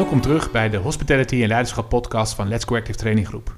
Welkom 0.00 0.20
terug 0.20 0.50
bij 0.50 0.70
de 0.70 0.76
Hospitality 0.76 1.42
en 1.42 1.48
Leiderschap 1.48 1.88
podcast 1.88 2.34
van 2.34 2.48
Let's 2.48 2.64
Go 2.64 2.76
Active 2.76 2.98
Training 2.98 3.26
Groep. 3.26 3.56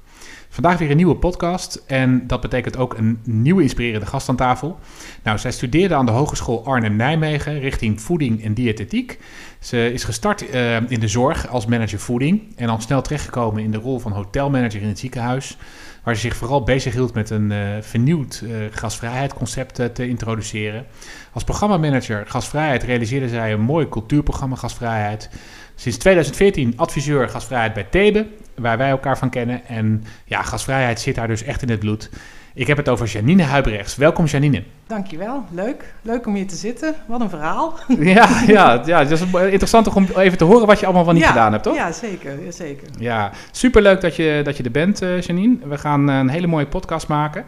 Vandaag 0.49 0.77
weer 0.77 0.89
een 0.89 0.95
nieuwe 0.95 1.15
podcast 1.15 1.83
en 1.87 2.27
dat 2.27 2.41
betekent 2.41 2.77
ook 2.77 2.97
een 2.97 3.19
nieuwe 3.23 3.61
inspirerende 3.61 4.05
gast 4.05 4.29
aan 4.29 4.35
tafel. 4.35 4.79
Nou, 5.23 5.37
zij 5.37 5.51
studeerde 5.51 5.95
aan 5.95 6.05
de 6.05 6.11
Hogeschool 6.11 6.65
Arnhem-Nijmegen 6.65 7.59
richting 7.59 8.01
voeding 8.01 8.43
en 8.43 8.53
diëtetiek. 8.53 9.19
Ze 9.59 9.93
is 9.93 10.03
gestart 10.03 10.53
uh, 10.53 10.75
in 10.89 10.99
de 10.99 11.07
zorg 11.07 11.47
als 11.47 11.65
manager 11.65 11.99
voeding 11.99 12.41
en 12.55 12.69
al 12.69 12.81
snel 12.81 13.01
terechtgekomen 13.01 13.63
in 13.63 13.71
de 13.71 13.77
rol 13.77 13.99
van 13.99 14.11
hotelmanager 14.11 14.81
in 14.81 14.87
het 14.87 14.99
ziekenhuis, 14.99 15.57
waar 16.03 16.15
ze 16.15 16.21
zich 16.21 16.35
vooral 16.35 16.63
bezighield 16.63 17.13
met 17.13 17.29
een 17.29 17.51
uh, 17.51 17.59
vernieuwd 17.81 18.43
uh, 18.43 19.85
te 19.93 20.07
introduceren. 20.07 20.85
Als 21.33 21.43
programmamanager 21.43 22.27
gasvrijheid 22.27 22.83
realiseerde 22.83 23.29
zij 23.29 23.53
een 23.53 23.61
mooi 23.61 23.89
cultuurprogramma 23.89 24.55
gasvrijheid. 24.55 25.29
Sinds 25.75 25.97
2014 25.97 26.73
adviseur 26.75 27.29
gasvrijheid 27.29 27.73
bij 27.73 27.87
Thebe, 27.89 28.27
waar 28.55 28.77
wij 28.77 28.89
elkaar 28.89 29.17
van 29.17 29.29
kennen. 29.29 29.65
En 29.67 30.03
ja, 30.25 30.41
gasvrijheid 30.41 30.99
zit 30.99 31.15
daar 31.15 31.27
dus 31.27 31.43
echt 31.43 31.61
in 31.61 31.69
het 31.69 31.79
bloed. 31.79 32.09
Ik 32.55 32.67
heb 32.67 32.77
het 32.77 32.89
over 32.89 33.07
Janine 33.07 33.43
Huibrechts. 33.43 33.95
Welkom 33.95 34.25
Janine. 34.25 34.63
Dankjewel, 34.87 35.43
leuk. 35.51 35.93
Leuk 36.01 36.27
om 36.27 36.35
hier 36.35 36.47
te 36.47 36.55
zitten. 36.55 36.95
Wat 37.07 37.21
een 37.21 37.29
verhaal. 37.29 37.73
Ja, 37.99 38.43
ja, 38.47 38.81
ja 38.85 38.99
het 38.99 39.11
is 39.11 39.21
interessant 39.21 39.93
om 39.93 40.07
even 40.15 40.37
te 40.37 40.43
horen 40.43 40.67
wat 40.67 40.79
je 40.79 40.85
allemaal 40.85 41.03
van 41.03 41.13
niet 41.13 41.23
ja, 41.23 41.29
gedaan 41.29 41.51
hebt, 41.51 41.63
toch? 41.63 41.75
Ja, 41.75 41.91
zeker. 41.91 42.37
zeker. 42.49 42.87
Ja, 42.99 43.31
superleuk 43.51 44.01
dat 44.01 44.15
je, 44.15 44.41
dat 44.43 44.57
je 44.57 44.63
er 44.63 44.71
bent, 44.71 45.01
uh, 45.01 45.21
Janine. 45.21 45.57
We 45.63 45.77
gaan 45.77 46.07
een 46.07 46.29
hele 46.29 46.47
mooie 46.47 46.67
podcast 46.67 47.07
maken. 47.07 47.45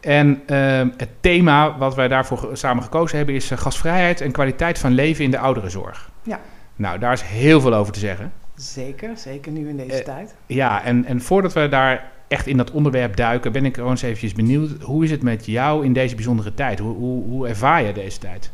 En 0.00 0.42
uh, 0.46 0.80
het 0.96 1.08
thema 1.20 1.78
wat 1.78 1.94
wij 1.94 2.08
daarvoor 2.08 2.48
samen 2.52 2.82
gekozen 2.82 3.16
hebben 3.16 3.34
is 3.34 3.50
gasvrijheid 3.54 4.20
en 4.20 4.32
kwaliteit 4.32 4.78
van 4.78 4.92
leven 4.92 5.24
in 5.24 5.30
de 5.30 5.38
ouderenzorg. 5.38 6.10
Ja. 6.22 6.40
Nou, 6.76 6.98
daar 6.98 7.12
is 7.12 7.22
heel 7.22 7.60
veel 7.60 7.74
over 7.74 7.92
te 7.92 7.98
zeggen. 7.98 8.32
Zeker, 8.56 9.16
zeker 9.16 9.52
nu 9.52 9.68
in 9.68 9.76
deze 9.76 9.98
uh, 9.98 10.04
tijd. 10.04 10.34
Ja, 10.46 10.84
en, 10.84 11.04
en 11.04 11.20
voordat 11.20 11.52
we 11.52 11.68
daar 11.68 12.12
echt 12.28 12.46
in 12.46 12.56
dat 12.56 12.70
onderwerp 12.70 13.16
duiken, 13.16 13.52
ben 13.52 13.64
ik 13.64 13.74
gewoon 13.74 13.90
eens 13.90 14.02
eventjes 14.02 14.32
benieuwd. 14.32 14.82
Hoe 14.82 15.04
is 15.04 15.10
het 15.10 15.22
met 15.22 15.46
jou 15.46 15.84
in 15.84 15.92
deze 15.92 16.14
bijzondere 16.14 16.54
tijd? 16.54 16.78
Hoe, 16.78 16.96
hoe, 16.96 17.24
hoe 17.24 17.48
ervaar 17.48 17.82
je 17.82 17.92
deze 17.92 18.18
tijd? 18.18 18.50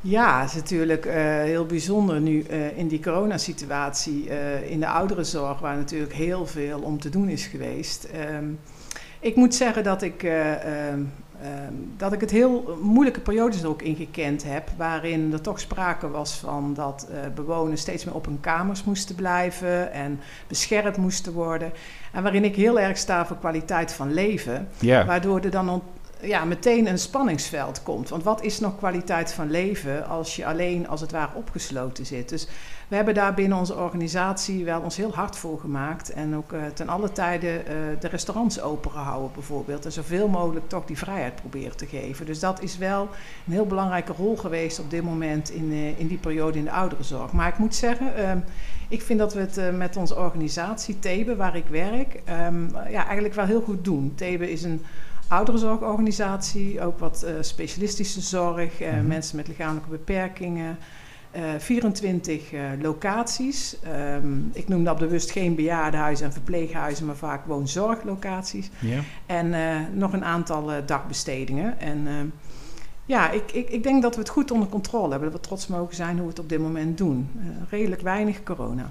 Ja, 0.00 0.40
het 0.40 0.48
is 0.48 0.54
natuurlijk 0.54 1.06
uh, 1.06 1.14
heel 1.42 1.66
bijzonder 1.66 2.20
nu 2.20 2.44
uh, 2.50 2.78
in 2.78 2.88
die 2.88 3.00
coronasituatie 3.00 4.28
uh, 4.28 4.70
in 4.70 4.80
de 4.80 4.86
ouderenzorg, 4.86 5.58
waar 5.58 5.76
natuurlijk 5.76 6.12
heel 6.12 6.46
veel 6.46 6.80
om 6.80 7.00
te 7.00 7.08
doen 7.08 7.28
is 7.28 7.46
geweest. 7.46 8.08
Um, 8.34 8.58
ik 9.20 9.36
moet 9.36 9.54
zeggen 9.54 9.84
dat 9.84 10.02
ik, 10.02 10.22
um, 10.22 11.12
dat 11.96 12.12
ik 12.12 12.20
het 12.20 12.30
heel 12.30 12.78
moeilijke 12.82 13.20
periodes 13.20 13.64
ook 13.64 13.82
ingekend 13.82 14.44
heb, 14.44 14.68
waarin 14.76 15.32
er 15.32 15.40
toch 15.40 15.60
sprake 15.60 16.10
was 16.10 16.34
van 16.34 16.74
dat 16.74 17.08
bewoners 17.34 17.80
steeds 17.80 18.04
meer 18.04 18.14
op 18.14 18.24
hun 18.24 18.40
kamers 18.40 18.84
moesten 18.84 19.14
blijven 19.14 19.92
en 19.92 20.20
beschermd 20.46 20.96
moesten 20.96 21.32
worden. 21.32 21.72
En 22.12 22.22
waarin 22.22 22.44
ik 22.44 22.56
heel 22.56 22.80
erg 22.80 22.96
sta 22.96 23.26
voor 23.26 23.38
kwaliteit 23.38 23.92
van 23.92 24.12
leven, 24.12 24.68
yeah. 24.78 25.06
waardoor 25.06 25.40
er 25.40 25.50
dan 25.50 25.82
ja, 26.20 26.44
meteen 26.44 26.86
een 26.86 26.98
spanningsveld 26.98 27.82
komt. 27.82 28.08
Want 28.08 28.22
wat 28.22 28.42
is 28.42 28.60
nog 28.60 28.76
kwaliteit 28.76 29.32
van 29.32 29.50
leven 29.50 30.06
als 30.06 30.36
je 30.36 30.46
alleen 30.46 30.88
als 30.88 31.00
het 31.00 31.12
ware 31.12 31.34
opgesloten 31.34 32.06
zit? 32.06 32.28
Dus 32.28 32.48
we 32.88 32.96
hebben 32.96 33.14
daar 33.14 33.34
binnen 33.34 33.58
onze 33.58 33.76
organisatie 33.76 34.64
wel 34.64 34.80
ons 34.80 34.96
heel 34.96 35.14
hard 35.14 35.36
voor 35.36 35.60
gemaakt. 35.60 36.10
En 36.10 36.36
ook 36.36 36.52
uh, 36.52 36.60
ten 36.74 36.88
alle 36.88 37.12
tijden 37.12 37.50
uh, 37.50 37.74
de 38.00 38.08
restaurants 38.08 38.60
open 38.60 38.90
gehouden 38.90 39.30
bijvoorbeeld. 39.34 39.84
En 39.84 39.92
zoveel 39.92 40.28
mogelijk 40.28 40.68
toch 40.68 40.84
die 40.84 40.98
vrijheid 40.98 41.34
proberen 41.34 41.76
te 41.76 41.86
geven. 41.86 42.26
Dus 42.26 42.40
dat 42.40 42.62
is 42.62 42.78
wel 42.78 43.08
een 43.46 43.52
heel 43.52 43.66
belangrijke 43.66 44.12
rol 44.12 44.36
geweest 44.36 44.78
op 44.78 44.90
dit 44.90 45.02
moment 45.02 45.50
in, 45.50 45.72
uh, 45.72 45.98
in 45.98 46.06
die 46.06 46.18
periode 46.18 46.58
in 46.58 46.64
de 46.64 46.70
ouderenzorg. 46.70 47.32
Maar 47.32 47.48
ik 47.48 47.58
moet 47.58 47.74
zeggen, 47.74 48.30
um, 48.30 48.44
ik 48.88 49.02
vind 49.02 49.18
dat 49.18 49.34
we 49.34 49.40
het 49.40 49.76
met 49.76 49.96
onze 49.96 50.16
organisatie 50.16 50.98
Thebe, 50.98 51.36
waar 51.36 51.56
ik 51.56 51.66
werk, 51.66 52.22
um, 52.46 52.70
ja, 52.90 53.04
eigenlijk 53.04 53.34
wel 53.34 53.46
heel 53.46 53.60
goed 53.60 53.84
doen. 53.84 54.12
Thebe 54.14 54.50
is 54.50 54.62
een 54.62 54.84
ouderenzorgorganisatie, 55.28 56.80
ook 56.80 56.98
wat 56.98 57.24
uh, 57.24 57.30
specialistische 57.40 58.20
zorg, 58.20 58.80
uh, 58.80 58.88
mm-hmm. 58.88 59.06
mensen 59.06 59.36
met 59.36 59.48
lichamelijke 59.48 59.90
beperkingen. 59.90 60.78
Uh, 61.36 61.42
24 61.58 62.42
locaties. 62.80 63.76
Um, 64.14 64.50
ik 64.52 64.68
noem 64.68 64.84
dat 64.84 64.98
bewust 64.98 65.30
geen 65.30 65.54
bejaardenhuizen 65.54 66.26
en 66.26 66.32
verpleeghuizen, 66.32 67.06
maar 67.06 67.16
vaak 67.16 67.46
woonzorglocaties. 67.46 68.70
Yeah. 68.78 69.02
En 69.26 69.54
nog 69.98 70.12
een 70.12 70.24
aantal 70.24 70.70
dagbestedingen. 70.86 71.80
En 71.80 72.06
ehm, 72.06 72.26
ja, 73.04 73.30
ik, 73.30 73.52
ik, 73.52 73.68
ik 73.68 73.82
denk 73.82 74.02
dat 74.02 74.14
we 74.14 74.20
het 74.20 74.30
goed 74.30 74.50
onder 74.50 74.68
controle 74.68 75.10
hebben. 75.10 75.30
Dat 75.30 75.40
we 75.40 75.46
trots 75.46 75.66
mogen 75.66 75.94
zijn 75.94 76.14
hoe 76.16 76.22
we 76.22 76.28
het 76.28 76.38
op 76.38 76.48
dit 76.48 76.60
moment 76.60 76.98
doen. 76.98 77.30
redelijk 77.70 78.02
weinig 78.02 78.42
corona. 78.42 78.90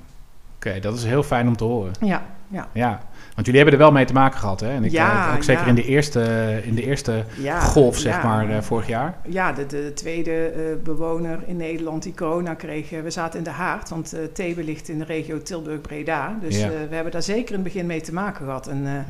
Oké, 0.65 0.77
okay, 0.77 0.89
dat 0.91 0.99
is 0.99 1.05
heel 1.05 1.23
fijn 1.23 1.47
om 1.47 1.57
te 1.57 1.63
horen. 1.63 1.91
Ja, 1.99 2.25
ja. 2.47 2.67
ja. 2.73 2.99
Want 3.33 3.45
jullie 3.45 3.61
hebben 3.61 3.73
er 3.73 3.85
wel 3.85 3.91
mee 3.91 4.05
te 4.05 4.13
maken 4.13 4.39
gehad, 4.39 4.59
hè? 4.59 4.69
En 4.69 4.83
ik, 4.83 4.91
ja, 4.91 5.29
uh, 5.29 5.35
ook 5.35 5.43
zeker 5.43 5.63
ja. 5.63 5.69
in 5.69 5.75
de 5.75 5.83
eerste, 5.83 6.59
in 6.63 6.75
de 6.75 6.83
eerste 6.83 7.23
ja, 7.37 7.59
golf, 7.59 7.97
zeg 7.97 8.23
maar, 8.23 8.49
uh, 8.49 8.61
vorig 8.61 8.87
jaar. 8.87 9.17
Ja, 9.27 9.51
de, 9.51 9.65
de 9.65 9.91
tweede 9.93 10.53
uh, 10.55 10.83
bewoner 10.83 11.39
in 11.45 11.57
Nederland 11.57 12.03
die 12.03 12.13
corona 12.13 12.53
kreeg. 12.53 12.89
we 12.89 13.09
zaten 13.09 13.37
in 13.37 13.43
de 13.43 13.49
haard, 13.49 13.89
want 13.89 14.15
Thebe 14.33 14.63
ligt 14.63 14.89
in 14.89 14.99
de 14.99 15.05
regio 15.05 15.41
Tilburg-Breda. 15.41 16.37
Dus 16.41 16.57
we 16.65 16.87
hebben 16.95 17.11
daar 17.11 17.23
zeker 17.23 17.49
in 17.49 17.63
het 17.63 17.73
begin 17.73 17.85
mee 17.85 18.01
te 18.01 18.13
maken 18.13 18.45
gehad. 18.45 18.67
En, 18.67 19.05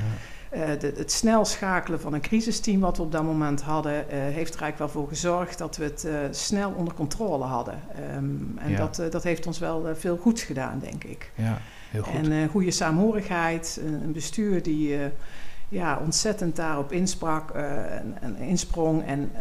de, 0.79 0.93
het 0.95 1.11
snel 1.11 1.45
schakelen 1.45 1.99
van 1.99 2.13
een 2.13 2.21
crisisteam 2.21 2.79
wat 2.79 2.97
we 2.97 3.03
op 3.03 3.11
dat 3.11 3.23
moment 3.23 3.61
hadden, 3.61 3.93
heeft 4.09 4.53
er 4.53 4.61
eigenlijk 4.61 4.77
wel 4.77 4.89
voor 4.89 5.07
gezorgd 5.07 5.57
dat 5.57 5.77
we 5.77 5.83
het 5.83 6.07
snel 6.31 6.71
onder 6.71 6.93
controle 6.93 7.43
hadden. 7.43 7.79
Um, 8.15 8.57
en 8.57 8.75
dat, 8.75 9.01
dat 9.11 9.23
heeft 9.23 9.47
ons 9.47 9.59
wel 9.59 9.95
veel 9.95 10.17
goeds 10.17 10.43
gedaan, 10.43 10.79
denk 10.79 11.03
ik. 11.03 11.31
Ja. 11.35 11.57
Heel 11.89 12.03
goed. 12.03 12.29
En 12.29 12.47
goede 12.47 12.71
saamhorigheid, 12.71 13.79
een, 13.85 14.03
een 14.03 14.11
bestuur 14.11 14.63
die 14.63 14.97
ja, 15.75 15.99
ontzettend 16.03 16.55
daarop 16.55 16.91
insprak 16.91 17.55
uh, 17.55 17.61
en, 17.95 18.17
en, 18.21 18.37
insprong. 18.37 19.05
En 19.05 19.31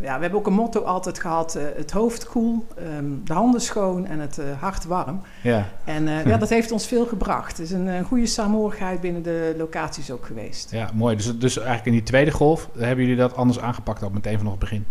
ja, 0.00 0.14
we 0.14 0.20
hebben 0.22 0.38
ook 0.38 0.46
een 0.46 0.52
motto 0.52 0.80
altijd 0.80 1.18
gehad: 1.18 1.52
het 1.76 1.90
hoofd 1.90 2.26
koel, 2.26 2.66
um, 2.96 3.20
de 3.24 3.32
handen 3.32 3.60
schoon 3.60 4.06
en 4.06 4.18
het 4.18 4.38
hart 4.60 4.84
warm. 4.84 5.20
Ja. 5.42 5.68
En 5.84 6.04
ja, 6.08 6.36
dat 6.36 6.48
heeft 6.48 6.72
ons 6.72 6.86
veel 6.86 7.06
gebracht. 7.06 7.56
Het 7.56 7.66
is 7.66 7.72
een, 7.72 7.86
een 7.86 8.04
goede 8.04 8.26
saamhorigheid 8.26 9.00
binnen 9.00 9.22
de 9.22 9.54
locaties 9.58 10.10
ook 10.10 10.26
geweest. 10.26 10.70
Ja, 10.70 10.90
mooi. 10.94 11.16
Dus, 11.16 11.38
dus 11.38 11.56
eigenlijk 11.56 11.86
in 11.86 11.92
die 11.92 12.02
tweede 12.02 12.30
golf 12.30 12.68
hebben 12.78 13.04
jullie 13.04 13.20
dat 13.20 13.36
anders 13.36 13.60
aangepakt 13.60 14.00
dan 14.00 14.12
meteen 14.12 14.36
vanaf 14.36 14.50
het 14.50 14.60
begin? 14.60 14.86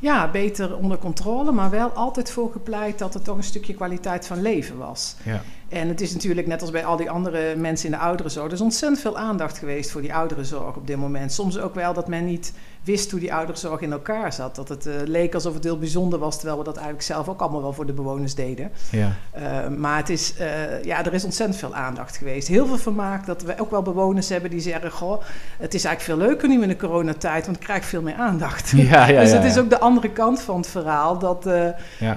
Ja, 0.00 0.30
beter 0.30 0.76
onder 0.76 0.98
controle, 0.98 1.52
maar 1.52 1.70
wel 1.70 1.88
altijd 1.88 2.30
voor 2.30 2.52
gepleit 2.52 2.98
dat 2.98 3.14
er 3.14 3.22
toch 3.22 3.36
een 3.36 3.42
stukje 3.42 3.74
kwaliteit 3.74 4.26
van 4.26 4.42
leven 4.42 4.78
was. 4.78 5.16
Ja. 5.22 5.42
En 5.70 5.88
het 5.88 6.00
is 6.00 6.12
natuurlijk 6.12 6.46
net 6.46 6.60
als 6.60 6.70
bij 6.70 6.84
al 6.84 6.96
die 6.96 7.10
andere 7.10 7.56
mensen 7.56 7.86
in 7.86 7.92
de 7.92 7.98
ouderenzorg. 7.98 8.46
Er 8.46 8.52
is 8.52 8.60
ontzettend 8.60 9.00
veel 9.00 9.18
aandacht 9.18 9.58
geweest 9.58 9.90
voor 9.90 10.00
die 10.00 10.14
ouderenzorg 10.14 10.76
op 10.76 10.86
dit 10.86 10.96
moment. 10.96 11.32
Soms 11.32 11.58
ook 11.58 11.74
wel 11.74 11.92
dat 11.92 12.08
men 12.08 12.24
niet 12.24 12.52
wist 12.82 13.10
hoe 13.10 13.20
die 13.20 13.34
ouderenzorg 13.34 13.80
in 13.80 13.92
elkaar 13.92 14.32
zat. 14.32 14.54
Dat 14.54 14.68
het 14.68 14.86
uh, 14.86 14.94
leek 15.04 15.34
alsof 15.34 15.54
het 15.54 15.64
heel 15.64 15.78
bijzonder 15.78 16.18
was, 16.18 16.36
terwijl 16.36 16.58
we 16.58 16.64
dat 16.64 16.76
eigenlijk 16.76 17.06
zelf 17.06 17.28
ook 17.28 17.40
allemaal 17.40 17.62
wel 17.62 17.72
voor 17.72 17.86
de 17.86 17.92
bewoners 17.92 18.34
deden. 18.34 18.70
Ja. 18.90 19.12
Uh, 19.38 19.68
maar 19.76 19.96
het 19.96 20.08
is, 20.08 20.34
uh, 20.40 20.82
ja, 20.84 21.04
er 21.04 21.14
is 21.14 21.24
ontzettend 21.24 21.58
veel 21.58 21.74
aandacht 21.74 22.16
geweest. 22.16 22.48
Heel 22.48 22.66
veel 22.66 22.78
vermaak 22.78 23.26
dat 23.26 23.42
we 23.42 23.54
ook 23.58 23.70
wel 23.70 23.82
bewoners 23.82 24.28
hebben 24.28 24.50
die 24.50 24.60
zeggen: 24.60 24.90
Goh, 24.90 25.22
het 25.58 25.74
is 25.74 25.84
eigenlijk 25.84 26.18
veel 26.18 26.28
leuker 26.28 26.48
nu 26.48 26.62
in 26.62 26.68
de 26.68 26.76
coronatijd, 26.76 27.44
want 27.44 27.56
ik 27.56 27.62
krijg 27.62 27.84
veel 27.84 28.02
meer 28.02 28.14
aandacht. 28.14 28.72
Ja, 28.80 29.06
ja, 29.06 29.20
dus 29.22 29.32
het 29.32 29.44
is 29.44 29.58
ook 29.58 29.70
de 29.70 29.80
andere 29.80 30.10
kant 30.10 30.40
van 30.40 30.56
het 30.56 30.66
verhaal. 30.66 31.18
Dat, 31.18 31.48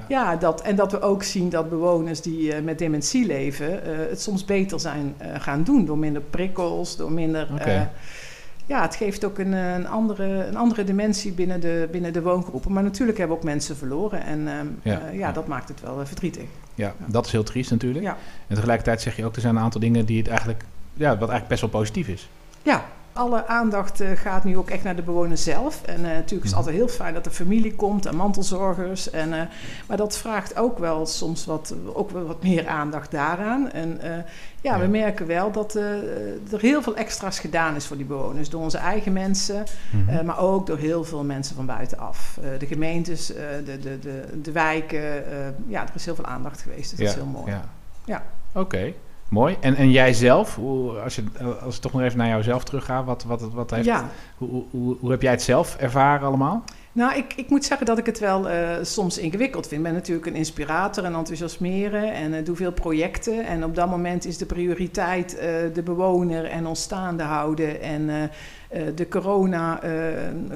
ja. 0.08 0.36
dat, 0.36 0.60
en 0.60 0.76
dat 0.76 0.92
we 0.92 1.00
ook 1.00 1.22
zien 1.22 1.48
dat 1.48 1.68
bewoners 1.68 2.20
die 2.20 2.62
met 2.62 2.78
dementie 2.78 3.26
leven, 3.26 3.43
het 4.08 4.20
soms 4.20 4.44
beter 4.44 4.80
zijn 4.80 5.14
gaan 5.38 5.62
doen. 5.62 5.84
Door 5.84 5.98
minder 5.98 6.22
prikkels, 6.22 6.96
door 6.96 7.12
minder. 7.12 7.48
Okay 7.52 7.88
ja, 8.66 8.82
het 8.82 8.96
geeft 8.96 9.24
ook 9.24 9.38
een, 9.38 9.52
een, 9.52 9.86
andere, 9.86 10.46
een 10.46 10.56
andere 10.56 10.84
dimensie 10.84 11.32
binnen 11.32 11.60
de, 11.60 11.88
binnen 11.90 12.12
de 12.12 12.22
woongroepen. 12.22 12.72
Maar 12.72 12.82
natuurlijk 12.82 13.18
hebben 13.18 13.36
ook 13.36 13.44
mensen 13.44 13.76
verloren. 13.76 14.22
En 14.22 14.48
um, 14.48 14.78
ja, 14.82 15.00
ja, 15.12 15.32
dat 15.32 15.46
maakt 15.46 15.68
het 15.68 15.80
wel 15.80 16.06
verdrietig. 16.06 16.44
Ja, 16.74 16.94
ja, 16.98 17.06
dat 17.06 17.26
is 17.26 17.32
heel 17.32 17.42
triest 17.42 17.70
natuurlijk. 17.70 18.04
Ja. 18.04 18.16
En 18.46 18.54
tegelijkertijd 18.54 19.00
zeg 19.02 19.16
je 19.16 19.24
ook, 19.24 19.34
er 19.34 19.40
zijn 19.40 19.56
een 19.56 19.62
aantal 19.62 19.80
dingen 19.80 20.04
die 20.04 20.18
het 20.18 20.28
eigenlijk, 20.28 20.64
ja, 20.94 21.08
wat 21.08 21.18
eigenlijk 21.18 21.48
best 21.48 21.60
wel 21.60 21.70
positief 21.70 22.08
is. 22.08 22.28
Ja, 22.62 22.84
alle 23.14 23.46
aandacht 23.46 24.00
uh, 24.00 24.10
gaat 24.10 24.44
nu 24.44 24.56
ook 24.56 24.70
echt 24.70 24.82
naar 24.82 24.96
de 24.96 25.02
bewoner 25.02 25.36
zelf. 25.36 25.82
En 25.82 26.00
uh, 26.00 26.06
natuurlijk 26.06 26.44
is 26.44 26.50
het 26.50 26.54
altijd 26.54 26.76
heel 26.76 26.88
fijn 26.88 27.14
dat 27.14 27.24
de 27.24 27.30
familie 27.30 27.74
komt 27.74 28.06
en 28.06 28.16
mantelzorgers. 28.16 29.10
En, 29.10 29.32
uh, 29.32 29.42
maar 29.88 29.96
dat 29.96 30.16
vraagt 30.16 30.56
ook 30.56 30.78
wel 30.78 31.06
soms 31.06 31.44
wat, 31.44 31.74
ook 31.92 32.10
wel 32.10 32.26
wat 32.26 32.42
meer 32.42 32.66
aandacht 32.68 33.10
daaraan. 33.10 33.70
En 33.70 34.00
ja, 34.02 34.24
ja, 34.60 34.78
we 34.78 34.86
merken 34.86 35.26
wel 35.26 35.50
dat 35.50 35.74
er 35.74 36.60
heel 36.60 36.82
veel 36.82 36.96
extra's 36.96 37.38
gedaan 37.38 37.76
is 37.76 37.86
voor 37.86 37.96
die 37.96 38.06
bewoners. 38.06 38.50
Door 38.50 38.62
onze 38.62 38.78
eigen 38.78 39.12
mensen, 39.12 39.64
mm 39.90 40.08
-hmm. 40.08 40.26
maar 40.26 40.38
ook 40.38 40.66
door 40.66 40.78
heel 40.78 41.04
veel 41.04 41.24
mensen 41.24 41.56
van 41.56 41.66
buitenaf. 41.66 42.38
de 42.58 42.66
gemeentes, 42.66 43.26
de, 43.26 43.78
de, 43.82 43.98
de, 43.98 44.40
de 44.42 44.52
wijken. 44.52 45.24
ja, 45.66 45.82
er 45.82 45.94
is 45.94 46.04
heel 46.04 46.14
veel 46.14 46.24
aandacht 46.24 46.62
geweest. 46.62 46.90
Dus 46.90 46.98
ja, 46.98 47.04
dat 47.04 47.14
is 47.14 47.22
heel 47.22 47.30
mooi. 47.30 47.50
Ja. 47.50 47.64
ja. 48.04 48.22
Oké. 48.52 48.60
Okay. 48.60 48.94
Mooi. 49.28 49.56
En, 49.60 49.74
en 49.74 49.90
jij 49.90 50.12
zelf, 50.12 50.54
hoe, 50.54 50.98
als, 50.98 51.14
je, 51.14 51.24
als 51.64 51.76
ik 51.76 51.82
toch 51.82 51.92
nog 51.92 52.02
even 52.02 52.18
naar 52.18 52.28
jouzelf 52.28 52.64
terugga, 52.64 53.04
wat, 53.04 53.24
wat, 53.24 53.40
wat 53.52 53.70
heeft, 53.70 53.84
ja. 53.84 54.08
hoe, 54.36 54.64
hoe, 54.70 54.96
hoe 55.00 55.10
heb 55.10 55.22
jij 55.22 55.30
het 55.30 55.42
zelf 55.42 55.76
ervaren 55.76 56.26
allemaal? 56.26 56.64
Nou, 56.92 57.16
ik, 57.16 57.34
ik 57.36 57.50
moet 57.50 57.64
zeggen 57.64 57.86
dat 57.86 57.98
ik 57.98 58.06
het 58.06 58.18
wel 58.18 58.50
uh, 58.50 58.70
soms 58.82 59.18
ingewikkeld 59.18 59.66
vind. 59.66 59.80
Ik 59.80 59.86
ben 59.86 59.96
natuurlijk 59.96 60.26
een 60.26 60.34
inspirator 60.34 61.04
en 61.04 61.14
enthousiasmeren 61.14 62.12
en 62.12 62.32
uh, 62.32 62.44
doe 62.44 62.56
veel 62.56 62.72
projecten. 62.72 63.46
En 63.46 63.64
op 63.64 63.74
dat 63.74 63.90
moment 63.90 64.24
is 64.24 64.38
de 64.38 64.46
prioriteit 64.46 65.34
uh, 65.34 65.42
de 65.74 65.82
bewoner 65.84 66.44
en 66.44 66.66
ons 66.66 66.82
staande 66.82 67.22
houden 67.22 67.80
en 67.80 68.30
de 68.94 69.08
corona 69.08 69.84
uh, 69.84 69.92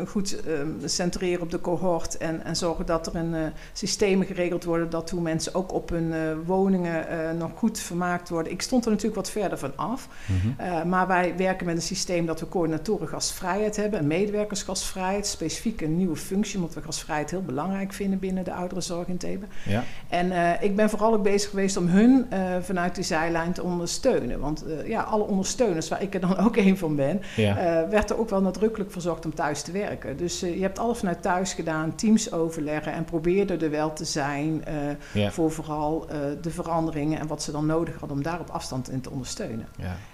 goed 0.07 0.41
uh, 0.47 0.53
centreren 0.85 1.43
op 1.43 1.51
de 1.51 1.61
cohort 1.61 2.17
en, 2.17 2.45
en 2.45 2.57
zorgen 2.57 2.87
dat 2.87 3.07
er 3.07 3.17
een 3.17 3.53
systemen 3.73 4.27
geregeld 4.27 4.65
worden 4.65 4.91
dat 4.91 5.11
hoe 5.11 5.21
mensen 5.21 5.55
ook 5.55 5.73
op 5.73 5.89
hun 5.89 6.13
woningen 6.45 7.07
nog 7.39 7.51
goed 7.55 7.79
vermaakt 7.79 8.29
worden. 8.29 8.53
Ik 8.53 8.63
stond 8.63 8.85
er 8.85 8.91
natuurlijk 8.91 9.17
wat 9.17 9.31
verder 9.31 9.59
van 9.59 9.73
af, 9.77 10.09
mm 10.27 10.37
-hmm. 10.57 10.89
maar 10.89 11.07
wij 11.07 11.35
werken 11.37 11.67
met 11.67 11.77
een 11.77 11.83
systeem 11.83 12.27
dat 12.27 12.41
we 12.41 12.49
coördinatoren 12.49 13.09
gastvrijheid 13.09 13.77
hebben, 13.77 14.01
een 14.01 14.07
medewerkersgastvrijheid, 14.07 15.27
specifiek 15.27 15.81
een 15.81 15.97
nieuwe 15.97 16.17
functie, 16.17 16.57
omdat 16.59 16.75
we 16.75 16.83
gastvrijheid 16.83 17.31
heel 17.31 17.43
belangrijk 17.43 17.93
vinden 17.93 18.19
binnen 18.19 18.45
de 18.45 18.53
ouderenzorg 18.53 19.09
in 19.09 19.17
Thebe. 19.17 19.47
Ja. 19.65 19.85
En 20.09 20.33
ik 20.63 20.77
ben 20.77 20.91
vooral 20.91 21.15
ook 21.15 21.23
bezig 21.23 21.51
geweest 21.51 21.77
om 21.77 21.87
hun 21.87 22.27
vanuit 22.61 22.95
die 22.95 23.05
zijlijn 23.05 23.53
te 23.53 23.63
ondersteunen, 23.63 24.41
want 24.41 24.65
ja, 24.87 25.03
alle 25.03 25.25
ondersteuners, 25.25 25.89
waar 25.89 26.03
ik 26.03 26.15
er 26.15 26.21
dan 26.21 26.37
ook 26.47 26.57
een 26.57 26.79
van 26.79 26.97
ben, 26.97 27.23
ja. 27.37 27.87
werd 27.91 28.08
er 28.11 28.19
ook 28.19 28.31
wel 28.31 28.41
nadrukkelijk 28.41 28.93
verzorgd 28.93 29.25
om 29.25 29.35
thuis 29.35 29.63
te 29.63 29.73
werken. 29.73 30.17
Dus 30.17 30.43
uh, 30.43 30.55
je 30.55 30.63
hebt 30.63 30.79
alles 30.79 30.99
vanuit 30.99 31.23
thuis 31.23 31.53
gedaan, 31.53 31.95
teams 31.95 32.33
overleggen 32.33 32.93
en 32.93 33.05
probeerde 33.05 33.57
er 33.57 33.71
wel 33.71 33.93
te 33.93 34.05
zijn 34.05 34.65
uh, 34.69 35.23
ja. 35.23 35.31
voor 35.31 35.53
vooral 35.53 36.07
uh, 36.11 36.17
de 36.43 36.51
veranderingen 36.51 37.21
en 37.21 37.27
wat 37.27 37.43
ze 37.43 37.53
dan 37.53 37.67
nodig 37.67 37.99
hadden 37.99 38.17
om 38.17 38.23
daar 38.23 38.41
op 38.41 38.51
afstand 38.51 38.91
in 38.91 39.01
te 39.01 39.11
ondersteunen. 39.11 39.67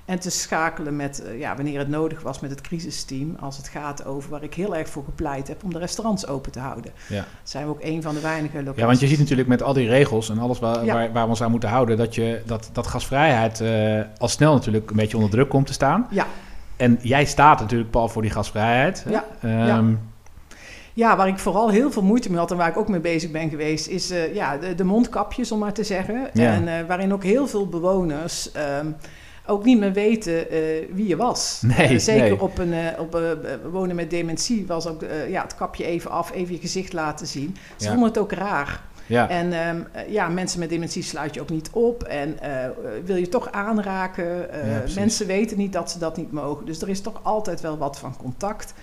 En 0.05 0.19
te 0.19 0.31
schakelen 0.31 0.97
met, 0.97 1.23
ja, 1.39 1.57
wanneer 1.57 1.79
het 1.79 1.89
nodig 1.89 2.23
was 2.23 2.41
met 2.41 2.51
het 2.51 2.61
crisisteam, 2.61 3.37
als 3.41 3.57
het 3.57 3.69
gaat 3.69 4.05
over 4.05 4.31
waar 4.31 4.43
ik 4.43 4.55
heel 4.55 4.77
erg 4.77 4.89
voor 4.89 5.05
gepleit 5.05 5.49
heb 5.49 5.65
om 5.65 5.73
de 5.73 5.79
restaurants 5.79 6.27
open 6.27 6.53
te 6.53 6.61
houden. 6.61 6.93
Ja. 7.09 7.25
Zijn 7.43 7.65
we 7.65 7.71
ook 7.71 7.83
een 7.83 8.03
van 8.03 8.15
de 8.15 8.21
weinige 8.21 8.57
locaties. 8.57 8.81
Ja, 8.81 8.87
want 8.87 9.01
je 9.01 9.07
ziet 9.07 9.19
natuurlijk 9.19 9.49
met 9.49 9.63
al 9.63 9.73
die 9.73 9.89
regels 9.89 10.31
en 10.31 10.39
alles 10.39 10.59
waar, 10.59 10.87
waar, 10.87 11.13
waar 11.13 11.25
we 11.25 11.29
ons 11.29 11.43
aan 11.43 11.51
moeten 11.51 11.69
houden, 11.69 11.97
dat, 11.97 12.15
je, 12.15 12.43
dat, 12.47 12.71
dat 12.73 12.87
gasvrijheid 12.87 13.63
al 14.19 14.29
snel 14.29 14.53
natuurlijk 14.53 14.91
een 14.91 14.97
beetje 14.97 15.17
onder 15.17 15.31
druk 15.33 15.49
komt 15.49 15.67
te 15.67 15.73
staan. 15.73 16.07
Ja. 16.11 16.27
En 16.77 16.99
jij 17.03 17.25
staat 17.25 17.61
natuurlijk, 17.61 17.91
Paul, 17.91 18.09
voor 18.09 18.23
die 18.23 18.31
gasvrijheid. 18.31 19.05
Ja, 19.09 19.25
ja. 19.41 19.79
Um, 19.79 20.13
ja, 20.95 21.17
waar 21.17 21.29
ik 21.29 21.39
vooral 21.39 21.71
heel 21.71 21.91
veel 21.93 22.03
moeite 22.03 22.29
mee 22.29 22.39
had 22.39 22.51
en 22.51 22.57
waar 22.57 22.69
ik 22.69 22.77
ook 22.77 22.89
mee 22.89 23.01
bezig 23.01 23.31
ben 23.31 23.51
geweest, 23.51 23.87
is 23.87 24.11
uh, 24.11 24.35
ja, 24.35 24.57
de, 24.57 24.75
de, 24.75 24.85
mondkapjes, 24.85 25.53
om 25.53 25.59
maar 25.59 25.73
te 25.73 25.85
zeggen. 25.85 26.29
Ja. 26.33 26.53
En 26.53 26.63
uh, 26.63 26.73
waarin 26.89 27.13
ook 27.13 27.23
heel 27.23 27.47
veel 27.47 27.69
bewoners 27.69 28.51
um, 28.81 28.97
ook 29.47 29.65
niet 29.65 29.79
meer 29.79 29.93
weten 29.93 30.55
uh, 30.55 30.59
wie 30.93 31.07
je 31.07 31.17
was. 31.17 31.63
Nee, 31.77 31.99
zeker 31.99 32.23
nee. 32.23 32.41
op 32.41 32.59
een 32.59 32.75
op, 32.99 33.21
wonen 33.71 33.97
met 33.97 34.11
dementie 34.11 34.67
was 34.67 34.87
ook 34.87 35.05
ja, 35.29 35.43
het 35.43 35.55
kapje 35.55 35.85
even 35.85 36.11
af, 36.11 36.33
even 36.33 36.55
je 36.55 36.61
gezicht 36.61 36.93
laten 36.93 37.27
zien. 37.27 37.57
Ze 37.77 37.85
ja. 37.85 37.91
vonden 37.91 38.09
het 38.09 38.19
ook 38.19 38.33
raar. 38.33 38.83
Ja. 39.07 39.29
En 39.29 39.69
um, 39.69 39.87
ja, 40.09 40.29
mensen 40.29 40.61
met 40.61 40.69
dementie 40.69 41.03
sluit 41.03 41.35
je 41.35 41.41
ook 41.41 41.51
niet 41.51 41.71
op. 41.73 42.03
En 42.03 42.39
uh, 42.43 42.49
wil 43.05 43.17
je 43.17 43.29
toch 43.29 43.53
aanraken. 43.53 44.25
Uh, 44.25 44.87
ja, 44.87 44.95
mensen 44.95 45.27
weten 45.27 45.59
niet 45.59 45.73
dat 45.73 45.91
ze 45.91 45.99
dat 45.99 46.17
niet 46.17 46.33
mogen. 46.33 46.67
Dus 46.67 46.83
er 46.83 46.89
is 46.89 47.01
toch 47.01 47.21
altijd 47.23 47.61
wel 47.61 47.79
wat 47.79 47.99
van 47.99 48.17
contact. 48.17 48.75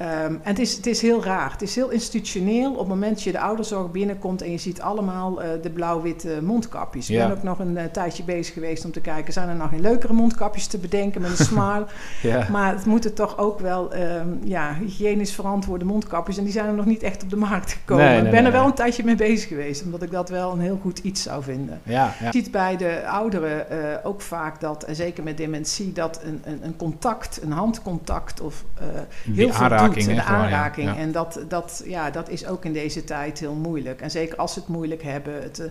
Um, 0.00 0.06
en 0.06 0.40
het 0.42 0.58
is, 0.58 0.76
het 0.76 0.86
is 0.86 1.02
heel 1.02 1.24
raar. 1.24 1.52
Het 1.52 1.62
is 1.62 1.74
heel 1.74 1.90
institutioneel. 1.90 2.72
Op 2.72 2.78
het 2.78 2.88
moment 2.88 3.14
dat 3.14 3.22
je 3.22 3.32
de 3.32 3.40
ouderzorg 3.40 3.90
binnenkomt 3.90 4.42
en 4.42 4.50
je 4.50 4.58
ziet 4.58 4.80
allemaal 4.80 5.42
uh, 5.42 5.48
de 5.62 5.70
blauw-witte 5.70 6.38
mondkapjes. 6.42 7.10
Ik 7.10 7.18
ben 7.18 7.30
ook 7.30 7.42
nog 7.42 7.58
een 7.58 7.76
uh, 7.76 7.84
tijdje 7.84 8.22
bezig 8.22 8.54
geweest 8.54 8.84
om 8.84 8.92
te 8.92 9.00
kijken... 9.00 9.32
zijn 9.32 9.48
er 9.48 9.54
nog 9.54 9.68
geen 9.68 9.80
leukere 9.80 10.12
mondkapjes 10.12 10.66
te 10.66 10.78
bedenken 10.78 11.20
met 11.20 11.30
een 11.30 11.44
smile? 11.54 11.86
ja. 12.22 12.46
Maar 12.50 12.74
het 12.74 12.84
moeten 12.84 13.14
toch 13.14 13.38
ook 13.38 13.60
wel 13.60 13.96
um, 13.96 14.40
ja, 14.44 14.74
hygiënisch 14.74 15.34
verantwoorde 15.34 15.84
mondkapjes. 15.84 16.38
En 16.38 16.44
die 16.44 16.52
zijn 16.52 16.66
er 16.66 16.74
nog 16.74 16.86
niet 16.86 17.02
echt 17.02 17.22
op 17.22 17.30
de 17.30 17.36
markt 17.36 17.72
gekomen. 17.72 18.04
Nee, 18.04 18.16
nee, 18.16 18.24
ik 18.24 18.30
ben 18.30 18.44
er 18.44 18.52
wel 18.52 18.66
een 18.66 18.74
tijdje 18.74 19.04
mee 19.04 19.16
bezig 19.16 19.48
geweest. 19.48 19.84
Omdat 19.84 20.02
ik 20.02 20.10
dat 20.10 20.28
wel 20.28 20.52
een 20.52 20.60
heel 20.60 20.78
goed 20.82 20.98
iets 20.98 21.22
zou 21.22 21.42
vinden. 21.42 21.80
Ja, 21.82 22.14
ja. 22.20 22.26
Je 22.26 22.32
ziet 22.32 22.50
bij 22.50 22.76
de 22.76 23.06
ouderen 23.06 23.66
uh, 23.72 23.78
ook 24.02 24.20
vaak 24.20 24.60
dat, 24.60 24.82
en 24.82 24.94
zeker 24.94 25.22
met 25.22 25.36
dementie... 25.36 25.92
dat 25.92 26.20
een, 26.24 26.42
een, 26.44 26.58
een 26.62 26.76
contact, 26.76 27.42
een 27.42 27.52
handcontact 27.52 28.40
of 28.40 28.64
heel 29.34 29.52
veel 29.52 29.68
aanraking. 29.96 30.16
de 30.16 30.22
aanraking. 30.22 30.88
Ja. 30.88 30.96
En 30.96 31.12
dat, 31.12 31.40
dat, 31.48 31.82
ja, 31.86 32.10
dat 32.10 32.28
is 32.28 32.46
ook 32.46 32.64
in 32.64 32.72
deze 32.72 33.04
tijd 33.04 33.38
heel 33.38 33.54
moeilijk. 33.54 34.00
En 34.00 34.10
zeker 34.10 34.36
als 34.36 34.52
ze 34.52 34.58
het 34.58 34.68
moeilijk 34.68 35.02
hebben. 35.02 35.42
Het, 35.42 35.58
uh, 35.58 35.66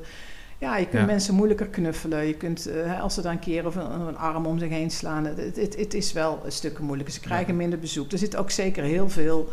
ja, 0.57 0.77
je 0.77 0.87
kunt 0.87 1.01
ja. 1.01 1.05
mensen 1.07 1.35
moeilijker 1.35 1.67
knuffelen. 1.67 2.25
Je 2.25 2.33
kunt, 2.33 2.67
uh, 2.67 3.01
als 3.01 3.13
ze 3.13 3.21
dan 3.21 3.31
een 3.31 3.39
keer 3.39 3.65
of 3.65 3.75
een, 3.75 3.91
een, 3.91 4.17
arm 4.17 4.45
om 4.45 4.59
zich 4.59 4.69
heen 4.69 4.91
slaan. 4.91 5.25
Het, 5.25 5.55
het, 5.55 5.75
het 5.77 5.93
is 5.93 6.13
wel 6.13 6.41
een 6.45 6.51
stuk 6.51 6.79
moeilijker. 6.79 7.13
Ze 7.13 7.19
krijgen 7.19 7.55
minder 7.55 7.79
bezoek. 7.79 8.11
Er 8.11 8.17
zit 8.17 8.35
ook 8.35 8.51
zeker 8.51 8.83
heel 8.83 9.09
veel... 9.09 9.49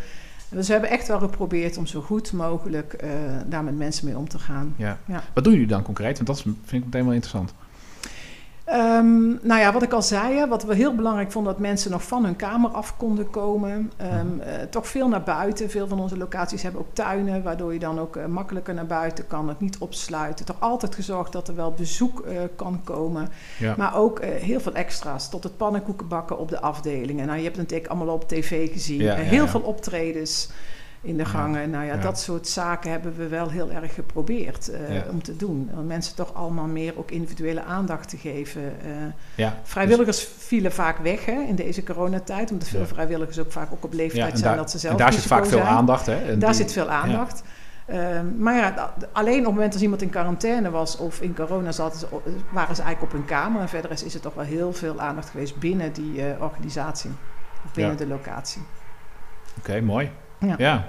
Dus 0.48 0.66
we 0.66 0.72
hebben 0.72 0.90
echt 0.90 1.08
wel 1.08 1.18
geprobeerd 1.18 1.76
om 1.76 1.86
zo 1.86 2.00
goed 2.00 2.32
mogelijk 2.32 2.96
uh, 3.04 3.10
daar 3.46 3.64
met 3.64 3.76
mensen 3.76 4.06
mee 4.06 4.18
om 4.18 4.28
te 4.28 4.38
gaan. 4.38 4.74
Ja. 4.76 4.98
Wat 5.34 5.44
doen 5.44 5.52
jullie 5.52 5.68
dan 5.68 5.82
concreet? 5.82 6.16
Want 6.16 6.26
dat 6.26 6.40
vind 6.40 6.72
ik 6.72 6.84
meteen 6.84 7.04
wel 7.04 7.12
interessant. 7.12 7.54
Um, 8.68 9.38
nou 9.42 9.60
ja, 9.60 9.72
wat 9.72 9.82
ik 9.82 9.92
al 9.92 10.02
zei, 10.02 10.46
wat 10.46 10.64
we 10.64 10.74
heel 10.74 10.94
belangrijk 10.94 11.32
vonden, 11.32 11.52
dat 11.52 11.62
mensen 11.62 11.90
nog 11.90 12.02
van 12.02 12.24
hun 12.24 12.36
kamer 12.36 12.70
af 12.70 12.96
konden 12.96 13.30
komen. 13.30 13.92
Um, 14.02 14.40
uh, 14.40 14.46
toch 14.70 14.88
veel 14.88 15.08
naar 15.08 15.22
buiten. 15.22 15.70
Veel 15.70 15.88
van 15.88 16.00
onze 16.00 16.16
locaties 16.16 16.62
hebben 16.62 16.80
ook 16.80 16.94
tuinen, 16.94 17.42
waardoor 17.42 17.72
je 17.72 17.78
dan 17.78 17.98
ook 17.98 18.16
uh, 18.16 18.26
makkelijker 18.26 18.74
naar 18.74 18.86
buiten 18.86 19.26
kan, 19.26 19.48
het 19.48 19.60
niet 19.60 19.78
opsluiten. 19.78 20.44
Toch 20.44 20.60
altijd 20.60 20.94
gezorgd 20.94 21.32
dat 21.32 21.48
er 21.48 21.54
wel 21.54 21.72
bezoek 21.72 22.24
uh, 22.26 22.38
kan 22.56 22.80
komen. 22.84 23.28
Ja. 23.58 23.74
Maar 23.78 23.96
ook 23.96 24.22
heel 24.22 24.60
veel 24.60 24.74
extra's, 24.74 25.28
tot 25.28 25.44
het 25.44 25.56
pannenkoeken 25.56 26.08
bakken 26.08 26.38
op 26.38 26.48
de 26.48 26.60
afdelingen. 26.60 27.26
Nou, 27.26 27.38
je 27.38 27.44
hebt 27.44 27.56
het 27.56 27.64
natuurlijk 27.64 27.92
allemaal 27.92 28.14
op 28.14 28.28
tv 28.28 28.72
gezien. 28.72 29.00
Ja, 29.00 29.14
heel 29.14 29.48
veel 29.48 29.60
optredens 29.60 30.48
in 31.04 31.16
de 31.16 31.24
gangen. 31.24 31.60
Ja, 31.60 31.66
nou 31.66 31.84
ja, 31.84 31.94
ja, 31.94 32.00
dat 32.00 32.18
soort 32.18 32.48
zaken 32.48 32.90
hebben 32.90 33.16
we 33.16 33.28
wel 33.28 33.50
heel 33.50 33.70
erg 33.70 33.94
geprobeerd 33.94 34.70
uh, 34.70 34.94
ja. 34.94 35.04
om 35.10 35.22
te 35.22 35.36
doen. 35.36 35.70
Om 35.76 35.86
mensen 35.86 36.14
toch 36.14 36.34
allemaal 36.34 36.66
meer 36.66 36.98
ook 36.98 37.10
individuele 37.10 37.62
aandacht 37.62 38.08
te 38.08 38.16
geven. 38.16 38.62
Uh, 38.62 38.90
ja, 39.34 39.58
vrijwilligers 39.62 40.18
dus... 40.18 40.28
vielen 40.38 40.72
vaak 40.72 40.98
weg 40.98 41.24
hè, 41.24 41.40
in 41.40 41.54
deze 41.54 41.82
coronatijd. 41.82 42.50
Omdat 42.50 42.68
veel 42.68 42.86
vrijwilligers 42.86 43.38
ook 43.38 43.52
vaak 43.52 43.72
ook 43.72 43.84
op 43.84 43.92
leeftijd 43.92 44.38
zijn 44.38 44.56
dat 44.56 44.70
ze 44.70 44.78
zelf 44.78 44.92
En 44.92 44.98
daar 44.98 45.12
zit 45.12 45.22
vaak 45.22 45.44
zijn. 45.44 45.60
veel 45.60 45.70
aandacht. 45.70 46.06
Hè? 46.06 46.14
En 46.14 46.38
daar 46.38 46.50
die, 46.52 46.60
zit 46.60 46.72
veel 46.72 46.88
aandacht. 46.88 47.42
Uh, 47.88 48.20
maar 48.38 48.54
ja, 48.54 48.94
alleen 49.12 49.38
op 49.38 49.44
het 49.44 49.54
moment 49.54 49.72
als 49.72 49.82
iemand 49.82 50.02
in 50.02 50.10
quarantaine 50.10 50.70
was 50.70 50.96
of 50.96 51.20
in 51.20 51.34
corona 51.34 51.72
zat, 51.72 52.06
waren 52.52 52.76
ze 52.76 52.82
eigenlijk 52.82 53.12
op 53.12 53.18
hun 53.18 53.28
kamer. 53.28 53.60
En 53.60 53.68
verder 53.68 53.90
is, 53.90 54.02
is 54.02 54.14
er 54.14 54.20
toch 54.20 54.34
wel 54.34 54.44
heel 54.44 54.72
veel 54.72 55.00
aandacht 55.00 55.28
geweest 55.28 55.58
binnen 55.58 55.92
die 55.92 56.22
organisatie, 56.40 57.10
of 57.64 57.72
binnen 57.72 57.96
de 57.96 58.06
locatie. 58.06 58.62
Oké, 59.58 59.70
okay, 59.70 59.80
mooi. 59.80 60.10
Ja. 60.46 60.54
ja. 60.58 60.84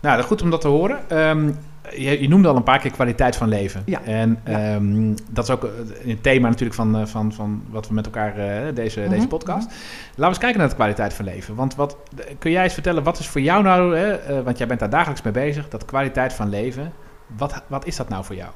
Nou, 0.00 0.22
goed 0.22 0.42
om 0.42 0.50
dat 0.50 0.60
te 0.60 0.68
horen. 0.68 1.18
Um, 1.28 1.56
je, 1.90 2.22
je, 2.22 2.28
noemde 2.28 2.48
al 2.48 2.56
een 2.56 2.62
paar 2.62 2.78
keer 2.78 2.90
kwaliteit 2.90 3.36
van 3.36 3.48
leven. 3.48 3.82
Ja. 3.86 4.02
En 4.02 4.40
ja. 4.44 4.74
Um, 4.74 5.14
dat 5.30 5.44
is 5.44 5.50
ook 5.50 5.68
een 6.04 6.20
thema 6.20 6.48
natuurlijk 6.48 6.74
van, 6.74 7.00
uh, 7.00 7.06
van, 7.06 7.32
van 7.32 7.62
wat 7.70 7.88
we 7.88 7.94
met 7.94 8.04
elkaar, 8.04 8.38
uh, 8.38 8.74
deze, 8.74 9.00
mm 9.00 9.06
-hmm. 9.06 9.14
deze 9.14 9.28
podcast. 9.28 9.66
Laten 9.66 10.14
we 10.16 10.26
eens 10.26 10.38
kijken 10.38 10.58
naar 10.58 10.68
de 10.68 10.74
kwaliteit 10.74 11.14
van 11.14 11.24
leven. 11.24 11.54
Want 11.54 11.74
wat, 11.74 11.96
kun 12.38 12.50
jij 12.50 12.62
eens 12.62 12.74
vertellen, 12.74 13.02
wat 13.02 13.18
is 13.18 13.28
voor 13.28 13.40
jou 13.40 13.62
nou, 13.62 13.98
uh, 13.98 14.14
want 14.44 14.58
jij 14.58 14.66
bent 14.66 14.80
daar 14.80 14.90
dagelijks 14.90 15.22
mee 15.22 15.32
bezig, 15.32 15.68
dat 15.68 15.84
kwaliteit 15.84 16.32
van 16.32 16.48
leven. 16.48 16.92
Wat, 17.36 17.62
wat 17.66 17.86
is 17.86 17.96
dat 17.96 18.08
nou 18.08 18.24
voor 18.24 18.36
jou? 18.36 18.50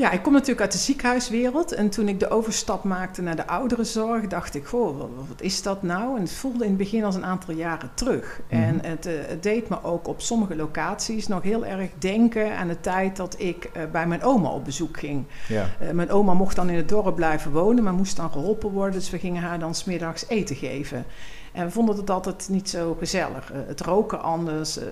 Ja, 0.00 0.10
ik 0.10 0.22
kom 0.22 0.32
natuurlijk 0.32 0.60
uit 0.60 0.72
de 0.72 0.78
ziekenhuiswereld. 0.78 1.72
En 1.72 1.90
toen 1.90 2.08
ik 2.08 2.20
de 2.20 2.30
overstap 2.30 2.84
maakte 2.84 3.22
naar 3.22 3.36
de 3.36 3.46
ouderenzorg, 3.46 4.26
dacht 4.26 4.54
ik, 4.54 4.66
goh, 4.66 4.98
wat 5.28 5.40
is 5.40 5.62
dat 5.62 5.82
nou? 5.82 6.16
En 6.16 6.22
het 6.22 6.32
voelde 6.32 6.64
in 6.64 6.68
het 6.70 6.78
begin 6.78 7.04
als 7.04 7.14
een 7.14 7.24
aantal 7.24 7.54
jaren 7.54 7.90
terug. 7.94 8.40
Mm 8.50 8.58
-hmm. 8.58 8.68
En 8.68 8.90
het, 8.90 9.06
uh, 9.06 9.12
het, 9.26 9.42
deed 9.42 9.68
me 9.68 9.82
ook 9.82 10.08
op 10.08 10.20
sommige 10.20 10.56
locaties 10.56 11.26
nog 11.26 11.42
heel 11.42 11.66
erg 11.66 11.90
denken 11.98 12.56
aan 12.56 12.68
de 12.68 12.80
tijd 12.80 13.16
dat 13.16 13.34
ik 13.38 13.70
uh, 13.76 13.82
bij 13.92 14.06
mijn 14.06 14.22
oma 14.22 14.48
op 14.48 14.64
bezoek 14.64 14.98
ging. 14.98 15.24
Ja. 15.48 15.66
Uh, 15.82 15.90
mijn 15.90 16.10
oma 16.10 16.34
mocht 16.34 16.56
dan 16.56 16.70
in 16.70 16.76
het 16.76 16.88
dorp 16.88 17.14
blijven 17.14 17.52
wonen, 17.52 17.84
maar 17.84 17.92
moest 17.92 18.16
dan 18.16 18.30
geholpen 18.30 18.70
worden. 18.70 18.94
Dus 18.94 19.10
we 19.10 19.18
gingen 19.18 19.42
haar 19.42 19.58
dan 19.58 19.74
smiddags 19.74 20.28
eten 20.28 20.56
geven. 20.56 21.04
En 21.52 21.64
we 21.64 21.70
vonden 21.70 21.96
het 21.96 22.10
altijd 22.10 22.48
niet 22.48 22.68
zo 22.68 22.96
gezellig. 22.98 23.52
Uh, 23.52 23.58
het 23.66 23.80
roken 23.80 24.22
anders. 24.22 24.78
Uh, 24.78 24.84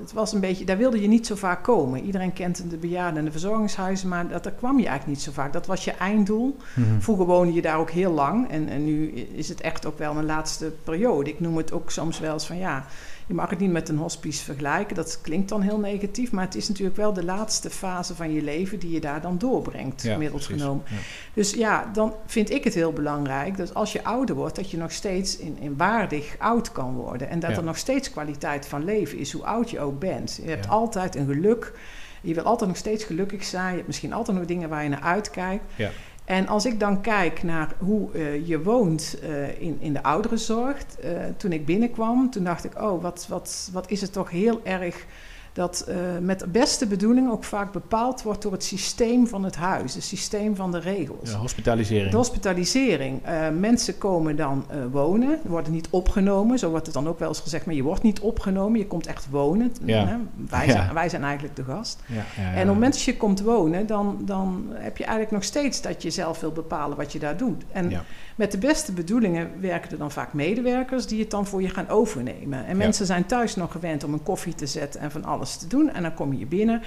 het 0.00 0.12
was 0.12 0.32
een 0.32 0.40
beetje, 0.40 0.64
daar 0.64 0.76
wilde 0.76 1.00
je 1.00 1.08
niet 1.08 1.26
zo 1.26 1.34
vaak 1.34 1.64
komen. 1.64 2.04
Iedereen 2.04 2.32
kent 2.32 2.70
de 2.70 2.76
bejaarden 2.76 3.18
en 3.18 3.24
de 3.24 3.30
verzorgingshuizen, 3.30 4.08
maar 4.08 4.28
dat, 4.28 4.42
daar 4.42 4.52
kwam 4.52 4.78
je 4.78 4.86
eigenlijk 4.86 5.16
niet 5.16 5.26
zo 5.26 5.32
vaak. 5.32 5.52
Dat 5.52 5.66
was 5.66 5.84
je 5.84 5.92
einddoel. 5.92 6.56
Mm-hmm. 6.74 7.02
Vroeger 7.02 7.26
woonde 7.26 7.52
je 7.52 7.62
daar 7.62 7.78
ook 7.78 7.90
heel 7.90 8.12
lang. 8.12 8.50
En, 8.50 8.68
en 8.68 8.84
nu 8.84 9.10
is 9.12 9.48
het 9.48 9.60
echt 9.60 9.86
ook 9.86 9.98
wel 9.98 10.16
een 10.16 10.26
laatste 10.26 10.72
periode. 10.84 11.30
Ik 11.30 11.40
noem 11.40 11.56
het 11.56 11.72
ook 11.72 11.90
soms 11.90 12.18
wel 12.18 12.32
eens 12.32 12.46
van 12.46 12.58
ja 12.58 12.84
je 13.26 13.34
mag 13.34 13.50
het 13.50 13.58
niet 13.58 13.70
met 13.70 13.88
een 13.88 13.96
hospice 13.96 14.44
vergelijken. 14.44 14.96
Dat 14.96 15.18
klinkt 15.22 15.48
dan 15.48 15.60
heel 15.60 15.78
negatief, 15.78 16.32
maar 16.32 16.44
het 16.44 16.54
is 16.54 16.68
natuurlijk 16.68 16.96
wel 16.96 17.12
de 17.12 17.24
laatste 17.24 17.70
fase 17.70 18.14
van 18.14 18.32
je 18.32 18.42
leven 18.42 18.78
die 18.78 18.90
je 18.90 19.00
daar 19.00 19.20
dan 19.20 19.38
doorbrengt, 19.38 20.02
ja, 20.02 20.16
middels 20.16 20.46
genomen. 20.46 20.84
Ja. 20.88 20.96
Dus 21.34 21.50
ja, 21.50 21.90
dan 21.92 22.14
vind 22.26 22.50
ik 22.50 22.64
het 22.64 22.74
heel 22.74 22.92
belangrijk 22.92 23.56
dat 23.56 23.74
als 23.74 23.92
je 23.92 24.04
ouder 24.04 24.34
wordt, 24.34 24.56
dat 24.56 24.70
je 24.70 24.76
nog 24.76 24.92
steeds 24.92 25.36
in, 25.36 25.56
in 25.60 25.76
waardig 25.76 26.34
oud 26.38 26.72
kan 26.72 26.94
worden. 26.94 27.28
En 27.28 27.40
dat 27.40 27.50
ja. 27.50 27.56
er 27.56 27.64
nog 27.64 27.78
steeds 27.78 28.10
kwaliteit 28.10 28.66
van 28.66 28.84
leven 28.84 29.18
is, 29.18 29.32
hoe 29.32 29.44
oud 29.44 29.70
je 29.70 29.80
ook 29.80 29.98
bent. 29.98 30.40
Je 30.42 30.48
hebt 30.48 30.68
altijd 30.68 31.14
een 31.14 31.26
geluk. 31.26 31.72
Je 32.20 32.34
wil 32.34 32.42
altijd 32.42 32.68
nog 32.68 32.78
steeds 32.78 33.04
gelukkig 33.04 33.44
zijn. 33.44 33.68
Je 33.68 33.74
hebt 33.74 33.86
misschien 33.86 34.12
altijd 34.12 34.36
nog 34.36 34.46
dingen 34.46 34.68
waar 34.68 34.82
je 34.82 34.88
naar 34.88 35.00
uitkijkt. 35.00 35.64
Ja. 35.76 35.90
En 36.32 36.48
als 36.48 36.66
ik 36.66 36.80
dan 36.80 37.00
kijk 37.00 37.42
naar 37.42 37.74
hoe 37.78 38.08
je 38.46 38.62
woont 38.62 39.18
in, 39.58 39.76
in 39.80 39.92
de 39.92 40.02
ouderenzorg, 40.02 40.84
toen 41.36 41.52
ik 41.52 41.64
binnenkwam, 41.64 42.30
toen 42.30 42.44
dacht 42.44 42.64
ik, 42.64 42.80
oh, 42.82 43.02
wat, 43.02 43.26
wat, 43.28 43.70
wat 43.72 43.90
is 43.90 44.00
het 44.00 44.12
toch 44.12 44.30
heel 44.30 44.60
erg 44.64 45.06
dat 45.52 45.84
uh, 45.88 45.96
met 46.20 46.38
de 46.38 46.46
beste 46.46 46.86
bedoeling 46.86 47.30
ook 47.30 47.44
vaak 47.44 47.72
bepaald 47.72 48.22
wordt 48.22 48.42
door 48.42 48.52
het 48.52 48.64
systeem 48.64 49.26
van 49.26 49.44
het 49.44 49.56
huis, 49.56 49.94
het 49.94 50.04
systeem 50.04 50.56
van 50.56 50.72
de 50.72 50.78
regels. 50.78 51.30
Ja, 51.30 51.36
hospitalisering. 51.36 52.10
De 52.10 52.16
hospitalisering. 52.16 53.28
Uh, 53.28 53.48
mensen 53.48 53.98
komen 53.98 54.36
dan 54.36 54.64
uh, 54.70 54.76
wonen, 54.90 55.38
worden 55.44 55.72
niet 55.72 55.88
opgenomen, 55.90 56.58
zo 56.58 56.70
wordt 56.70 56.86
het 56.86 56.94
dan 56.94 57.08
ook 57.08 57.18
wel 57.18 57.28
eens 57.28 57.40
gezegd, 57.40 57.66
maar 57.66 57.74
je 57.74 57.82
wordt 57.82 58.02
niet 58.02 58.20
opgenomen, 58.20 58.78
je 58.78 58.86
komt 58.86 59.06
echt 59.06 59.30
wonen. 59.30 59.72
Ja. 59.84 60.20
Wij, 60.48 60.66
ja. 60.66 60.72
zijn, 60.72 60.94
wij 60.94 61.08
zijn 61.08 61.24
eigenlijk 61.24 61.56
de 61.56 61.64
gast. 61.64 62.00
Ja, 62.06 62.22
en 62.36 62.50
op 62.50 62.56
het 62.56 62.66
moment 62.66 62.92
dat 62.92 63.02
je 63.02 63.16
komt 63.16 63.40
wonen, 63.40 63.86
dan, 63.86 64.18
dan 64.20 64.66
heb 64.72 64.96
je 64.96 65.04
eigenlijk 65.04 65.34
nog 65.34 65.44
steeds 65.44 65.80
dat 65.80 66.02
je 66.02 66.10
zelf 66.10 66.40
wil 66.40 66.52
bepalen 66.52 66.96
wat 66.96 67.12
je 67.12 67.18
daar 67.18 67.36
doet. 67.36 67.64
En 67.72 67.92
met 68.42 68.52
de 68.52 68.58
beste 68.58 68.92
bedoelingen 68.92 69.50
werken 69.60 69.90
er 69.90 69.98
dan 69.98 70.10
vaak 70.10 70.32
medewerkers 70.32 71.06
die 71.06 71.20
het 71.20 71.30
dan 71.30 71.46
voor 71.46 71.62
je 71.62 71.68
gaan 71.68 71.88
overnemen. 71.88 72.66
En 72.66 72.76
mensen 72.76 73.06
zijn 73.06 73.26
thuis 73.26 73.56
nog 73.56 73.72
gewend 73.72 74.04
om 74.04 74.12
een 74.12 74.22
koffie 74.22 74.54
te 74.54 74.66
zetten 74.66 75.00
en 75.00 75.10
van 75.10 75.24
alles 75.24 75.56
te 75.56 75.66
doen. 75.66 75.90
En 75.92 76.02
dan 76.02 76.14
kom 76.14 76.32
je 76.34 76.46
binnen. 76.46 76.82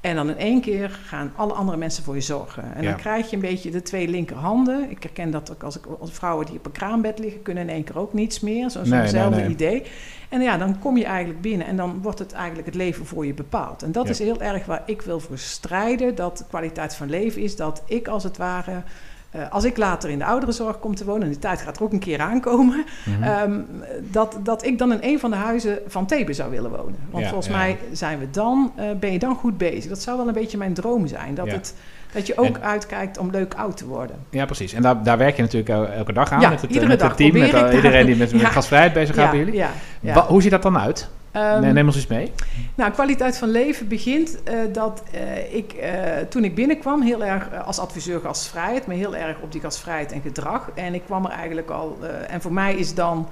En 0.00 0.14
dan 0.14 0.28
in 0.28 0.36
één 0.36 0.60
keer 0.60 0.90
gaan 1.06 1.32
alle 1.36 1.52
andere 1.52 1.76
mensen 1.78 2.04
voor 2.04 2.14
je 2.14 2.20
zorgen. 2.20 2.74
En 2.74 2.82
Ja. 2.82 2.88
dan 2.90 2.98
krijg 2.98 3.30
je 3.30 3.36
een 3.36 3.42
beetje 3.42 3.70
de 3.70 3.82
twee 3.82 4.08
linkerhanden. 4.08 4.90
Ik 4.90 5.02
herken 5.02 5.30
dat 5.30 5.50
ook 5.52 5.62
als, 5.62 5.76
ik, 5.78 5.86
als 6.00 6.12
vrouwen 6.12 6.46
die 6.46 6.56
op 6.56 6.66
een 6.66 6.72
kraambed 6.72 7.18
liggen, 7.18 7.42
kunnen 7.42 7.62
in 7.62 7.74
één 7.74 7.84
keer 7.84 7.98
ook 7.98 8.12
niets 8.12 8.40
meer. 8.40 8.70
Zo- 8.70 8.80
Nee, 8.80 8.88
nee, 8.90 9.00
Zo'nzelfde 9.00 9.40
nee. 9.40 9.48
idee. 9.50 9.82
En 10.28 10.40
ja, 10.40 10.56
dan 10.58 10.78
kom 10.78 10.96
je 10.96 11.04
eigenlijk 11.04 11.40
binnen 11.40 11.66
en 11.66 11.76
dan 11.76 11.98
wordt 12.02 12.18
het 12.18 12.32
eigenlijk 12.32 12.66
het 12.66 12.74
leven 12.74 13.06
voor 13.06 13.26
je 13.26 13.34
bepaald. 13.34 13.82
En 13.82 13.92
dat 13.92 14.04
Ja. 14.04 14.10
is 14.10 14.18
heel 14.18 14.40
erg 14.40 14.66
waar 14.66 14.82
ik 14.86 15.02
wil 15.02 15.20
voor 15.20 15.38
strijden. 15.38 16.14
Dat 16.14 16.38
de 16.38 16.44
kwaliteit 16.48 16.94
van 16.94 17.10
leven 17.10 17.42
is 17.42 17.56
dat 17.56 17.82
ik 17.86 18.08
als 18.08 18.22
het 18.24 18.36
ware. 18.36 18.82
Eh, 19.30 19.40
als 19.50 19.64
ik 19.64 19.76
later 19.76 20.10
in 20.10 20.18
de 20.18 20.24
ouderenzorg 20.24 20.78
kom 20.78 20.94
te 20.94 21.04
wonen, 21.04 21.22
en 21.22 21.28
die 21.28 21.38
tijd 21.38 21.60
gaat 21.60 21.76
er 21.76 21.82
ook 21.82 21.92
een 21.92 21.98
keer 21.98 22.20
aankomen, 22.20 22.84
Mhm. 23.04 23.22
Ehm, 23.22 23.60
dat, 24.02 24.38
dat 24.42 24.64
ik 24.64 24.78
dan 24.78 24.92
in 24.92 24.98
een 25.00 25.18
van 25.18 25.30
de 25.30 25.36
huizen 25.36 25.78
van 25.86 26.06
Thebe 26.06 26.32
zou 26.32 26.50
willen 26.50 26.70
wonen. 26.70 26.96
Want 27.10 27.22
Ja, 27.24 27.28
volgens 27.30 27.48
ja. 27.52 27.56
mij 27.56 27.78
zijn 27.92 28.18
we 28.18 28.30
dan, 28.30 28.72
eh, 28.76 28.84
ben 29.00 29.12
je 29.12 29.18
dan 29.18 29.34
goed 29.34 29.58
bezig. 29.58 29.88
Dat 29.88 30.02
zou 30.02 30.16
wel 30.16 30.28
een 30.28 30.34
beetje 30.34 30.58
mijn 30.58 30.74
droom 30.74 31.06
zijn. 31.06 31.34
Dat, 31.34 31.46
Ja. 31.46 31.52
het, 31.52 31.74
dat 32.12 32.26
je 32.26 32.38
ook 32.38 32.56
En- 32.56 32.62
uitkijkt 32.62 33.18
om 33.18 33.30
leuk 33.30 33.54
oud 33.54 33.76
te 33.76 33.86
worden. 33.86 34.16
Ja, 34.30 34.44
precies. 34.44 34.72
En 34.72 34.82
daar, 34.82 35.02
daar 35.02 35.18
werk 35.18 35.36
je 35.36 35.42
natuurlijk 35.42 35.70
el- 35.70 35.86
elke 35.88 36.12
dag 36.12 36.32
aan 36.32 36.40
met 36.50 36.60
het, 36.60 36.76
eh, 36.76 36.86
met 36.86 37.00
het 37.02 37.16
team, 37.16 37.38
met 37.38 37.54
al- 37.54 37.70
iedereen 37.72 38.06
die 38.06 38.16
met, 38.16 38.32
met 38.32 38.44
gastvrijheid 38.44 38.92
bezig 38.92 39.14
gaat 39.14 39.30
bij 39.30 39.38
jullie. 39.38 39.64
Wa- 40.00 40.26
hoe 40.26 40.42
ziet 40.42 40.50
dat 40.50 40.62
dan 40.62 40.78
uit? 40.78 41.08
Ehm, 41.32 41.60
Nee, 41.60 41.72
neem 41.72 41.86
ons 41.86 41.96
eens 41.96 42.06
mee. 42.06 42.32
Nou, 42.74 42.92
kwaliteit 42.92 43.38
van 43.38 43.48
leven 43.48 43.88
begint 43.88 44.42
eh, 44.42 44.58
dat 44.72 45.02
eh, 45.12 45.54
ik 45.54 45.72
eh, 45.72 45.92
toen 46.28 46.44
ik 46.44 46.54
binnenkwam 46.54 47.02
heel 47.02 47.24
erg 47.24 47.64
als 47.64 47.78
adviseur 47.78 48.20
gastvrijheid, 48.20 48.86
maar 48.86 48.96
heel 48.96 49.16
erg 49.16 49.40
op 49.40 49.52
die 49.52 49.60
gastvrijheid 49.60 50.12
en 50.12 50.20
gedrag. 50.20 50.70
En 50.74 50.94
ik 50.94 51.02
kwam 51.04 51.24
er 51.24 51.30
eigenlijk 51.30 51.70
al, 51.70 51.98
en 52.28 52.40
voor 52.40 52.52
mij 52.52 52.74
is 52.74 52.94
dan 52.94 53.28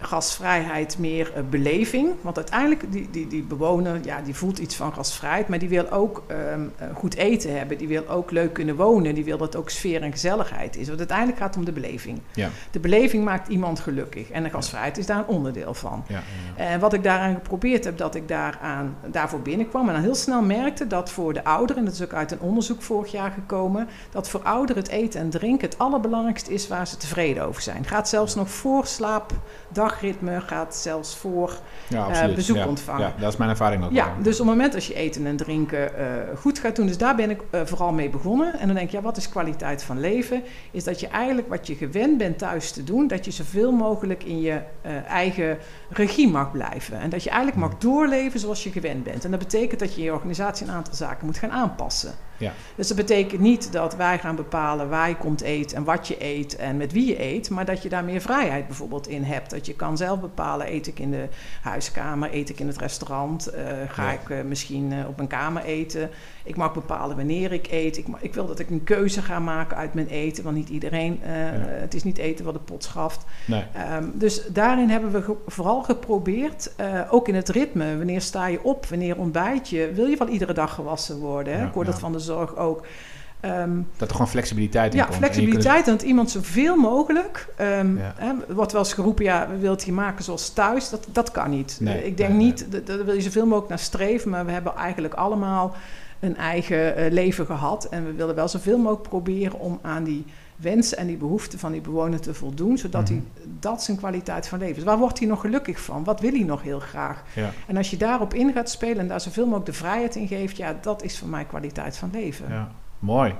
gastvrijheid 0.00 0.98
meer 0.98 1.32
eh, 1.34 1.42
beleving. 1.50 2.12
Want 2.20 2.36
uiteindelijk, 2.36 2.92
die, 2.92 3.10
die, 3.10 3.26
die 3.26 3.42
bewoner, 3.42 3.98
ja, 4.04 4.20
die 4.20 4.34
voelt 4.34 4.58
iets 4.58 4.74
van 4.74 4.92
gastvrijheid, 4.92 5.48
maar 5.48 5.58
die 5.58 5.68
wil 5.68 5.90
ook 5.90 6.22
ehm, 6.26 6.60
eh, 6.76 6.86
goed 6.94 7.14
eten 7.14 7.58
hebben. 7.58 7.78
Die 7.78 7.88
wil 7.88 8.08
ook 8.08 8.30
leuk 8.30 8.52
kunnen 8.52 8.76
wonen. 8.76 9.14
Die 9.14 9.24
wil 9.24 9.38
dat 9.38 9.56
ook 9.56 9.70
sfeer 9.70 10.02
en 10.02 10.10
gezelligheid 10.10 10.76
is. 10.76 10.86
Want 10.86 10.98
uiteindelijk 10.98 11.38
gaat 11.38 11.48
het 11.48 11.56
om 11.56 11.64
de 11.64 11.72
beleving. 11.72 12.20
Ja. 12.34 12.48
De 12.70 12.80
beleving 12.80 13.24
maakt 13.24 13.48
iemand 13.48 13.80
gelukkig. 13.80 14.30
En 14.30 14.42
de 14.42 14.50
gastvrijheid 14.50 14.98
is 14.98 15.06
daar 15.06 15.18
een 15.18 15.26
onderdeel 15.26 15.74
van. 15.74 16.04
Ja, 16.06 16.22
ja, 16.56 16.64
En 16.64 16.80
wat 16.80 16.92
ik 16.92 17.02
daaraan 17.02 17.34
geprobeerd 17.34 17.84
heb, 17.84 17.98
dat 17.98 18.14
ik 18.14 18.28
daaraan, 18.28 18.96
daarvoor 19.06 19.40
binnenkwam 19.40 19.88
en 19.88 19.94
dan 19.94 20.02
heel 20.02 20.14
snel 20.14 20.42
merkte 20.42 20.86
dat 20.86 21.10
voor 21.10 21.32
de 21.32 21.44
ouderen, 21.44 21.76
en 21.76 21.84
dat 21.84 21.94
is 21.94 22.02
ook 22.02 22.14
uit 22.14 22.32
een 22.32 22.40
onderzoek 22.40 22.82
vorig 22.82 23.12
jaar 23.12 23.30
gekomen, 23.30 23.88
dat 24.10 24.28
voor 24.28 24.42
ouderen 24.42 24.82
het 24.82 24.90
eten 24.90 25.20
en 25.20 25.30
drinken 25.30 25.68
het 25.68 25.78
allerbelangrijkste 25.78 26.52
is 26.52 26.68
waar 26.68 26.86
ze 26.86 26.96
tevreden 26.96 27.44
over 27.44 27.62
zijn. 27.62 27.84
Gaat 27.84 28.08
zelfs 28.08 28.34
nog 28.34 28.50
voor 28.50 28.86
slaap, 28.86 29.32
dagritme, 29.90 30.40
gaat 30.40 30.76
zelfs 30.76 31.16
voor. 31.16 31.58
ja, 31.88 32.08
eh, 32.08 32.34
bezoek 32.34 32.56
ja. 32.56 32.66
ontvangen. 32.66 33.06
Ja, 33.06 33.14
dat 33.18 33.32
is 33.32 33.38
mijn 33.38 33.50
ervaring 33.50 33.84
ook. 33.84 33.92
Ja, 33.92 34.04
wel. 34.04 34.22
dus 34.22 34.40
op 34.40 34.46
het 34.46 34.56
moment 34.56 34.74
als 34.74 34.86
je 34.86 34.94
eten 34.94 35.26
en 35.26 35.36
drinken 35.36 35.96
eh, 35.98 36.06
goed 36.36 36.58
gaat 36.58 36.76
doen, 36.76 36.86
dus 36.86 36.98
daar 36.98 37.14
ben 37.14 37.30
ik 37.30 37.40
eh, 37.50 37.60
vooral 37.64 37.92
mee 37.92 38.08
begonnen. 38.08 38.58
En 38.58 38.66
dan 38.66 38.76
denk 38.76 38.90
je, 38.90 38.96
ja, 38.96 39.02
wat 39.02 39.16
is 39.16 39.28
kwaliteit 39.28 39.82
van 39.82 40.00
leven? 40.00 40.42
Is 40.70 40.84
dat 40.84 41.00
je 41.00 41.08
eigenlijk 41.08 41.48
wat 41.48 41.66
je 41.66 41.74
gewend 41.74 42.18
bent 42.18 42.38
thuis 42.38 42.72
te 42.72 42.84
doen, 42.84 43.06
dat 43.06 43.24
je 43.24 43.30
zoveel 43.30 43.72
mogelijk 43.72 44.24
in 44.24 44.40
je 44.40 44.60
eigen 45.06 45.58
regie 45.90 46.28
mag 46.28 46.52
blijven. 46.52 46.98
En 46.98 47.10
dat 47.10 47.22
je 47.22 47.30
eigenlijk 47.30 47.60
mag 47.60 47.78
doorleven 47.78 48.40
zoals 48.40 48.64
je 48.64 48.70
gewend 48.70 49.04
bent. 49.04 49.24
En 49.24 49.30
dat 49.30 49.40
betekent 49.40 49.80
dat 49.80 49.94
je 49.94 49.98
in 49.98 50.04
je 50.04 50.12
organisatie 50.12 50.66
een 50.66 50.72
aantal 50.72 50.94
zaken 50.94 51.26
moet 51.26 51.38
gaan 51.38 51.50
aanpassen. 51.50 52.14
Ja. 52.40 52.52
Dus 52.74 52.88
dat 52.88 52.96
betekent 52.96 53.40
niet 53.40 53.72
dat 53.72 53.96
wij 53.96 54.18
gaan 54.18 54.36
bepalen 54.36 54.88
waar 54.88 55.08
je 55.08 55.16
komt 55.16 55.40
eten 55.40 55.76
en 55.76 55.84
wat 55.84 56.08
je 56.08 56.24
eet 56.24 56.56
en 56.56 56.76
met 56.76 56.92
wie 56.92 57.06
je 57.06 57.22
eet, 57.22 57.50
maar 57.50 57.64
dat 57.64 57.82
je 57.82 57.88
daar 57.88 58.04
meer 58.04 58.20
vrijheid 58.20 58.66
bijvoorbeeld 58.66 59.08
in 59.08 59.22
hebt. 59.22 59.50
Dat 59.50 59.66
je 59.66 59.74
kan 59.74 59.96
zelf 59.96 60.20
bepalen, 60.20 60.72
eet 60.72 60.86
ik 60.86 60.98
in 60.98 61.10
de 61.10 61.28
huiskamer, 61.62 62.34
eet 62.34 62.48
ik 62.48 62.60
in 62.60 62.66
het 62.66 62.78
restaurant, 62.78 63.46
eh, 63.46 63.64
ga 63.88 64.04
Ja. 64.04 64.12
ik 64.12 64.30
eh, 64.30 64.42
misschien 64.42 64.92
eh, 64.92 65.08
op 65.08 65.16
mijn 65.16 65.28
kamer 65.28 65.62
eten. 65.64 66.10
Ik 66.44 66.56
mag 66.56 66.72
bepalen 66.72 67.16
wanneer 67.16 67.52
ik 67.52 67.66
eet. 67.70 67.96
Ik, 67.96 68.06
ik 68.20 68.34
wil 68.34 68.46
dat 68.46 68.58
ik 68.58 68.70
een 68.70 68.84
keuze 68.84 69.22
ga 69.22 69.38
maken 69.38 69.76
uit 69.76 69.94
mijn 69.94 70.08
eten, 70.08 70.44
want 70.44 70.56
niet 70.56 70.68
iedereen, 70.68 71.20
Ja. 71.22 71.28
het 71.64 71.94
is 71.94 72.04
niet 72.04 72.18
eten 72.18 72.44
wat 72.44 72.54
de 72.54 72.60
pot 72.60 72.84
schaft. 72.84 73.24
Nee. 73.44 73.64
Ehm, 73.74 74.04
dus 74.14 74.46
daarin 74.48 74.88
hebben 74.90 75.10
we 75.12 75.22
ge- 75.22 75.36
vooral 75.46 75.82
geprobeerd, 75.82 76.72
ook 77.10 77.28
in 77.28 77.34
het 77.34 77.48
ritme, 77.48 77.96
wanneer 77.96 78.20
sta 78.20 78.46
je 78.46 78.62
op, 78.64 78.86
wanneer 78.86 79.16
ontbijt 79.18 79.68
je, 79.68 79.90
wil 79.94 80.06
je 80.06 80.16
wel 80.16 80.28
iedere 80.28 80.52
dag 80.52 80.74
gewassen 80.74 81.18
worden? 81.18 81.56
Ja, 81.58 81.66
ik 81.66 81.72
hoor 81.74 81.84
dat 81.84 81.98
van 81.98 82.12
de 82.12 82.18
ook. 82.36 82.86
Ehm, 83.40 83.70
Dat 83.96 84.08
er 84.08 84.14
gewoon 84.14 84.30
flexibiliteit 84.30 84.92
in 84.92 84.98
ja, 84.98 85.04
komt. 85.04 85.16
Je 85.16 85.22
flexibiliteit 85.24 85.86
en 85.86 85.92
dat 85.92 86.02
iemand 86.02 86.30
zoveel 86.30 86.76
mogelijk. 86.76 87.48
Ja. 87.58 88.14
hè, 88.16 88.32
wordt 88.54 88.72
wel 88.72 88.80
eens 88.80 88.92
geroepen, 88.92 89.24
ja, 89.24 89.48
we 89.50 89.56
willen 89.56 89.70
het 89.74 89.84
hier 89.84 89.94
maken 89.94 90.24
zoals 90.24 90.50
thuis. 90.52 90.90
Dat, 90.90 91.06
dat 91.12 91.30
kan 91.30 91.50
niet. 91.50 91.76
Nee, 91.80 92.06
ik 92.06 92.16
denk 92.16 92.28
nee, 92.32 92.38
niet, 92.38 92.66
dat- 92.72 92.86
daar 92.86 93.04
wil 93.04 93.14
je 93.14 93.20
zoveel 93.20 93.44
mogelijk 93.44 93.68
naar 93.68 93.78
streven, 93.78 94.30
maar 94.30 94.46
we 94.46 94.52
hebben 94.52 94.74
eigenlijk 94.76 95.14
allemaal 95.14 95.74
een 96.20 96.36
eigen 96.36 96.96
eh, 96.96 97.12
leven 97.12 97.46
gehad. 97.46 97.84
En 97.84 98.04
we 98.06 98.12
willen 98.12 98.34
wel 98.34 98.48
zoveel 98.48 98.78
mogelijk 98.78 99.08
proberen 99.08 99.58
om 99.58 99.78
aan 99.82 100.04
die 100.04 100.24
wensen 100.60 100.98
en 100.98 101.06
die 101.06 101.16
behoeften 101.16 101.58
van 101.58 101.72
die 101.72 101.80
bewoner 101.80 102.20
te 102.20 102.34
voldoen, 102.34 102.78
zodat 102.78 103.02
Mhm. 103.02 103.12
hij 103.12 103.22
dat 103.60 103.82
zijn 103.82 103.96
kwaliteit 103.96 104.48
van 104.48 104.58
leven 104.58 104.76
is. 104.76 104.82
Waar 104.84 104.98
wordt 104.98 105.18
hij 105.18 105.28
nog 105.28 105.40
gelukkig 105.40 105.80
van? 105.80 106.04
Wat 106.04 106.20
wil 106.20 106.30
hij 106.32 106.42
nog 106.44 106.62
heel 106.62 106.80
graag? 106.80 107.22
Ja, 107.34 107.50
En 107.66 107.76
als 107.76 107.90
je 107.90 107.96
daarop 107.96 108.34
in 108.34 108.52
gaat 108.52 108.70
spelen 108.70 108.98
en 108.98 109.08
daar 109.08 109.20
zoveel 109.20 109.44
mogelijk 109.44 109.66
de 109.66 109.72
vrijheid 109.72 110.16
in 110.16 110.26
geeft, 110.28 110.56
ja, 110.56 110.76
dat 110.80 111.02
is 111.02 111.18
voor 111.18 111.28
mij 111.28 111.44
kwaliteit 111.44 111.96
van 111.96 112.10
leven. 112.12 112.46
ja, 112.48 112.70
mooi. 112.98 113.34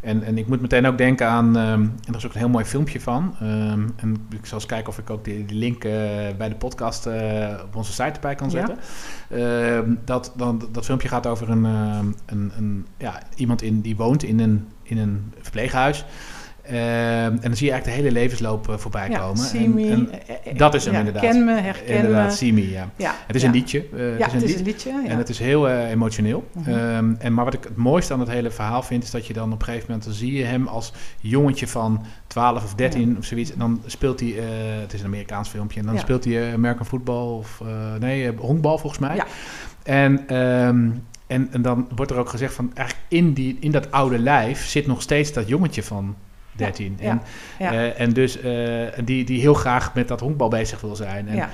En, 0.00 0.22
en 0.22 0.38
ik 0.38 0.46
moet 0.48 0.60
meteen 0.60 0.86
ook 0.86 0.98
denken 0.98 1.26
aan, 1.28 1.56
ehm, 1.56 1.80
en 1.82 1.92
er 2.08 2.16
is 2.16 2.26
ook 2.26 2.32
een 2.32 2.38
heel 2.38 2.48
mooi 2.48 2.64
filmpje 2.64 3.00
van. 3.00 3.34
ehm, 3.40 3.88
en 3.96 4.26
ik 4.30 4.46
zal 4.46 4.58
eens 4.58 4.66
kijken 4.66 4.88
of 4.88 4.98
ik 4.98 5.10
ook 5.10 5.24
die, 5.24 5.44
die 5.44 5.58
link 5.58 5.84
eh, 5.84 5.90
bij 6.38 6.48
de 6.48 6.54
podcast 6.54 7.06
eh, 7.06 7.48
op 7.64 7.76
onze 7.76 7.92
site 7.92 8.10
erbij 8.10 8.34
kan 8.34 8.50
Ja. 8.50 8.66
zetten. 8.66 8.78
Ehm, 9.30 9.94
dat, 10.04 10.32
dan, 10.36 10.62
dat 10.72 10.84
filmpje 10.84 11.08
gaat 11.08 11.26
over 11.26 11.50
een, 11.50 11.64
een, 11.64 12.12
een, 12.56 12.86
ja, 12.96 13.22
iemand 13.36 13.62
in, 13.62 13.80
die 13.80 13.96
woont 13.96 14.22
in 14.22 14.40
een, 14.40 14.68
in 14.82 14.98
een 14.98 15.32
verpleeghuis. 15.40 16.04
Ehm, 16.62 16.76
en 16.76 17.38
dan 17.40 17.56
zie 17.56 17.66
je 17.66 17.72
eigenlijk 17.72 17.84
de 17.84 17.90
hele 17.90 18.10
levensloop 18.12 18.68
eh, 18.68 18.76
voorbij 18.76 19.10
Ja, 19.10 19.18
komen. 19.18 19.36
see 19.36 19.64
En- 19.64 20.08
eh, 20.26 20.34
eh, 20.44 20.56
dat 20.58 20.74
is 20.74 20.84
hem 20.84 20.92
ja, 20.92 20.98
inderdaad. 20.98 21.22
Ken 21.22 21.44
me, 21.44 21.60
herken 21.60 21.94
inderdaad, 21.94 22.40
Me, 22.40 22.70
ja. 22.70 22.88
Ja, 22.96 23.14
Het 23.26 23.36
is 23.36 23.42
een 23.42 23.50
liedje. 23.50 23.86
Ja, 23.96 23.96
het 24.30 24.42
is 24.42 24.42
een 24.42 24.48
lied. 24.56 24.66
liedje. 24.66 25.02
En 25.06 25.18
het 25.18 25.28
is 25.28 25.38
heel 25.38 25.68
emotioneel. 25.68 26.48
Mhm. 26.52 26.70
Ehm, 26.70 27.14
en, 27.18 27.34
maar 27.34 27.44
wat 27.44 27.54
ik 27.54 27.64
het 27.64 27.76
mooiste 27.76 28.12
aan 28.12 28.20
het 28.20 28.28
hele 28.28 28.50
verhaal 28.50 28.82
vind, 28.82 29.02
is 29.02 29.10
dat 29.10 29.26
je 29.26 29.32
dan 29.32 29.52
op 29.52 29.58
een 29.58 29.64
gegeven 29.64 29.86
moment, 29.88 30.04
dan 30.06 30.14
zie 30.14 30.32
je 30.32 30.44
hem 30.44 30.66
als 30.66 30.92
jongetje 31.20 31.66
van 31.68 32.04
12 32.26 32.64
of 32.64 32.74
13 32.74 33.16
of 33.18 33.24
zoiets. 33.24 33.52
En 33.52 33.58
dan 33.58 33.82
speelt 33.86 34.20
hij, 34.20 34.28
het 34.80 34.92
is 34.92 35.00
een 35.00 35.06
Amerikaans 35.06 35.48
filmpje, 35.48 35.80
en 35.80 35.86
dan 35.86 35.98
speelt 35.98 36.24
hij 36.24 36.52
American 36.52 36.86
football 36.86 37.36
of, 37.38 37.62
nee, 37.98 38.32
honkbal 38.36 38.78
volgens 38.78 39.00
mij. 39.00 39.16
Ja. 39.16 39.26
En, 39.82 40.28
ehm, 40.28 40.88
en, 41.26 41.48
en 41.52 41.62
dan 41.62 41.88
wordt 41.96 42.10
er 42.10 42.18
ook 42.18 42.28
gezegd 42.28 42.54
van, 42.54 42.70
eigenlijk 42.74 43.06
in, 43.08 43.32
die, 43.32 43.56
in 43.60 43.70
dat 43.70 43.90
oude 43.90 44.18
lijf 44.18 44.66
zit 44.66 44.86
nog 44.86 45.02
steeds 45.02 45.32
dat 45.32 45.48
jongetje 45.48 45.82
van 45.82 46.16
13. 46.64 46.96
Ja, 47.00 47.10
En, 47.10 47.22
ja. 47.58 47.72
eh, 47.72 48.00
en 48.00 48.12
dus 48.12 48.40
eh, 48.40 49.04
die, 49.04 49.24
die 49.24 49.40
heel 49.40 49.54
graag 49.54 49.94
met 49.94 50.08
dat 50.08 50.20
honkbal 50.20 50.48
bezig 50.48 50.80
wil 50.80 50.96
zijn. 50.96 51.28
En 51.28 51.36
ja. 51.36 51.50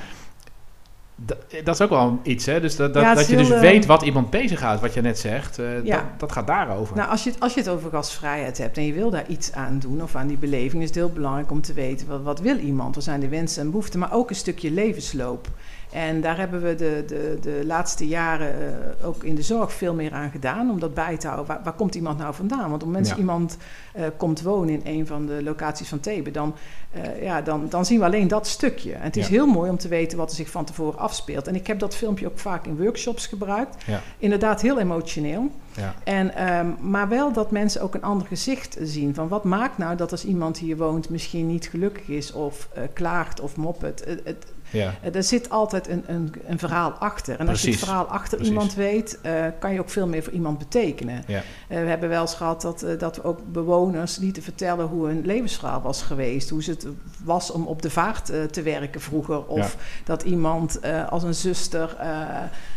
dat, 1.16 1.36
dat 1.64 1.74
is 1.74 1.80
ook 1.80 1.90
wel 1.90 2.18
iets, 2.22 2.46
hè? 2.46 2.60
Dus 2.60 2.76
dat, 2.76 2.94
dat, 2.94 3.02
Ja, 3.02 3.14
dat 3.14 3.26
je 3.28 3.36
dus 3.36 3.50
eh, 3.50 3.60
weet 3.60 3.86
wat 3.86 4.02
iemand 4.02 4.30
bezighoudt, 4.30 4.80
wat 4.80 4.94
je 4.94 5.00
net 5.00 5.18
zegt. 5.18 5.58
eh, 5.58 5.84
Ja. 5.84 5.96
dat, 5.96 6.04
dat 6.20 6.32
gaat 6.32 6.46
daarover. 6.46 6.96
Nou, 6.96 7.10
als 7.10 7.24
je, 7.24 7.30
het, 7.30 7.40
als 7.40 7.54
je 7.54 7.60
het 7.60 7.68
over 7.68 7.90
gastvrijheid 7.90 8.58
hebt 8.58 8.76
en 8.76 8.86
je 8.86 8.92
wil 8.92 9.10
daar 9.10 9.26
iets 9.28 9.52
aan 9.52 9.78
doen 9.78 10.02
of 10.02 10.16
aan 10.16 10.26
die 10.26 10.36
beleving, 10.38 10.82
is 10.82 10.88
het 10.88 10.96
heel 10.96 11.12
belangrijk 11.12 11.50
om 11.50 11.60
te 11.60 11.72
weten 11.72 12.06
wat, 12.06 12.22
wat 12.22 12.40
wil 12.40 12.56
iemand, 12.58 12.94
wat 12.94 13.04
zijn 13.04 13.20
de 13.20 13.28
wensen 13.28 13.62
en 13.62 13.70
behoeften, 13.70 13.98
maar 14.00 14.12
ook 14.12 14.30
een 14.30 14.36
stukje 14.36 14.70
levensloop. 14.70 15.48
En 15.96 16.20
daar 16.20 16.38
hebben 16.38 16.62
we 16.62 16.74
de, 16.74 17.04
de, 17.06 17.38
de 17.40 17.62
laatste 17.64 18.06
jaren 18.06 18.52
eh, 19.00 19.06
ook 19.06 19.24
in 19.24 19.34
de 19.34 19.42
zorg 19.42 19.72
veel 19.72 19.94
meer 19.94 20.12
aan 20.12 20.30
gedaan 20.30 20.70
om 20.70 20.80
dat 20.80 20.94
bij 20.94 21.16
te 21.16 21.26
houden. 21.26 21.46
Waar, 21.46 21.60
waar 21.64 21.72
komt 21.72 21.94
iemand 21.94 22.18
nou 22.18 22.34
vandaan? 22.34 22.58
Want 22.70 22.72
op 22.72 22.78
het 22.80 22.86
moment 22.86 23.04
dat 23.04 23.14
Ja. 23.14 23.20
iemand 23.20 23.56
eh, 23.92 24.04
komt 24.16 24.42
wonen 24.42 24.74
in 24.74 24.98
een 24.98 25.06
van 25.06 25.26
de 25.26 25.42
locaties 25.42 25.88
van 25.88 26.00
Thebe, 26.00 26.30
dan, 26.30 26.54
eh, 26.90 27.22
ja, 27.22 27.42
dan, 27.42 27.66
dan 27.68 27.84
zien 27.86 27.98
we 27.98 28.04
alleen 28.04 28.28
dat 28.28 28.46
stukje. 28.46 28.92
En 28.92 29.00
het 29.02 29.16
is 29.16 29.24
Ja. 29.26 29.32
heel 29.32 29.46
mooi 29.46 29.70
om 29.70 29.76
te 29.78 29.88
weten 29.88 30.18
wat 30.18 30.30
er 30.30 30.36
zich 30.36 30.50
van 30.50 30.64
tevoren 30.64 30.98
afspeelt. 30.98 31.46
En 31.46 31.54
ik 31.54 31.66
heb 31.66 31.78
dat 31.78 31.94
filmpje 31.94 32.26
ook 32.26 32.38
vaak 32.38 32.66
in 32.66 32.76
workshops 32.76 33.26
gebruikt. 33.26 33.84
Ja. 33.86 34.00
Inderdaad 34.18 34.60
heel 34.62 34.78
emotioneel. 34.78 35.50
Ja. 35.76 35.94
En, 36.04 36.34
ehm, 36.34 36.66
maar 36.80 37.08
wel 37.08 37.32
dat 37.32 37.50
mensen 37.50 37.80
ook 37.82 37.94
een 37.94 38.02
ander 38.02 38.26
gezicht 38.26 38.76
zien. 38.82 39.14
Van 39.14 39.28
wat 39.28 39.44
maakt 39.44 39.78
nou 39.78 39.96
dat 39.96 40.10
als 40.10 40.24
iemand 40.24 40.58
hier 40.58 40.76
woont 40.76 41.08
misschien 41.08 41.46
niet 41.46 41.66
gelukkig 41.68 42.08
is 42.08 42.32
of 42.32 42.68
klaagt 42.92 43.40
of 43.40 43.56
moppet. 43.56 44.02
Het, 44.04 44.20
het, 44.24 44.46
Ja. 44.70 44.94
er 45.12 45.22
zit 45.22 45.50
altijd 45.50 45.88
een, 45.88 46.04
een, 46.06 46.34
een 46.46 46.58
verhaal 46.58 46.90
achter. 46.90 47.38
En 47.40 47.48
als 47.48 47.62
je 47.62 47.70
het 47.70 47.78
verhaal 47.78 48.04
achter 48.04 48.36
Precies. 48.36 48.48
iemand 48.54 48.74
weet, 48.74 49.18
eh, 49.22 49.44
kan 49.58 49.72
je 49.72 49.80
ook 49.80 49.90
veel 49.90 50.06
meer 50.06 50.22
voor 50.22 50.32
iemand 50.32 50.58
betekenen. 50.58 51.22
Ja. 51.26 51.42
Eh, 51.68 51.80
we 51.80 51.88
hebben 51.88 52.08
wel 52.08 52.20
eens 52.20 52.34
gehad 52.34 52.62
dat, 52.62 52.82
eh, 52.82 52.98
dat 52.98 53.16
we 53.16 53.24
ook 53.24 53.38
bewoners 53.52 54.16
lieten 54.16 54.42
vertellen 54.42 54.86
hoe 54.86 55.06
hun 55.06 55.22
levensverhaal 55.24 55.80
was 55.82 56.02
geweest. 56.02 56.50
Hoe 56.50 56.62
het 56.66 56.86
was 57.24 57.50
om 57.50 57.66
op 57.66 57.82
de 57.82 57.90
vaart 57.90 58.30
eh, 58.30 58.42
te 58.42 58.62
werken 58.62 59.00
vroeger. 59.00 59.46
Of 59.46 59.76
dat 60.04 60.22
iemand 60.22 60.80
eh, 60.80 61.08
als 61.08 61.22
een 61.22 61.34
zuster 61.34 61.96
eh, 62.00 62.18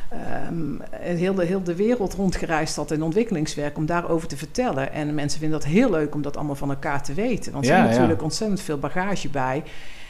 ehm, 0.09 1.15
heel, 1.17 1.33
de, 1.33 1.45
heel 1.45 1.63
de 1.63 1.75
wereld 1.75 2.13
rondgereisd 2.13 2.75
had 2.75 2.91
in 2.91 3.03
ontwikkelingswerk 3.03 3.77
om 3.77 3.85
daarover 3.85 4.27
te 4.27 4.37
vertellen. 4.37 4.93
En 4.93 5.13
mensen 5.15 5.39
vinden 5.39 5.59
dat 5.59 5.69
heel 5.69 5.89
leuk 5.89 6.15
om 6.15 6.21
dat 6.21 6.37
allemaal 6.37 6.55
van 6.55 6.69
elkaar 6.69 7.03
te 7.03 7.13
weten. 7.13 7.51
Want 7.51 7.65
Ja, 7.65 7.75
zit 7.75 7.83
ja. 7.83 7.89
natuurlijk 7.91 8.23
ontzettend 8.23 8.61
veel 8.61 8.77
bagage 8.77 9.29
bij. 9.29 9.63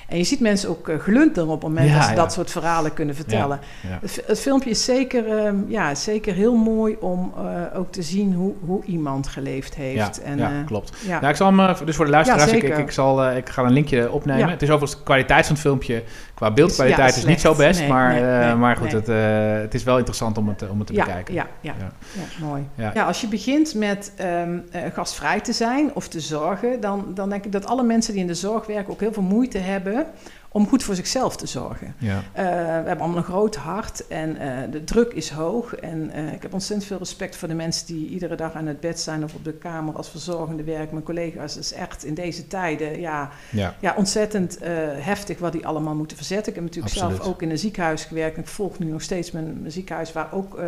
En 0.10 0.18
je 0.18 0.24
ziet 0.24 0.40
mensen 0.40 0.70
ook 0.70 0.88
uh, 0.88 1.00
glunderen 1.00 1.50
op 1.50 1.62
het 1.62 1.70
moment 1.74 1.94
dat 1.94 2.04
ze 2.04 2.14
dat 2.14 2.34
soort 2.34 2.52
verhalen 2.52 2.94
kunnen 2.94 3.16
vertellen. 3.16 3.60
Het, 3.88 4.12
fi- 4.12 4.22
het 4.26 4.40
filmpje 4.40 4.70
is 4.70 4.84
zeker, 4.84 5.38
ehm, 5.38 5.56
ja, 5.68 5.96
zeker 5.96 6.34
heel 6.34 6.56
mooi 6.56 6.98
om 7.00 7.34
eh, 7.38 7.80
ook 7.80 7.92
te 7.92 8.02
zien 8.02 8.34
hoe, 8.34 8.54
hoe 8.66 8.84
iemand 8.86 9.28
geleefd 9.28 9.76
heeft. 9.76 10.22
en, 10.22 10.38
ja, 10.38 10.50
eh, 10.50 10.66
klopt. 10.66 10.94
ja. 11.06 11.18
Nou, 11.20 11.30
ik 11.32 11.36
zal 11.36 11.48
hem, 11.48 11.60
eh, 11.60 11.76
dus 11.86 11.96
voor 11.96 12.06
de 12.06 12.12
luisteraars, 12.12 12.52
ik, 12.52 12.78
ik, 12.78 12.92
zal, 12.92 13.24
eh, 13.24 13.38
ik 13.38 13.50
ga 13.50 13.64
een 13.64 13.72
linkje 13.74 14.12
opnemen. 14.12 14.50
Het 14.50 14.62
is 14.62 14.70
overigens 14.70 14.98
de 15.00 15.04
kwaliteit 15.06 15.46
van 15.46 15.54
het 15.56 15.64
filmpje, 15.64 16.04
qua 16.34 16.52
beeldkwaliteit 16.52 17.16
is 17.16 17.26
niet 17.26 17.42
zo 17.42 17.56
best, 17.56 17.80
Nee, 17.80 17.90
maar, 17.90 18.14
nee, 18.14 18.22
eh, 18.24 18.46
nee, 18.46 18.56
maar 18.56 18.76
goed, 18.78 18.92
het, 18.92 19.10
eh, 19.10 19.18
het 19.62 19.74
is 19.74 19.84
wel 19.84 19.96
interessant 19.98 20.38
om 20.38 20.48
het, 20.48 20.62
eh, 20.62 20.72
om 20.72 20.78
het 20.78 20.88
te 20.88 20.94
bekijken. 20.94 21.34
Ja, 21.34 21.48
ja, 21.62 21.74
Ja. 21.80 21.88
ja. 22.14 22.46
mooi. 22.46 22.68
Ja. 22.76 22.92
Ja, 22.94 23.04
als 23.04 23.22
je 23.22 23.28
begint 23.28 23.76
met 23.76 24.12
ehm, 24.16 24.58
eh, 24.72 24.82
gastvrij 24.94 25.40
te 25.40 25.54
zijn 25.54 25.92
of 25.94 26.08
te 26.08 26.20
zorgen, 26.20 26.80
dan, 26.82 27.06
dan 27.14 27.30
denk 27.30 27.46
ik 27.46 27.52
dat 27.52 27.66
alle 27.66 27.84
mensen 27.84 28.14
die 28.14 28.22
in 28.22 28.28
de 28.28 28.34
zorg 28.34 28.66
werken 28.66 28.94
ook 28.94 29.00
heel 29.00 29.14
veel 29.14 29.24
moeite 29.24 29.58
hebben 29.58 29.99
ja 30.00 30.39
om 30.52 30.68
goed 30.68 30.84
voor 30.84 30.96
zichzelf 30.96 31.38
te 31.38 31.48
zorgen. 31.48 31.96
Ja. 31.98 32.24
Eh, 32.34 32.44
we 32.46 32.52
hebben 32.52 33.00
allemaal 33.00 33.18
een 33.18 33.24
groot 33.24 33.56
hart 33.56 34.08
en 34.08 34.38
eh, 34.38 34.72
de 34.72 34.84
druk 34.84 35.12
is 35.14 35.30
hoog. 35.30 35.76
En 35.76 36.12
eh, 36.12 36.34
ik 36.34 36.42
heb 36.42 36.54
ontzettend 36.54 36.88
veel 36.88 36.98
respect 36.98 37.36
voor 37.36 37.48
de 37.48 37.54
mensen 37.54 37.86
die 37.88 38.08
iedere 38.10 38.36
dag 38.36 38.54
aan 38.54 38.66
het 38.66 38.80
bed 38.80 39.00
zijn 39.00 39.24
of 39.24 39.34
op 39.34 39.44
de 39.44 39.54
kamer 39.54 39.96
als 39.96 40.10
verzorgende 40.10 40.64
werken. 40.64 40.90
Mijn 40.92 41.06
collega's, 41.06 41.58
is 41.58 41.74
echt 41.74 42.06
in 42.06 42.14
deze 42.14 42.48
tijden 42.48 43.00
ja, 43.00 43.30
Ja. 43.52 43.76
ja, 43.80 43.94
ontzettend 43.98 44.58
heftig 45.00 45.40
wat 45.40 45.52
die 45.52 45.68
allemaal 45.68 45.96
moeten 45.96 46.18
verzetten. 46.18 46.48
Ik 46.48 46.56
heb 46.56 46.64
natuurlijk 46.64 46.94
Absoluut. 46.94 47.16
zelf 47.16 47.28
ook 47.28 47.42
in 47.42 47.50
een 47.50 47.58
ziekenhuis 47.58 48.04
gewerkt. 48.06 48.36
En 48.36 48.42
ik 48.42 48.48
volg 48.48 48.80
nu 48.80 48.86
nog 48.92 49.02
steeds 49.02 49.32
mijn, 49.32 49.60
mijn 49.60 49.72
ziekenhuis 49.72 50.12
waar 50.12 50.34
ook 50.34 50.60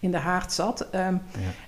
in 0.00 0.10
de 0.10 0.16
haard 0.18 0.52
zat. 0.52 0.86
Ehm, 0.90 1.14
Ja. 1.14 1.18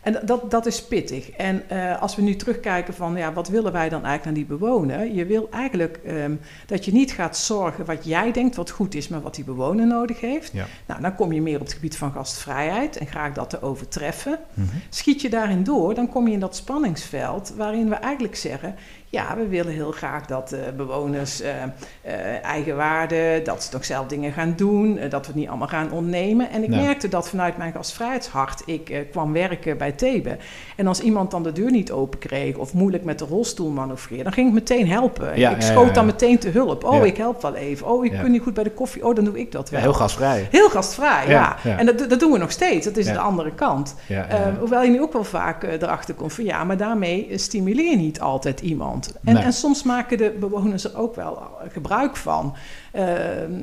En 0.03 0.21
dat, 0.25 0.51
dat 0.51 0.67
is 0.67 0.85
pittig. 0.85 1.31
En 1.31 1.63
als 2.01 2.17
we 2.17 2.23
nu 2.23 2.37
terugkijken 2.37 2.95
van 2.95 3.17
ja, 3.17 3.33
wat 3.33 3.49
willen 3.49 3.73
wij 3.73 3.89
dan 3.89 4.05
eigenlijk 4.05 4.27
aan 4.27 4.47
die 4.47 4.59
bewoner? 4.59 5.13
Je 5.13 5.27
wil 5.27 5.49
eigenlijk 5.51 6.01
ehm, 6.05 6.35
dat 6.67 6.85
je 6.85 6.93
niet 6.93 7.13
gaat 7.13 7.37
zorgen 7.53 7.85
wat 7.85 8.05
jij 8.05 8.33
denkt 8.33 8.57
wat 8.57 8.71
goed 8.71 8.95
is, 8.95 9.09
maar 9.09 9.21
wat 9.21 9.35
die 9.35 9.45
bewoner 9.45 9.87
nodig 9.87 10.21
heeft. 10.21 10.53
Ja. 10.53 10.67
Nou, 10.87 11.01
dan 11.01 11.15
kom 11.15 11.33
je 11.33 11.43
meer 11.43 11.61
op 11.61 11.65
het 11.65 11.73
gebied 11.73 11.97
van 11.97 12.13
gastvrijheid 12.13 12.97
en 12.97 13.07
graag 13.07 13.33
dat 13.33 13.51
te 13.51 13.63
overtreffen. 13.63 14.39
Mhm. 14.55 14.67
Schiet 14.89 15.21
je 15.21 15.31
daarin 15.31 15.65
door, 15.65 15.95
dan 15.95 16.09
kom 16.09 16.27
je 16.27 16.33
in 16.33 16.41
dat 16.41 16.57
spanningsveld 16.57 17.53
waarin 17.57 17.89
we 17.89 17.95
eigenlijk 17.95 18.37
zeggen: 18.37 18.75
ja, 19.13 19.37
we 19.37 19.49
willen 19.49 19.73
heel 19.73 19.91
graag 19.91 20.27
dat 20.27 20.53
eh, 20.53 20.61
bewoners 20.77 21.41
eh, 21.41 21.51
eh, 21.63 22.45
eigenwaarde, 22.45 23.41
dat 23.45 23.63
ze 23.63 23.71
toch 23.71 23.85
zelf 23.85 24.07
dingen 24.07 24.33
gaan 24.33 24.53
doen, 24.57 24.95
dat 25.09 25.21
we 25.21 25.27
het 25.27 25.35
niet 25.35 25.49
allemaal 25.49 25.69
gaan 25.69 25.91
ontnemen. 25.91 26.51
En 26.51 26.63
ik 26.63 26.69
merkte 26.69 27.09
dat 27.09 27.29
vanuit 27.29 27.57
mijn 27.57 27.73
gastvrijheidshart. 27.73 28.63
Ik 28.67 29.07
kwam 29.11 29.33
werken 29.33 29.79
bij 29.79 29.93
Thebe. 29.93 30.37
En 30.77 30.87
als 30.87 31.01
iemand 31.01 31.31
dan 31.31 31.43
de 31.43 31.53
deur 31.53 31.71
niet 31.71 31.93
open 31.93 32.19
kreeg 32.19 32.57
of 32.57 32.75
moeilijk 32.75 33.05
met 33.05 33.19
de 33.19 33.25
rolstoel 33.25 33.71
manoeuvreerde, 33.71 34.25
dan 34.25 34.33
ging 34.33 34.49
ik 34.49 34.55
meteen 34.55 34.89
helpen. 34.89 35.39
Ja, 35.39 35.51
ik 35.51 35.63
schoot 35.63 35.95
dan 35.95 36.07
meteen 36.07 36.39
te 36.39 36.49
hulp. 36.49 36.85
Oh, 36.85 37.07
ik 37.07 37.17
help 37.17 37.43
wel 37.43 37.55
even. 37.55 37.87
Oh, 37.87 38.05
ik 38.05 38.13
kun 38.21 38.31
niet 38.31 38.43
goed 38.43 38.55
bij 38.55 38.65
de 38.65 38.71
koffie. 38.71 39.07
Oh, 39.07 39.15
dan 39.15 39.25
doe 39.25 39.39
ik 39.39 39.53
dat 39.53 39.71
wel. 39.71 39.81
heel 39.81 39.93
gastvrij. 39.93 40.49
Heel 40.51 40.71
gastvrij, 40.71 41.29
ja. 41.29 41.57
En 41.65 41.87
dat, 41.87 41.99
dat 41.99 42.21
doen 42.21 42.33
we 42.33 42.39
nog 42.39 42.51
steeds. 42.51 42.85
Dat 42.85 42.97
is 42.97 43.07
de 43.07 43.19
andere 43.19 43.55
kant. 43.55 43.95
Ja, 44.07 44.17
ja. 44.17 44.29
Eh, 44.29 44.59
hoewel 44.59 44.83
je 44.83 44.91
nu 44.91 45.01
ook 45.01 45.13
wel 45.13 45.25
vaak 45.25 45.63
erachter 45.63 46.15
komt 46.15 46.33
van 46.33 46.45
ja, 46.45 46.65
maar 46.65 46.77
daarmee 46.77 47.29
stimuleer 47.35 47.91
je 47.91 47.97
niet 47.97 48.21
altijd 48.21 48.61
iemand. 48.61 49.02
En, 49.25 49.35
Nee. 49.35 49.43
en 49.43 49.53
soms 49.53 49.83
maken 49.83 50.19
de 50.19 50.37
bewoners 50.41 50.85
er 50.85 50.97
ook 50.99 51.15
wel 51.15 51.43
gebruik 51.73 52.17
van. 52.17 52.55
Eh, 52.93 53.05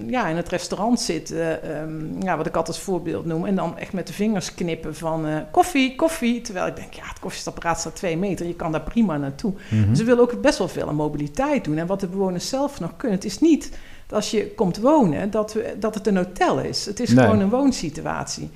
ja, 0.08 0.28
in 0.28 0.36
het 0.36 0.50
restaurant 0.50 1.00
zitten, 1.00 1.64
ehm, 1.64 2.22
ja, 2.24 2.38
wat 2.38 2.46
ik 2.46 2.56
altijd 2.56 2.76
als 2.76 2.86
voorbeeld 2.86 3.26
noem, 3.26 3.46
en 3.46 3.56
dan 3.56 3.78
echt 3.78 3.94
met 3.94 4.08
de 4.08 4.14
vingers 4.14 4.54
knippen 4.54 4.96
van 4.96 5.28
eh, 5.28 5.36
koffie, 5.52 5.96
koffie. 5.96 6.42
Terwijl 6.42 6.68
ik 6.68 6.76
denk, 6.76 6.94
ja, 6.94 7.04
het 7.08 7.20
koffiezetapparaat 7.20 7.80
staat 7.80 7.96
twee 7.96 8.18
meter, 8.18 8.48
je 8.48 8.56
kan 8.56 8.72
daar 8.72 8.82
prima 8.82 9.18
naartoe. 9.18 9.54
Mhm. 9.70 9.96
Ze 9.96 10.04
willen 10.04 10.22
ook 10.22 10.42
best 10.42 10.58
wel 10.58 10.68
veel 10.68 10.88
aan 10.88 10.96
mobiliteit 10.96 11.64
doen. 11.64 11.78
En 11.78 11.88
wat 11.88 12.00
de 12.00 12.08
bewoners 12.08 12.50
zelf 12.50 12.80
nog 12.80 12.98
kunnen, 12.98 13.18
het 13.18 13.26
is 13.28 13.40
niet 13.40 13.70
dat 14.08 14.18
als 14.18 14.32
je 14.32 14.54
komt 14.56 14.78
wonen, 14.78 15.32
dat, 15.32 15.54
we, 15.54 15.76
dat 15.80 15.96
het 15.96 16.08
een 16.08 16.18
hotel 16.18 16.60
is. 16.60 16.86
Het 16.86 17.00
is 17.00 17.10
Nee. 17.10 17.26
gewoon 17.26 17.40
een 17.40 17.50
woonsituatie. 17.50 18.50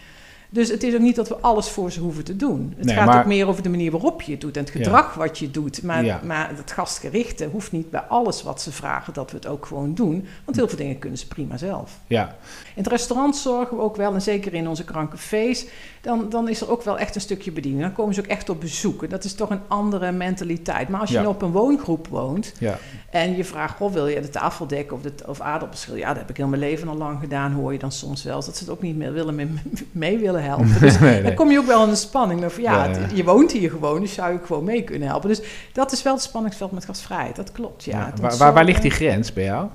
Dus 0.53 0.69
het 0.69 0.83
is 0.83 0.93
ook 0.93 0.99
niet 0.99 1.15
dat 1.15 1.27
we 1.29 1.35
alles 1.35 1.69
voor 1.69 1.91
ze 1.91 1.99
hoeven 1.99 2.23
te 2.23 2.35
doen. 2.35 2.73
Het 2.77 2.85
Nee, 2.85 2.95
gaat 2.95 3.05
maar- 3.05 3.19
ook 3.19 3.25
meer 3.25 3.47
over 3.47 3.63
de 3.63 3.69
manier 3.69 3.91
waarop 3.91 4.21
je 4.21 4.31
het 4.31 4.41
doet 4.41 4.57
en 4.57 4.63
het 4.63 4.71
gedrag 4.71 5.13
wat 5.13 5.37
je 5.39 5.51
doet. 5.51 5.83
Maar, 5.83 6.05
Ja. 6.05 6.19
maar 6.23 6.51
het 6.55 6.71
gastgerichte 6.71 7.45
hoeft 7.51 7.71
niet 7.71 7.89
bij 7.91 7.99
alles 8.01 8.43
wat 8.43 8.61
ze 8.61 8.71
vragen 8.71 9.13
dat 9.13 9.31
we 9.31 9.37
het 9.37 9.47
ook 9.47 9.65
gewoon 9.65 9.93
doen. 9.93 10.25
Want 10.45 10.57
heel 10.57 10.67
veel 10.67 10.77
dingen 10.77 10.99
kunnen 10.99 11.19
ze 11.19 11.27
prima 11.27 11.57
zelf. 11.57 11.99
ja. 12.07 12.35
In 12.75 12.83
het 12.83 12.87
restaurant 12.91 13.35
zorgen 13.35 13.77
we 13.77 13.83
ook 13.83 13.95
wel, 13.95 14.13
en 14.13 14.21
zeker 14.21 14.53
in 14.53 14.67
onze 14.67 14.83
krankcafés, 14.83 15.65
dan, 16.01 16.25
dan 16.29 16.49
is 16.49 16.61
er 16.61 16.71
ook 16.71 16.83
wel 16.83 16.97
echt 16.97 17.15
een 17.15 17.21
stukje 17.21 17.51
bediening. 17.51 17.81
Dan 17.83 17.93
komen 17.93 18.13
ze 18.13 18.19
ook 18.19 18.25
echt 18.27 18.49
op 18.49 18.59
bezoek. 18.59 19.03
En 19.03 19.09
Dat 19.09 19.23
is 19.23 19.33
toch 19.33 19.49
een 19.49 19.61
andere 19.67 20.11
mentaliteit. 20.11 20.89
Maar 20.89 20.99
als 20.99 21.09
je 21.09 21.15
Ja. 21.15 21.21
nu 21.21 21.27
op 21.27 21.41
een 21.41 21.51
woongroep 21.51 22.07
woont 22.07 22.53
ja. 22.59 22.77
en 23.09 23.35
je 23.35 23.43
vraagt, 23.45 23.77
goh, 23.77 23.93
wil 23.93 24.07
je 24.07 24.21
de 24.21 24.29
tafel 24.29 24.67
dekken 24.67 24.95
of, 24.97 25.01
de, 25.01 25.13
of 25.27 25.39
aardappelschil? 25.41 25.95
Ja, 25.95 26.07
dat 26.07 26.17
heb 26.17 26.29
ik 26.29 26.37
heel 26.37 26.47
mijn 26.47 26.61
leven 26.61 26.87
al 26.87 26.95
lang 26.97 27.19
gedaan, 27.19 27.51
hoor 27.51 27.73
je 27.73 27.79
dan 27.79 27.91
soms 27.91 28.23
wel. 28.23 28.43
Dat 28.45 28.57
ze 28.57 28.63
het 28.63 28.73
ook 28.73 28.81
niet 28.81 28.97
meer 28.97 29.13
willen, 29.13 29.35
mee, 29.35 29.47
mee 29.91 30.17
willen 30.17 30.43
helpen. 30.43 30.75
Dus 30.79 30.99
Nee, 30.99 31.11
nee. 31.13 31.23
dan 31.23 31.33
kom 31.33 31.51
je 31.51 31.59
ook 31.59 31.65
wel 31.65 31.83
in 31.83 31.89
de 31.89 31.95
spanning. 31.95 32.51
Van, 32.53 32.63
ja, 32.63 32.89
je 33.13 33.23
woont 33.23 33.51
hier 33.51 33.69
gewoon, 33.69 34.01
dus 34.01 34.13
zou 34.13 34.35
ik 34.35 34.45
gewoon 34.45 34.63
mee 34.63 34.83
kunnen 34.83 35.07
helpen. 35.07 35.29
Dus 35.29 35.41
dat 35.73 35.91
is 35.91 36.03
wel 36.03 36.13
het 36.13 36.21
spanningsveld 36.21 36.71
met 36.71 36.85
gastvrijheid, 36.85 37.35
dat 37.35 37.51
klopt. 37.51 37.83
Ja, 37.83 38.13
Waar, 38.37 38.53
waar, 38.53 38.63
ligt 38.65 38.81
die 38.81 38.91
grens 38.91 39.33
bij 39.33 39.43
jou? 39.43 39.67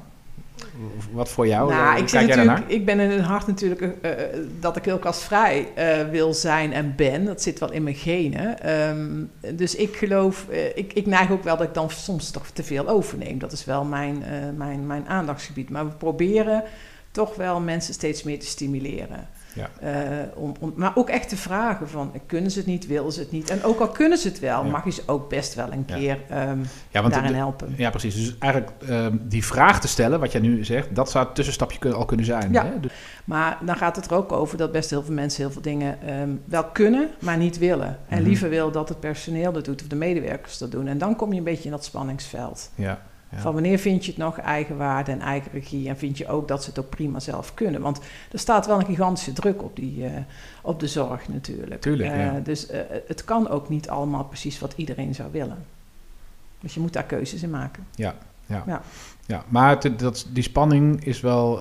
Wat 1.13 1.29
voor 1.29 1.47
jou? 1.47 1.71
Nou, 1.71 1.95
Eh, 1.95 2.03
ik, 2.03 2.07
kijk 2.07 2.35
jij 2.35 2.63
ik 2.67 2.85
ben 2.85 3.01
in 3.01 3.11
het 3.11 3.21
hart 3.21 3.47
natuurlijk 3.47 3.81
eh, 3.81 4.13
eh, 4.13 4.29
dat 4.61 4.77
ik 4.77 4.85
heel 4.85 4.99
kastvrij 4.99 5.69
wil 6.11 6.35
zijn 6.35 6.73
en 6.73 6.95
ben. 6.97 7.25
Dat 7.25 7.43
zit 7.43 7.59
wel 7.59 7.73
in 7.73 7.83
mijn 7.83 7.95
genen. 7.95 8.61
Ehm, 8.61 9.57
dus 9.57 9.75
ik 9.75 9.97
geloof, 9.97 10.47
ik, 10.75 10.93
ik 10.93 11.07
neig 11.07 11.31
ook 11.31 11.45
wel 11.45 11.57
dat 11.57 11.67
ik 11.67 11.75
dan 11.75 11.91
soms 11.91 12.31
toch 12.31 12.47
te 12.47 12.63
veel 12.63 12.89
overneem. 12.89 13.39
Dat 13.39 13.53
is 13.53 13.65
wel 13.65 13.85
mijn, 13.85 14.25
mijn, 14.57 14.87
mijn 14.87 15.09
aandachtsgebied. 15.09 15.71
Maar 15.71 15.85
we 15.85 15.93
proberen 15.93 16.63
toch 17.11 17.35
wel 17.35 17.61
mensen 17.61 17.95
steeds 17.95 18.23
meer 18.23 18.39
te 18.39 18.47
stimuleren. 18.47 19.29
Ja. 19.55 19.69
Eh, 19.81 20.27
om, 20.35 20.55
om, 20.61 20.73
maar 20.77 20.93
ook 20.95 21.09
echt 21.09 21.29
te 21.29 21.37
vragen 21.37 21.89
van, 21.89 22.13
kunnen 22.27 22.51
ze 22.51 22.59
het 22.59 22.67
niet, 22.67 22.87
willen 22.87 23.13
ze 23.13 23.21
het 23.21 23.31
niet? 23.31 23.51
En 23.51 23.65
ook 23.65 23.81
al 23.81 23.89
kunnen 23.89 24.19
ze 24.19 24.29
het 24.29 24.39
wel, 24.41 24.65
Ja. 24.65 24.71
mag 24.71 24.85
je 24.85 24.91
ze 24.91 25.03
ook 25.07 25.29
best 25.29 25.55
wel 25.55 25.73
een 25.73 25.85
keer 25.85 26.19
ehm, 26.29 26.59
want 26.93 27.13
daarin 27.13 27.31
de- 27.33 27.37
helpen. 27.39 27.75
Ja, 27.77 27.91
precies. 27.91 28.15
Dus 28.15 28.37
eigenlijk 28.39 28.73
ehm, 28.89 29.17
die 29.23 29.45
vraag 29.45 29.81
te 29.81 29.89
stellen, 29.89 30.21
wat 30.21 30.33
jij 30.33 30.41
nu 30.41 30.65
zegt, 30.65 30.95
dat 30.95 31.11
zou 31.11 31.25
het 31.27 31.35
tussenstapje 31.35 31.93
al 31.93 32.05
kunnen 32.05 32.27
zijn. 32.27 32.53
Ja. 32.53 32.65
Hè? 32.65 32.81
Dus- 32.81 32.93
Maar 33.25 33.59
dan 33.65 33.77
gaat 33.77 33.97
het 33.97 34.07
er 34.11 34.15
ook 34.17 34.33
over 34.33 34.57
dat 34.59 34.73
best 34.73 34.91
heel 34.91 35.03
veel 35.03 35.15
mensen 35.15 35.43
heel 35.43 35.53
veel 35.53 35.63
dingen 35.63 36.03
ehm, 36.03 36.31
wel 36.45 36.65
kunnen, 36.65 37.09
maar 37.21 37.37
niet 37.37 37.59
willen. 37.59 37.99
En 38.09 38.19
Mhm. 38.19 38.27
liever 38.29 38.49
wil 38.49 38.71
dat 38.71 38.89
het 38.89 39.01
personeel 39.01 39.53
dat 39.53 39.65
doet 39.65 39.83
of 39.83 39.87
de 39.89 39.97
medewerkers 39.97 40.59
dat 40.59 40.71
doen. 40.71 40.87
En 40.87 40.99
dan 40.99 41.17
kom 41.17 41.33
je 41.33 41.39
een 41.39 41.45
beetje 41.45 41.65
in 41.65 41.71
dat 41.71 41.85
spanningsveld. 41.85 42.71
ja, 42.75 43.01
ja. 43.31 43.39
Van 43.39 43.53
wanneer 43.53 43.79
vind 43.79 44.05
je 44.05 44.11
het 44.11 44.21
nog 44.21 44.39
eigenwaarde 44.39 45.11
en 45.13 45.21
eigen 45.21 45.51
regie? 45.53 45.89
En 45.89 45.97
vind 45.97 46.19
je 46.19 46.29
ook 46.29 46.49
dat 46.49 46.63
ze 46.63 46.69
het 46.71 46.79
ook 46.79 46.89
prima 46.89 47.21
zelf 47.21 47.55
kunnen? 47.55 47.81
Want 47.81 48.01
er 48.33 48.39
staat 48.39 48.67
wel 48.67 48.79
een 48.79 48.87
gigantische 48.87 49.33
druk 49.33 49.63
op, 49.63 49.77
die, 49.77 50.05
eh, 50.05 50.11
op 50.63 50.81
de 50.81 50.87
zorg 50.89 51.29
natuurlijk. 51.29 51.81
Tuurlijk, 51.81 52.11
Eh, 52.11 52.19
ja. 52.25 52.41
Dus 52.41 52.67
eh, 52.67 52.81
het 53.07 53.25
kan 53.25 53.49
ook 53.49 53.69
niet 53.69 53.89
allemaal 53.89 54.25
precies 54.25 54.59
wat 54.59 54.73
iedereen 54.77 55.15
zou 55.15 55.29
willen. 55.33 55.65
Dus 56.61 56.75
je 56.75 56.81
moet 56.81 56.93
daar 56.93 57.05
keuzes 57.05 57.43
in 57.43 57.51
maken. 57.51 57.87
Ja, 59.27 59.45
maar 59.49 59.79
het- 59.83 59.99
dat, 59.99 60.27
die 60.33 60.43
spanning 60.43 61.05
is 61.05 61.21
wel, 61.21 61.61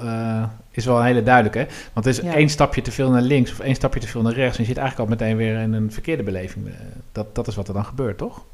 is 0.71 0.85
wel 0.85 0.99
een 0.99 1.05
hele 1.05 1.23
duidelijke. 1.23 1.57
Hè? 1.59 1.65
Want 1.93 2.05
het 2.05 2.17
is 2.17 2.23
Ja. 2.23 2.33
één 2.33 2.49
stapje 2.49 2.81
te 2.81 2.91
veel 2.91 3.11
naar 3.11 3.21
links 3.21 3.51
of 3.51 3.59
één 3.59 3.75
stapje 3.75 3.99
te 3.99 4.07
veel 4.07 4.21
naar 4.21 4.33
rechts. 4.33 4.57
En 4.57 4.61
je 4.63 4.69
zit 4.69 4.77
eigenlijk 4.77 5.09
al 5.09 5.15
meteen 5.17 5.37
weer 5.37 5.61
in 5.61 5.73
een 5.73 5.91
verkeerde 5.91 6.23
beleving. 6.23 6.69
Dat, 7.11 7.35
dat 7.35 7.47
is 7.47 7.55
wat 7.55 7.67
er 7.67 7.73
dan 7.73 7.85
gebeurt, 7.85 8.17
toch? 8.17 8.45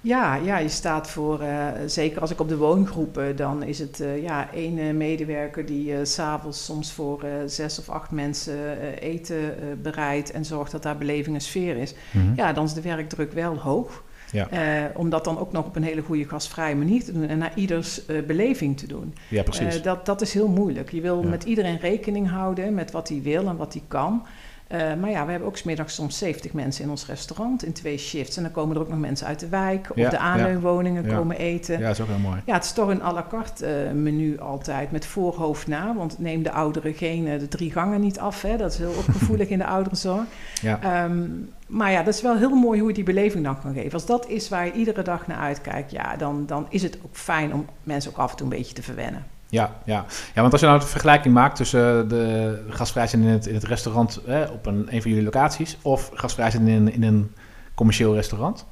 Ja, 0.00 0.34
ja, 0.34 0.58
je 0.58 0.68
staat 0.68 1.10
voor, 1.10 1.40
eh, 1.40 1.66
zeker 1.86 2.20
als 2.20 2.30
ik 2.30 2.40
op 2.40 2.48
de 2.48 2.56
woongroepen, 2.56 3.36
dan 3.36 3.62
is 3.62 3.78
het 3.78 4.00
eh, 4.00 4.22
ja, 4.22 4.48
één 4.52 4.78
eh, 4.78 4.90
medewerker 4.94 5.66
die 5.66 5.92
eh, 5.94 5.98
s 6.04 6.12
s'avonds 6.14 6.64
soms 6.64 6.92
voor 6.92 7.22
eh, 7.22 7.30
zes 7.46 7.78
of 7.78 7.88
acht 7.88 8.10
mensen 8.10 8.80
eh, 8.80 9.08
eten 9.10 9.36
eh, 9.36 9.66
bereidt 9.82 10.30
en 10.30 10.44
zorgt 10.44 10.72
dat 10.72 10.82
daar 10.82 10.98
beleving 10.98 11.34
en 11.36 11.40
sfeer 11.42 11.76
is. 11.76 11.94
Mhm. 12.10 12.32
Ja, 12.36 12.52
dan 12.52 12.64
is 12.64 12.72
de 12.74 12.80
werkdruk 12.82 13.32
wel 13.32 13.56
hoog. 13.58 14.04
Ja. 14.32 14.48
Eh, 14.50 14.84
om 14.94 15.10
dat 15.10 15.24
dan 15.24 15.38
ook 15.38 15.52
nog 15.52 15.66
op 15.66 15.76
een 15.76 15.82
hele 15.82 16.02
goede 16.02 16.28
gastvrije 16.28 16.74
manier 16.76 17.04
te 17.04 17.12
doen 17.12 17.28
en 17.28 17.38
naar 17.38 17.52
ieders 17.54 18.06
eh, 18.06 18.22
beleving 18.26 18.78
te 18.78 18.86
doen. 18.86 19.14
Ja, 19.28 19.42
precies. 19.42 19.76
Eh, 19.76 19.82
dat, 19.82 20.06
dat 20.06 20.20
is 20.20 20.32
heel 20.34 20.48
moeilijk. 20.48 20.90
Je 20.92 21.00
wil 21.00 21.22
Ja. 21.22 21.28
met 21.28 21.44
iedereen 21.44 21.78
rekening 21.78 22.30
houden 22.30 22.74
met 22.74 22.90
wat 22.90 23.08
hij 23.08 23.20
wil 23.22 23.46
en 23.48 23.56
wat 23.56 23.72
hij 23.72 23.82
kan. 23.88 24.26
Eh, 24.66 24.94
maar 25.00 25.10
ja, 25.10 25.24
we 25.24 25.30
hebben 25.30 25.48
ook 25.48 25.56
smiddags 25.56 25.94
soms 25.94 26.18
70 26.18 26.52
mensen 26.52 26.84
in 26.84 26.90
ons 26.90 27.06
restaurant 27.06 27.64
in 27.64 27.72
twee 27.72 27.98
shifts. 27.98 28.36
En 28.36 28.42
dan 28.42 28.52
komen 28.52 28.76
er 28.76 28.82
ook 28.82 28.88
nog 28.88 28.98
mensen 28.98 29.26
uit 29.26 29.40
de 29.40 29.48
wijk 29.48 29.90
of 29.90 29.96
Ja, 29.96 30.10
de 30.10 30.18
aanleunwoningen 30.18 31.04
ja. 31.04 31.16
komen 31.16 31.38
eten. 31.38 31.78
ja, 31.78 31.86
dat 31.86 31.94
is 31.94 32.00
ook 32.00 32.08
heel 32.08 32.18
mooi. 32.18 32.40
Ja, 32.46 32.54
het 32.54 32.64
is 32.64 32.72
toch 32.72 32.88
een 32.88 33.02
à 33.02 33.12
la 33.12 33.26
carte 33.28 33.66
eh, 33.66 33.92
menu 33.92 34.38
altijd 34.38 34.90
met 34.90 35.06
voorhoofd 35.06 35.66
na. 35.66 35.94
Want 35.94 36.18
neem 36.18 36.42
de 36.42 36.52
ouderen 36.52 36.94
geen 36.94 37.38
de 37.38 37.48
drie 37.48 37.72
gangen 37.72 38.00
niet 38.00 38.18
af. 38.18 38.42
Hè? 38.42 38.56
Dat 38.56 38.72
is 38.72 38.78
heel 38.78 38.94
ook 38.96 39.04
gevoelig 39.04 39.48
in 39.56 39.58
de 39.58 39.66
ouderenzorg. 39.66 40.24
Ja. 40.62 40.80
Ehm, 40.82 41.28
maar 41.66 41.90
ja, 41.90 42.02
dat 42.02 42.14
is 42.14 42.22
wel 42.22 42.36
heel 42.36 42.54
mooi 42.54 42.78
hoe 42.80 42.88
je 42.88 42.94
die 42.94 43.04
beleving 43.04 43.44
dan 43.44 43.60
kan 43.60 43.74
geven. 43.74 43.92
Als 43.92 44.06
dat 44.06 44.28
is 44.28 44.48
waar 44.48 44.66
je 44.66 44.72
iedere 44.72 45.02
dag 45.02 45.26
naar 45.26 45.38
uitkijkt, 45.38 45.90
ja, 45.90 46.16
dan, 46.16 46.46
dan 46.46 46.66
is 46.68 46.82
het 46.82 46.98
ook 47.04 47.16
fijn 47.16 47.52
om 47.52 47.66
mensen 47.82 48.10
ook 48.10 48.18
af 48.18 48.30
en 48.30 48.36
toe 48.36 48.46
een 48.46 48.56
beetje 48.56 48.74
te 48.74 48.82
verwennen. 48.82 49.24
Ja, 49.48 49.76
ja. 49.84 50.04
ja, 50.34 50.40
want 50.40 50.52
als 50.52 50.60
je 50.60 50.66
nou 50.66 50.80
de 50.80 50.86
vergelijking 50.86 51.34
maakt 51.34 51.56
tussen 51.56 52.02
eh, 52.02 52.08
de 52.08 52.64
gasvrij 52.68 53.06
zijn 53.06 53.22
in 53.22 53.28
het, 53.28 53.46
in 53.46 53.54
het 53.54 53.64
restaurant 53.64 54.20
op 54.52 54.66
een, 54.66 54.86
een 54.90 55.02
van 55.02 55.10
jullie 55.10 55.24
locaties 55.24 55.76
of 55.82 56.10
gasvrij 56.14 56.50
zijn 56.50 56.68
in, 56.68 56.92
in 56.92 57.02
een 57.02 57.32
commercieel 57.74 58.14
restaurant. 58.14 58.66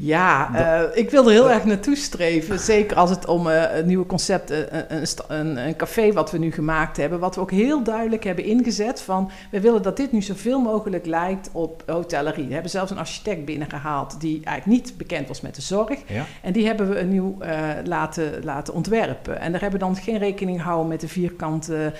Ja, 0.00 0.54
eh, 0.54 0.98
ik 1.02 1.10
wil 1.10 1.24
er 1.24 1.30
heel 1.30 1.50
erg 1.50 1.64
naartoe 1.64 1.96
streven. 1.96 2.58
Zeker 2.58 2.96
als 2.96 3.10
het 3.10 3.26
om 3.26 3.48
eh, 3.48 3.76
een 3.76 3.86
nieuwe 3.86 4.06
concept, 4.06 4.50
eh, 4.50 4.58
een, 4.88 5.06
een, 5.28 5.56
een, 5.56 5.76
café 5.76 6.12
wat 6.12 6.30
we 6.30 6.38
nu 6.38 6.52
gemaakt 6.52 6.96
hebben. 6.96 7.18
Wat 7.18 7.34
we 7.34 7.40
ook 7.40 7.50
heel 7.50 7.82
duidelijk 7.82 8.24
hebben 8.24 8.44
ingezet 8.44 9.00
van... 9.00 9.30
we 9.50 9.60
willen 9.60 9.82
dat 9.82 9.96
dit 9.96 10.12
nu 10.12 10.22
zoveel 10.22 10.60
mogelijk 10.60 11.06
lijkt 11.06 11.50
op 11.52 11.82
hotellerie. 11.86 12.46
We 12.46 12.52
hebben 12.52 12.70
zelfs 12.70 12.90
een 12.90 12.98
architect 12.98 13.44
binnengehaald 13.44 14.20
die 14.20 14.40
eigenlijk 14.44 14.82
niet 14.82 14.98
bekend 14.98 15.28
was 15.28 15.40
met 15.40 15.54
de 15.54 15.62
zorg. 15.62 15.98
Ja, 16.06 16.24
En 16.42 16.52
die 16.52 16.66
hebben 16.66 16.88
we 16.88 16.98
een 16.98 17.08
nieuw 17.08 17.36
laten, 17.84 18.44
laten 18.44 18.74
ontwerpen. 18.74 19.40
En 19.40 19.52
daar 19.52 19.60
hebben 19.60 19.80
we 19.80 19.86
dan 19.86 19.96
geen 19.96 20.18
rekening 20.18 20.60
gehouden 20.60 20.88
met 20.88 21.00
de 21.00 21.08
vierkante 21.08 21.92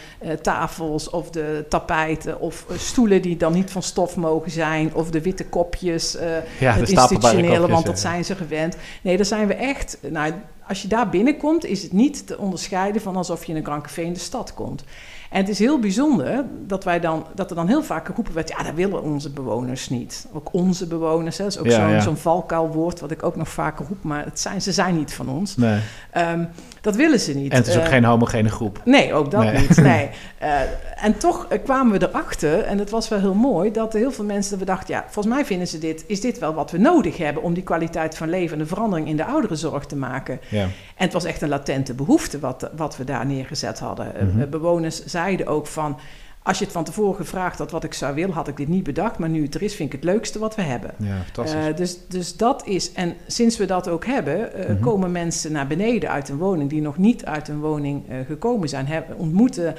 tafels 0.42 1.10
of 1.10 1.30
de 1.30 1.64
tapijten 1.68 2.40
of 2.40 2.66
stoelen 2.76 3.22
die 3.22 3.36
dan 3.36 3.52
niet 3.52 3.70
van 3.70 3.82
stof 3.82 4.16
mogen 4.16 4.50
zijn 4.50 4.94
of 4.94 5.10
de 5.10 5.20
witte 5.20 5.46
kopjes. 5.46 6.16
ja 6.58 6.72
het 6.72 6.86
de 6.86 6.92
institutionele. 6.92 7.86
Dat 7.88 8.00
zijn 8.00 8.24
ze 8.24 8.34
gewend. 8.34 8.76
Nee, 9.02 9.16
daar 9.16 9.26
zijn 9.26 9.46
we 9.46 9.54
echt. 9.54 9.98
Nou, 10.02 10.32
als 10.68 10.82
je 10.82 10.88
daar 10.88 11.08
binnenkomt, 11.08 11.64
is 11.64 11.82
het 11.82 11.92
niet 11.92 12.26
te 12.26 12.38
onderscheiden 12.38 13.02
van 13.02 13.16
alsof 13.16 13.44
je 13.44 13.52
in 13.52 13.58
een 13.58 13.64
Grand 13.64 13.82
Café 13.82 14.00
in 14.02 14.12
de 14.12 14.18
stad 14.18 14.54
komt. 14.54 14.84
En 15.30 15.38
het 15.40 15.48
is 15.48 15.58
heel 15.58 15.78
bijzonder 15.78 16.44
dat, 16.66 16.84
wij 16.84 17.00
dan, 17.00 17.24
dat 17.34 17.50
er 17.50 17.56
dan 17.56 17.66
heel 17.68 17.82
vaak 17.82 18.06
geroepen 18.06 18.34
werd: 18.34 18.48
ja, 18.48 18.62
dat 18.62 18.74
willen 18.74 19.02
onze 19.02 19.30
bewoners 19.30 19.88
niet. 19.88 20.26
Ook 20.32 20.48
onze 20.52 20.86
bewoners, 20.86 21.38
hè, 21.38 21.44
dat 21.44 21.52
is 21.52 21.58
ook 21.58 21.66
Ja, 21.66 21.72
zo'n 21.72 21.90
ja. 21.90 22.00
zo'n 22.00 22.16
valkuilwoord 22.16 23.00
wat 23.00 23.10
ik 23.10 23.22
ook 23.22 23.36
nog 23.36 23.48
vaak 23.48 23.78
roep, 23.78 24.02
maar 24.02 24.24
het 24.24 24.40
zijn, 24.40 24.62
ze 24.62 24.72
zijn 24.72 24.96
niet 24.96 25.12
van 25.14 25.28
ons. 25.28 25.56
Nee. 25.56 25.78
Ehm, 26.10 26.44
dat 26.80 26.96
willen 26.96 27.20
ze 27.20 27.34
niet. 27.34 27.52
En 27.52 27.58
het 27.58 27.66
is 27.66 27.76
ook 27.76 27.82
Eh, 27.82 27.88
geen 27.88 28.04
homogene 28.04 28.48
groep. 28.48 28.80
Nee, 28.84 29.14
ook 29.14 29.30
dat 29.30 29.42
Nee. 29.42 29.58
niet. 29.58 29.76
Nee. 29.88 30.10
Eh, 30.38 30.60
en 31.02 31.18
toch 31.18 31.46
eh, 31.48 31.58
kwamen 31.64 31.98
we 31.98 32.08
erachter, 32.08 32.60
en 32.62 32.78
het 32.78 32.90
was 32.90 33.08
wel 33.08 33.18
heel 33.20 33.34
mooi, 33.34 33.70
dat 33.72 33.92
er 33.94 34.00
heel 34.00 34.12
veel 34.12 34.24
mensen 34.24 34.58
we 34.58 34.64
dachten, 34.64 34.94
ja, 34.94 35.04
volgens 35.08 35.34
mij 35.34 35.44
vinden 35.44 35.66
ze 35.68 35.78
dit, 35.78 36.04
is 36.06 36.20
dit 36.20 36.38
wel 36.38 36.54
wat 36.54 36.70
we 36.70 36.78
nodig 36.78 37.16
hebben 37.16 37.42
om 37.42 37.54
die 37.54 37.62
kwaliteit 37.62 38.16
van 38.16 38.28
leven 38.28 38.52
en 38.52 38.58
de 38.62 38.66
verandering 38.68 39.08
in 39.08 39.16
de 39.16 39.24
ouderenzorg 39.24 39.84
te 39.86 39.96
maken. 39.96 40.40
Ja. 40.48 40.57
En 40.64 41.04
het 41.04 41.12
was 41.12 41.24
echt 41.24 41.42
een 41.42 41.48
latente 41.48 41.94
behoefte 41.94 42.38
wat, 42.38 42.70
wat 42.76 42.96
we 42.96 43.04
daar 43.04 43.26
neergezet 43.26 43.78
hadden. 43.78 44.14
Eh, 44.14 44.22
Mhm. 44.26 44.40
eh, 44.40 44.48
bewoners 44.48 45.04
zeiden 45.04 45.46
ook 45.46 45.66
van, 45.66 45.98
als 46.42 46.58
je 46.58 46.64
het 46.64 46.72
van 46.72 46.84
tevoren 46.84 47.14
gevraagd 47.16 47.58
had 47.58 47.70
wat 47.70 47.84
ik 47.84 47.94
zou 47.94 48.14
willen, 48.14 48.34
had 48.34 48.48
ik 48.48 48.56
dit 48.56 48.68
niet 48.68 48.82
bedacht, 48.82 49.18
maar 49.18 49.28
nu 49.28 49.42
het 49.42 49.54
er 49.54 49.62
is, 49.62 49.74
vind 49.74 49.92
ik 49.92 50.00
het 50.00 50.10
leukste 50.10 50.38
wat 50.38 50.54
we 50.54 50.62
hebben. 50.62 50.90
ja, 50.98 51.16
fantastisch. 51.24 51.66
Eh, 51.68 51.76
dus, 51.76 51.98
dus 52.08 52.36
dat 52.36 52.66
is, 52.66 52.92
en 52.92 53.14
sinds 53.26 53.56
we 53.56 53.64
dat 53.64 53.88
ook 53.88 54.06
hebben, 54.06 54.50
Mhm. 54.68 54.80
komen 54.80 55.12
mensen 55.12 55.52
naar 55.52 55.66
beneden 55.66 56.10
uit 56.10 56.28
een 56.28 56.38
woning 56.38 56.70
die 56.70 56.80
nog 56.80 56.98
niet 56.98 57.24
uit 57.24 57.48
een 57.48 57.60
woning 57.60 58.02
gekomen 58.26 58.68
zijn. 58.68 58.86
Hebben, 58.86 59.16
ontmoeten, 59.18 59.74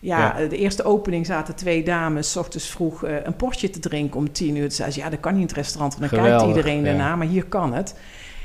ja, 0.00 0.38
Ja. 0.40 0.48
de 0.48 0.56
eerste 0.58 0.82
opening 0.84 1.26
zaten 1.26 1.54
twee 1.54 1.82
dames, 1.84 2.30
s 2.30 2.36
ochtends 2.36 2.68
vroeg 2.70 3.02
een 3.24 3.36
portje 3.36 3.70
te 3.70 3.78
drinken 3.78 4.16
om 4.18 4.32
tien 4.32 4.56
uur. 4.56 4.62
Toen 4.62 4.70
zei 4.70 4.90
ze, 4.90 4.98
ja, 5.00 5.10
dat 5.10 5.20
kan 5.20 5.32
niet 5.32 5.40
in 5.40 5.46
het 5.46 5.56
restaurant, 5.56 5.96
want 5.98 6.10
dan 6.10 6.20
kijkt 6.22 6.42
iedereen 6.46 6.80
ja. 6.84 6.90
ernaar, 6.90 7.18
maar 7.18 7.26
hier 7.26 7.44
kan 7.44 7.72
het. 7.74 7.94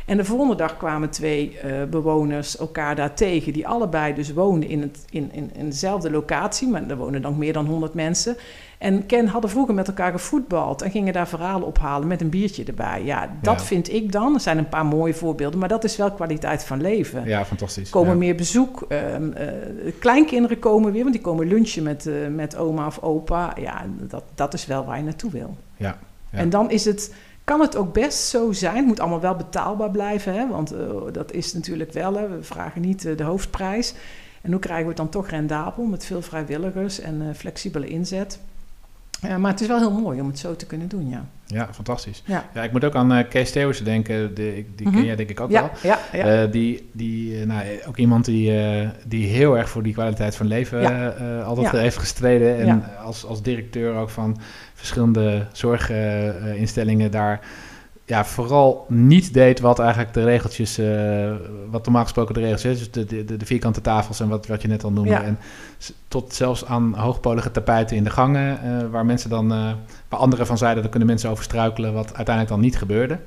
En 0.06 0.18
de 0.18 0.26
volgende 0.26 0.56
dag 0.56 0.78
kwamen 0.78 1.10
twee 1.10 1.60
eh, 1.60 1.84
bewoners 1.90 2.58
elkaar 2.58 2.96
daar 2.96 3.14
tegen, 3.14 3.54
die 3.54 3.68
allebei 3.68 4.14
dus 4.14 4.34
woonden 4.34 4.70
in, 4.70 4.82
het, 4.82 5.06
in, 5.10 5.30
in, 5.34 5.52
in 5.56 5.66
dezelfde 5.70 6.12
locatie, 6.12 6.68
maar 6.68 6.84
er 6.90 6.98
wonen 6.98 7.22
dan 7.22 7.38
meer 7.38 7.54
dan 7.54 7.66
100 7.66 7.94
mensen. 7.94 8.36
En 8.78 9.06
Ken 9.06 9.28
hadden 9.28 9.50
vroeger 9.50 9.74
met 9.74 9.88
elkaar 9.88 10.12
gevoetbald 10.12 10.82
en 10.82 10.92
gingen 10.92 11.14
daar 11.14 11.28
verhalen 11.28 11.68
ophalen 11.68 12.08
met 12.08 12.22
een 12.22 12.30
biertje 12.30 12.64
erbij. 12.64 13.04
Ja, 13.04 13.30
dat 13.42 13.60
Ja. 13.60 13.66
vind 13.66 13.94
ik 13.94 14.12
dan. 14.12 14.34
Er 14.34 14.40
zijn 14.40 14.58
een 14.58 14.70
paar 14.70 14.86
mooie 14.86 15.14
voorbeelden, 15.14 15.60
maar 15.60 15.70
dat 15.70 15.84
is 15.84 15.98
wel 15.98 16.12
kwaliteit 16.12 16.64
van 16.64 16.82
leven. 16.82 17.26
ja, 17.26 17.46
fantastisch. 17.46 17.90
Komen 17.90 18.12
ja. 18.12 18.18
meer 18.18 18.36
bezoek. 18.36 18.86
ehm, 18.90 19.32
eh, 19.32 19.48
kleinkinderen 20.00 20.60
komen 20.60 20.92
weer, 20.92 21.02
want 21.02 21.14
die 21.14 21.24
komen 21.24 21.48
lunchen 21.48 21.84
met, 21.84 22.08
eh, 22.08 22.14
met 22.32 22.56
oma 22.56 22.86
of 22.86 23.00
opa. 23.02 23.54
Ja, 23.60 23.86
dat, 24.00 24.24
dat 24.36 24.54
is 24.54 24.66
wel 24.66 24.86
waar 24.86 24.98
je 24.98 25.04
naartoe 25.04 25.32
wil. 25.32 25.56
Ja, 25.78 25.98
ja. 26.32 26.38
En 26.38 26.50
dan 26.50 26.72
is 26.72 26.86
het, 26.86 27.14
kan 27.46 27.62
het 27.62 27.76
ook 27.76 27.94
best 27.94 28.20
zo 28.28 28.52
zijn. 28.52 28.76
Het 28.76 28.86
moet 28.86 29.00
allemaal 29.00 29.20
wel 29.20 29.36
betaalbaar 29.36 29.92
blijven, 29.92 30.34
hè? 30.34 30.48
want 30.48 30.72
eh, 30.72 30.88
dat 31.12 31.32
is 31.32 31.54
natuurlijk 31.54 31.92
wel. 31.92 32.14
Hè? 32.14 32.28
We 32.28 32.44
vragen 32.44 32.82
niet 32.82 33.06
eh, 33.06 33.18
de 33.18 33.24
hoofdprijs. 33.24 33.94
En 34.42 34.52
hoe 34.52 34.60
krijgen 34.60 34.84
we 34.84 34.90
het 34.90 34.98
dan 34.98 35.10
toch 35.10 35.30
rendabel 35.30 35.84
met 35.84 36.06
veel 36.06 36.22
vrijwilligers 36.22 37.00
en 37.00 37.22
eh, 37.22 37.36
flexibele 37.36 37.88
inzet? 37.88 38.40
Eh, 39.30 39.36
maar 39.38 39.52
het 39.52 39.62
is 39.62 39.68
wel 39.68 39.78
heel 39.80 39.92
mooi 39.92 40.22
om 40.22 40.28
het 40.28 40.40
zo 40.40 40.56
te 40.56 40.66
kunnen 40.66 40.88
doen, 40.88 41.10
ja. 41.10 41.26
ja, 41.46 41.70
fantastisch. 41.74 42.24
Ja, 42.26 42.46
Ja, 42.54 42.64
ik 42.64 42.72
moet 42.72 42.84
ook 42.84 42.96
aan 42.96 43.14
eh, 43.14 43.30
Kees 43.30 43.52
Theeuwissen 43.52 43.86
denken. 43.86 44.36
De, 44.36 44.66
die 44.76 44.88
Mhm. 44.88 44.96
ken 44.96 45.06
jij 45.06 45.16
denk 45.16 45.30
ik 45.30 45.40
ook 45.40 45.52
wel. 45.52 45.70
ja, 45.82 46.00
ja. 46.14 46.18
ja. 46.18 46.44
Eh, 46.44 46.52
die, 46.52 46.90
die, 46.92 47.40
eh, 47.40 47.46
nou, 47.46 47.64
ook 47.88 47.98
iemand 47.98 48.26
die, 48.26 48.52
die 49.06 49.28
heel 49.28 49.58
erg 49.58 49.70
voor 49.70 49.84
die 49.84 49.94
kwaliteit 49.94 50.36
van 50.36 50.46
leven 50.48 50.82
Ja. 50.82 51.10
altijd 51.40 51.72
Ja. 51.72 51.78
heeft 51.78 51.98
gestreden. 51.98 52.58
En 52.58 52.66
Ja. 52.66 52.92
als, 53.04 53.26
als 53.26 53.42
directeur 53.42 53.96
ook 53.96 54.10
van 54.10 54.38
verschillende 54.74 55.46
zorginstellingen 55.52 57.12
daar 57.12 57.40
ja, 58.06 58.26
vooral 58.26 58.86
niet 58.90 59.34
deed 59.34 59.60
wat 59.60 59.80
eigenlijk 59.80 60.14
de 60.14 60.24
regeltjes, 60.24 60.78
eh, 60.78 61.32
wat 61.70 61.84
normaal 61.84 62.04
gesproken 62.04 62.34
de 62.34 62.40
regels 62.40 62.66
is. 62.66 62.78
Dus 62.78 62.92
de, 62.92 63.26
de, 63.26 63.38
de, 63.38 63.46
vierkante 63.46 63.82
tafels 63.82 64.20
en 64.20 64.28
wat, 64.28 64.48
wat 64.48 64.62
je 64.62 64.68
net 64.68 64.84
al 64.84 64.92
noemde. 64.92 65.10
Ja. 65.10 65.24
En 65.24 65.40
tot 66.08 66.34
zelfs 66.34 66.66
aan 66.66 66.94
hoogpolige 66.94 67.52
tapijten 67.52 67.98
in 67.98 68.04
de 68.04 68.10
gangen, 68.10 68.62
eh, 68.62 68.88
waar 68.92 69.06
mensen 69.06 69.30
dan, 69.30 69.52
eh, 69.52 69.72
waar 70.10 70.20
anderen 70.20 70.46
van 70.46 70.58
zeiden, 70.58 70.82
daar 70.82 70.92
kunnen 70.92 71.10
mensen 71.10 71.30
over 71.30 71.44
struikelen, 71.44 71.94
wat 71.94 72.16
uiteindelijk 72.16 72.56
dan 72.56 72.60
niet 72.60 72.78
gebeurde. 72.78 73.20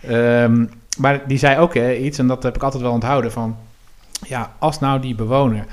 Ehm, 0.00 0.66
maar 0.98 1.28
die 1.28 1.38
zei 1.38 1.58
ook 1.58 1.74
eh, 1.74 2.04
iets, 2.04 2.18
en 2.18 2.26
dat 2.26 2.42
heb 2.42 2.56
ik 2.56 2.62
altijd 2.62 2.82
wel 2.82 2.92
onthouden, 2.92 3.32
van 3.32 3.56
ja, 4.26 4.52
als 4.58 4.78
nou 4.78 5.00
die 5.00 5.14
bewoner 5.14 5.66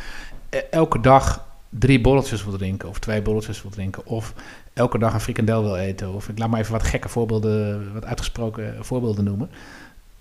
elke 0.69 0.99
dag 0.99 1.45
drie 1.69 2.01
bolletjes 2.01 2.43
wil 2.43 2.57
drinken, 2.57 2.89
of 2.89 2.99
twee 2.99 3.21
bolletjes 3.21 3.61
wil 3.61 3.71
drinken, 3.71 4.05
of 4.05 4.33
elke 4.73 4.97
dag 4.97 5.13
een 5.13 5.19
frikandel 5.19 5.63
wil 5.63 5.75
eten, 5.75 6.13
of 6.13 6.29
ik 6.29 6.37
laat 6.37 6.49
maar 6.49 6.59
even 6.59 6.71
wat 6.71 6.83
gekke 6.83 7.09
voorbeelden, 7.09 7.93
wat 7.93 8.05
uitgesproken 8.05 8.85
voorbeelden 8.85 9.23
noemen, 9.23 9.49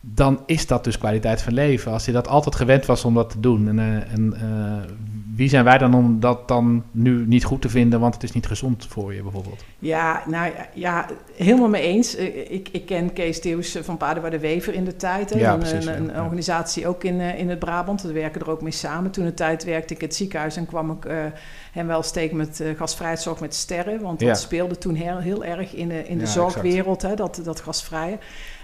dan 0.01 0.41
is 0.47 0.67
dat 0.67 0.85
dus 0.85 0.99
kwaliteit 0.99 1.43
van 1.43 1.53
leven. 1.53 1.93
Als 1.93 2.05
je 2.05 2.13
dat 2.13 2.29
altijd 2.29 2.55
gewend 2.55 2.87
was 2.87 3.05
om 3.05 3.15
dat 3.15 3.31
te 3.31 3.41
doen. 3.41 3.69
En, 3.69 3.79
eh, 3.79 4.13
en 4.13 4.35
eh, 4.35 4.91
wie 5.35 5.49
zijn 5.49 5.65
wij 5.65 5.79
dan 5.79 5.95
om 5.95 6.21
dat 6.21 6.49
dan 6.49 6.85
nu 6.91 7.27
niet 7.27 7.45
goed 7.45 7.63
te 7.63 7.69
vinden, 7.69 8.01
want 8.01 8.15
het 8.15 8.23
is 8.23 8.33
niet 8.33 8.47
gezond 8.47 8.87
voor 8.89 9.15
je 9.15 9.23
bijvoorbeeld? 9.23 9.65
Ja, 9.79 10.23
nou 10.27 10.53
ja, 10.75 11.07
helemaal 11.37 11.69
mee 11.69 11.83
eens. 11.83 12.17
Eh, 12.17 12.51
Ik, 12.53 12.69
ik 12.73 12.87
ken 12.87 13.13
Kees 13.13 13.41
Theeuws 13.41 13.77
van 13.83 13.97
Paardenwaarde 13.97 14.39
Wever 14.39 14.75
in 14.75 14.85
de 14.85 14.97
tijd. 14.97 15.31
Hè. 15.31 15.39
Ja, 15.39 15.53
een, 15.53 15.59
precies, 15.59 15.87
een, 15.87 15.93
ja. 15.93 15.99
een 15.99 16.11
Ja. 16.15 16.23
organisatie 16.23 16.87
ook 16.87 17.05
in, 17.05 17.21
in 17.21 17.49
het 17.49 17.59
Brabant. 17.59 18.03
We 18.03 18.13
werken 18.13 18.41
er 18.41 18.51
ook 18.51 18.63
mee 18.63 18.73
samen. 18.73 19.11
Toen 19.11 19.25
de 19.25 19.35
tijd 19.35 19.65
werkte 19.65 19.95
ik 19.95 20.01
in 20.01 20.07
het 20.07 20.17
ziekenhuis 20.17 20.57
en 20.57 20.67
kwam 20.67 20.91
ik 20.91 21.07
hem 21.73 21.87
wel 21.87 22.03
steek 22.03 22.33
met 22.33 22.65
gasvrijheidszorg 22.77 23.41
met 23.41 23.55
sterren. 23.55 24.01
Want 24.01 24.19
dat 24.19 24.29
Ja. 24.29 24.35
speelde 24.35 24.79
toen 24.79 24.95
heel, 24.95 25.19
heel 25.19 25.45
erg 25.45 25.75
in 25.75 25.89
de, 25.89 26.09
in 26.09 26.19
de 26.19 26.27
zorgwereld, 26.27 27.03
hè, 27.03 27.15
dat, 27.15 27.41
dat 27.45 27.61
gasvrije. 27.61 28.19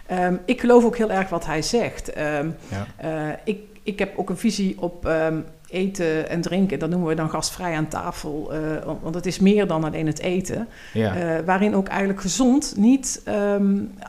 Ehm, 0.07 0.35
ik 0.45 0.61
geloof 0.61 0.85
ook 0.85 0.97
heel 0.97 1.11
erg 1.11 1.29
wat 1.29 1.47
hij 1.47 1.63
zegt. 1.63 2.13
Ehm, 2.13 2.49
Ja. 2.69 2.87
eh, 2.97 3.37
ik, 3.45 3.59
ik 3.83 3.99
heb 3.99 4.19
ook 4.19 4.31
een 4.31 4.37
visie 4.37 4.77
op 4.81 5.07
ehm, 5.07 5.37
eten 5.71 6.29
en 6.29 6.41
drinken. 6.41 6.79
Dat 6.79 6.91
noemen 6.91 7.09
we 7.09 7.15
dan 7.15 7.31
gastvrij 7.31 7.75
aan 7.77 7.89
tafel. 7.89 8.53
eh, 8.53 8.61
want- 9.03 9.15
het 9.15 9.27
is 9.27 9.39
meer 9.39 9.67
dan 9.67 9.85
alleen 9.85 10.07
het 10.07 10.19
eten. 10.21 10.69
Ja. 10.93 11.15
Eh, 11.17 11.45
waarin 11.45 11.75
ook 11.77 11.89
eigenlijk 11.89 12.21
gezond 12.21 12.75
niet 12.77 13.23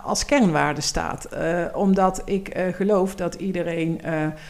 als 0.04 0.26
kernwaarde 0.26 0.82
staat. 0.82 1.28
Omdat 1.74 2.22
ik 2.26 2.58
geloof 2.76 3.16
dat 3.16 3.34
iedereen... 3.36 4.02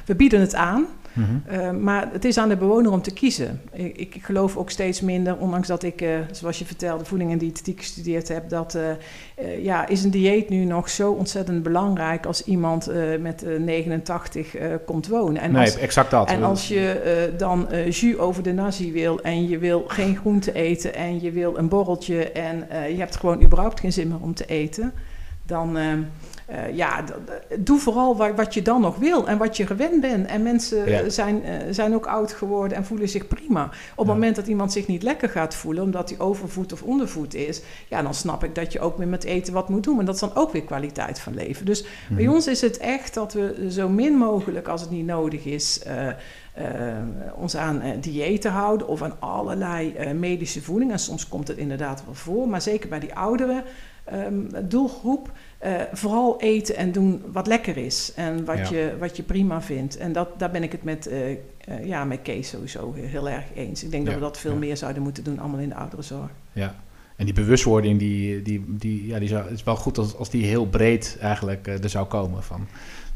we 0.06 0.16
bieden 0.16 0.40
het 0.40 0.56
aan, 0.56 0.86
Mhm. 1.18 1.60
eh, 1.60 1.72
maar 1.72 2.10
het 2.12 2.26
is 2.26 2.38
aan 2.38 2.50
de 2.50 2.58
bewoner 2.58 2.92
om 2.92 3.02
te 3.02 3.14
kiezen. 3.14 3.62
Ik, 3.72 3.98
ik 3.98 4.24
geloof 4.24 4.58
ook 4.58 4.70
steeds 4.70 5.02
minder, 5.02 5.38
ondanks 5.38 5.68
dat 5.68 5.84
ik, 5.84 6.02
eh, 6.02 6.10
zoals 6.32 6.60
je 6.60 6.66
vertelde, 6.66 7.06
voeding 7.06 7.32
en 7.32 7.38
diëtetiek 7.38 7.80
gestudeerd 7.80 8.28
heb, 8.28 8.50
dat 8.50 8.78
eh, 9.38 9.64
ja, 9.64 9.88
is 9.88 10.04
een 10.04 10.10
dieet 10.10 10.50
nu 10.50 10.66
nog 10.66 10.90
zo 10.90 11.12
ontzettend 11.12 11.64
belangrijk 11.64 12.26
als 12.26 12.44
iemand 12.44 12.92
met 13.20 13.44
eh, 13.44 13.60
89 13.60 14.56
eh, 14.56 14.74
komt 14.86 15.08
wonen. 15.08 15.42
En 15.42 15.52
nee, 15.52 15.66
als, 15.66 15.78
exact 15.78 16.12
dat. 16.12 16.30
en 16.30 16.44
als 16.44 16.68
je 16.68 17.34
dan 17.38 17.68
jus 17.90 18.18
over 18.18 18.44
de 18.44 18.54
nazi 18.54 18.92
wil 18.92 19.22
en 19.22 19.48
je 19.48 19.58
wil 19.58 19.84
geen 19.88 20.16
groente 20.16 20.54
eten 20.54 20.96
en 20.96 21.22
je 21.22 21.32
wil 21.32 21.58
een 21.58 21.68
borreltje 21.68 22.32
en 22.32 22.58
je 22.70 22.98
hebt 22.98 23.16
gewoon 23.16 23.44
überhaupt 23.44 23.80
geen 23.80 23.94
zin 23.94 24.08
meer 24.08 24.20
om 24.22 24.34
te 24.34 24.46
eten, 24.46 24.94
dan... 25.46 25.78
eh, 26.48 26.76
ja, 26.76 27.04
doe 27.60 27.80
vooral 27.80 28.18
wa- 28.18 28.34
wat 28.34 28.54
je 28.54 28.62
dan 28.62 28.82
nog 28.82 28.96
wil 28.98 29.28
en 29.28 29.38
wat 29.38 29.58
je 29.58 29.66
gewend 29.66 30.02
bent. 30.02 30.28
En 30.28 30.44
mensen 30.44 30.90
Ja. 30.90 31.10
zijn, 31.10 31.44
eh, 31.44 31.58
zijn 31.72 31.94
ook 31.96 32.06
oud 32.06 32.34
geworden 32.34 32.78
en 32.78 32.86
voelen 32.86 33.10
zich 33.10 33.28
prima. 33.28 33.64
Op 33.64 33.72
het 33.98 34.08
Ja. 34.08 34.14
moment 34.14 34.36
dat 34.36 34.48
iemand 34.48 34.72
zich 34.72 34.88
niet 34.88 35.04
lekker 35.04 35.30
gaat 35.30 35.56
voelen, 35.56 35.84
omdat 35.84 36.10
hij 36.10 36.20
overvoed 36.20 36.74
of 36.74 36.84
ondervoed 36.84 37.34
is, 37.34 37.62
ja, 37.90 38.02
dan 38.02 38.14
snap 38.14 38.44
ik 38.44 38.56
dat 38.56 38.72
je 38.74 38.80
ook 38.80 38.98
weer 38.98 39.08
met 39.08 39.24
eten 39.24 39.54
wat 39.54 39.70
moet 39.70 39.84
doen. 39.84 39.96
Maar 39.96 40.06
dat 40.06 40.14
is 40.16 40.20
dan 40.22 40.36
ook 40.36 40.52
weer 40.52 40.64
kwaliteit 40.64 41.20
van 41.20 41.34
leven. 41.36 41.66
Dus 41.66 41.86
bij 42.10 42.24
Mhm. 42.24 42.34
ons 42.34 42.48
is 42.48 42.62
het 42.62 42.78
echt 42.78 43.14
dat 43.14 43.34
we 43.34 43.68
zo 43.70 43.90
min 43.90 44.14
mogelijk, 44.14 44.68
als 44.68 44.82
het 44.82 44.90
niet 44.90 45.06
nodig 45.06 45.46
is, 45.46 45.84
eh, 45.84 46.08
ons 47.36 47.56
aan 47.58 47.82
diëten 48.02 48.52
houden 48.52 48.88
of 48.88 49.02
aan 49.02 49.16
allerlei 49.20 50.14
medische 50.14 50.62
voeding. 50.62 50.92
En 50.92 51.00
soms 51.00 51.28
komt 51.28 51.48
het 51.48 51.58
inderdaad 51.58 52.04
wel 52.06 52.14
voor, 52.14 52.48
maar 52.48 52.62
zeker 52.62 52.90
bij 52.90 53.00
die 53.00 53.16
oudere 53.16 53.64
ehm, 54.06 54.42
doelgroep. 54.64 55.32
Eh, 55.58 55.82
vooral 55.94 56.40
eten 56.40 56.76
en 56.76 56.92
doen 56.92 57.24
wat 57.32 57.48
lekker 57.48 57.78
is 57.78 58.12
en 58.16 58.46
wat, 58.46 58.58
Ja. 58.58 58.70
je, 58.70 58.96
wat 59.00 59.18
je 59.18 59.24
prima 59.24 59.62
vindt. 59.62 59.98
En 59.98 60.14
dat, 60.14 60.40
daar 60.40 60.52
ben 60.52 60.64
ik 60.64 60.72
het 60.72 60.84
met, 60.84 61.08
eh, 61.08 61.32
eh, 61.32 61.38
ja, 61.84 62.06
met 62.06 62.22
Kees 62.22 62.50
sowieso 62.50 62.94
heel 62.94 63.30
erg 63.30 63.46
eens. 63.56 63.84
Ik 63.84 63.92
denk 63.92 64.06
dat 64.06 64.14
we 64.14 64.20
dat 64.20 64.38
veel 64.38 64.52
ja. 64.52 64.58
meer 64.58 64.78
zouden 64.78 65.04
moeten 65.04 65.24
doen, 65.24 65.40
allemaal 65.40 65.60
in 65.60 65.70
de 65.70 65.76
ouderenzorg. 65.76 66.32
Ja. 66.52 66.76
En 67.18 67.26
die 67.26 67.34
bewustwording, 67.34 68.00
die, 68.00 68.42
die, 68.42 68.64
die, 68.68 69.08
ja, 69.08 69.20
die 69.20 69.28
zou, 69.28 69.44
het 69.44 69.52
is 69.54 69.64
wel 69.64 69.76
goed 69.76 69.98
als, 69.98 70.16
als 70.16 70.30
die 70.30 70.46
heel 70.46 70.68
breed 70.68 71.18
eigenlijk 71.22 71.68
eh, 71.68 71.84
er 71.84 71.90
zou 71.90 72.06
komen. 72.08 72.44
Van, 72.44 72.68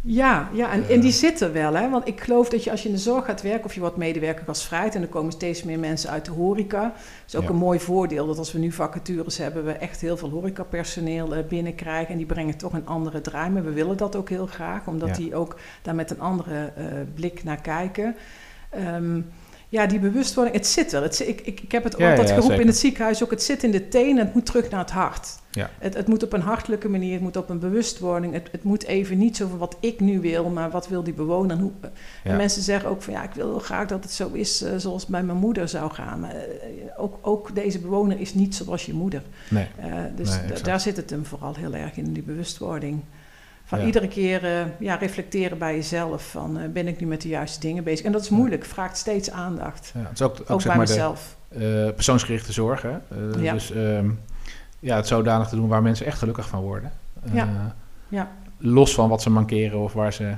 Ja, 0.03 0.49
ja 0.53 0.71
en, 0.71 0.83
Eh. 0.83 0.93
en 0.95 0.99
die 0.99 1.11
zitten 1.11 1.53
wel. 1.53 1.73
Hè? 1.73 1.89
Want 1.89 2.07
ik 2.07 2.21
geloof 2.21 2.49
dat 2.49 2.63
je 2.63 2.71
als 2.71 2.81
je 2.81 2.87
in 2.89 2.95
de 2.95 3.01
zorg 3.01 3.25
gaat 3.25 3.41
werken... 3.41 3.65
of 3.65 3.73
je 3.73 3.79
wordt 3.79 3.97
medewerker 3.97 4.45
gastvrijheid... 4.45 4.95
en 4.95 5.01
er 5.01 5.07
komen 5.07 5.31
steeds 5.31 5.63
meer 5.63 5.79
mensen 5.79 6.09
uit 6.09 6.25
de 6.25 6.31
horeca. 6.31 6.81
Dat 6.81 6.93
is 7.27 7.35
ook 7.35 7.43
Ja. 7.43 7.49
een 7.49 7.55
mooi 7.55 7.79
voordeel... 7.79 8.27
dat 8.27 8.37
als 8.37 8.51
we 8.51 8.59
nu 8.59 8.71
vacatures 8.71 9.37
hebben... 9.37 9.65
we 9.65 9.71
echt 9.71 10.01
heel 10.01 10.17
veel 10.17 10.29
horecapersoneel 10.29 11.35
eh, 11.35 11.43
binnenkrijgen... 11.47 12.11
en 12.11 12.17
die 12.17 12.25
brengen 12.25 12.57
toch 12.57 12.73
een 12.73 12.87
andere 12.87 13.21
draai. 13.21 13.49
Maar 13.49 13.63
we 13.63 13.71
willen 13.73 13.97
dat 13.97 14.15
ook 14.15 14.29
heel 14.29 14.45
graag... 14.47 14.87
omdat 14.87 15.09
Ja. 15.09 15.15
die 15.15 15.35
ook 15.35 15.55
daar 15.81 15.95
met 15.95 16.11
een 16.11 16.19
andere 16.21 16.71
eh, 16.75 16.85
blik 17.15 17.43
naar 17.43 17.61
kijken... 17.61 18.15
Ehm, 18.69 19.21
ja, 19.71 19.85
die 19.85 19.99
bewustwording, 19.99 20.55
het 20.55 20.67
zit 20.67 20.91
wel. 20.91 21.01
Het 21.01 21.19
ik, 21.27 21.41
ik, 21.41 21.61
ik 21.61 21.71
heb 21.71 21.83
het 21.83 21.93
altijd 21.93 22.27
ja, 22.27 22.33
geroepen 22.33 22.61
in 22.61 22.67
het 22.67 22.77
ziekenhuis 22.77 23.23
ook. 23.23 23.31
Het 23.31 23.43
zit 23.43 23.63
in 23.63 23.71
de 23.71 23.87
tenen, 23.87 24.25
het 24.25 24.33
moet 24.33 24.45
terug 24.45 24.69
naar 24.69 24.79
het 24.79 24.91
hart. 24.91 25.39
Ja. 25.51 25.69
Het, 25.79 25.93
het 25.93 26.07
moet 26.07 26.23
op 26.23 26.33
een 26.33 26.41
hartelijke 26.41 26.89
manier, 26.89 27.13
het 27.13 27.21
moet 27.21 27.37
op 27.37 27.49
een 27.49 27.59
bewustwording. 27.59 28.33
Het, 28.33 28.47
het 28.51 28.63
moet 28.63 28.83
even 28.83 29.17
niet 29.17 29.37
zo 29.37 29.47
van 29.47 29.57
wat 29.57 29.77
ik 29.79 29.99
nu 29.99 30.19
wil, 30.19 30.49
maar 30.49 30.69
wat 30.69 30.87
wil 30.87 31.03
die 31.03 31.13
bewoner. 31.13 31.57
En, 31.57 31.61
hoe, 31.61 31.71
en 32.23 32.37
mensen 32.37 32.61
zeggen 32.61 32.89
ook 32.89 33.01
van 33.01 33.13
ja, 33.13 33.23
ik 33.23 33.33
wil 33.33 33.49
heel 33.49 33.59
graag 33.59 33.87
dat 33.87 34.03
het 34.03 34.13
zo 34.13 34.29
is 34.33 34.61
eh, 34.61 34.73
zoals 34.77 35.05
bij 35.05 35.23
mijn 35.23 35.37
moeder 35.37 35.67
zou 35.67 35.91
gaan. 35.91 36.19
Maar 36.19 36.35
eh, 36.35 36.45
ook, 36.97 37.17
ook 37.21 37.55
deze 37.55 37.79
bewoner 37.79 38.19
is 38.19 38.33
niet 38.33 38.55
zoals 38.55 38.85
je 38.85 38.93
moeder. 38.93 39.21
nee. 39.49 39.67
Eh, 39.79 39.93
dus 40.15 40.29
Nee, 40.29 40.61
daar 40.61 40.79
zit 40.79 40.97
het 40.97 41.09
hem 41.09 41.25
vooral 41.25 41.55
heel 41.55 41.73
erg 41.75 41.97
in, 41.97 42.13
die 42.13 42.23
bewustwording. 42.23 43.01
Van 43.71 43.79
Ja. 43.79 43.85
iedere 43.85 44.07
keer 44.07 44.43
eh, 44.45 44.65
ja, 44.79 44.95
reflecteren 44.95 45.57
bij 45.57 45.75
jezelf 45.75 46.29
van 46.29 46.59
eh, 46.59 46.69
ben 46.69 46.87
ik 46.87 46.99
nu 46.99 47.07
met 47.07 47.21
de 47.21 47.27
juiste 47.27 47.59
dingen 47.59 47.83
bezig. 47.83 48.05
En 48.05 48.11
dat 48.11 48.21
is 48.21 48.29
moeilijk, 48.29 48.65
vraagt 48.65 48.97
steeds 48.97 49.31
aandacht. 49.31 49.91
Ja, 49.93 49.99
het 50.01 50.11
is 50.13 50.21
ook, 50.21 50.39
ook, 50.41 50.49
Ook, 50.51 50.61
zeg 50.61 50.67
bij 50.67 50.77
maar 50.77 50.85
de 50.85 50.91
mezelf. 50.93 51.35
eh, 51.49 51.59
persoonsgerichte 51.95 52.51
zorg. 52.51 52.81
Hè? 52.81 52.95
Ja. 53.39 53.53
Dus 53.53 53.71
ehm, 53.71 54.09
ja, 54.79 54.95
het 54.95 55.07
zodanig 55.07 55.47
te 55.47 55.55
doen 55.55 55.67
waar 55.67 55.81
mensen 55.81 56.05
echt 56.05 56.17
gelukkig 56.17 56.47
van 56.47 56.61
worden. 56.61 56.91
Ja. 57.31 57.75
Ja. 58.07 58.31
Los 58.57 58.93
van 58.93 59.09
wat 59.09 59.21
ze 59.21 59.29
mankeren 59.29 59.79
of 59.79 59.93
waar 59.93 60.13
ze, 60.13 60.33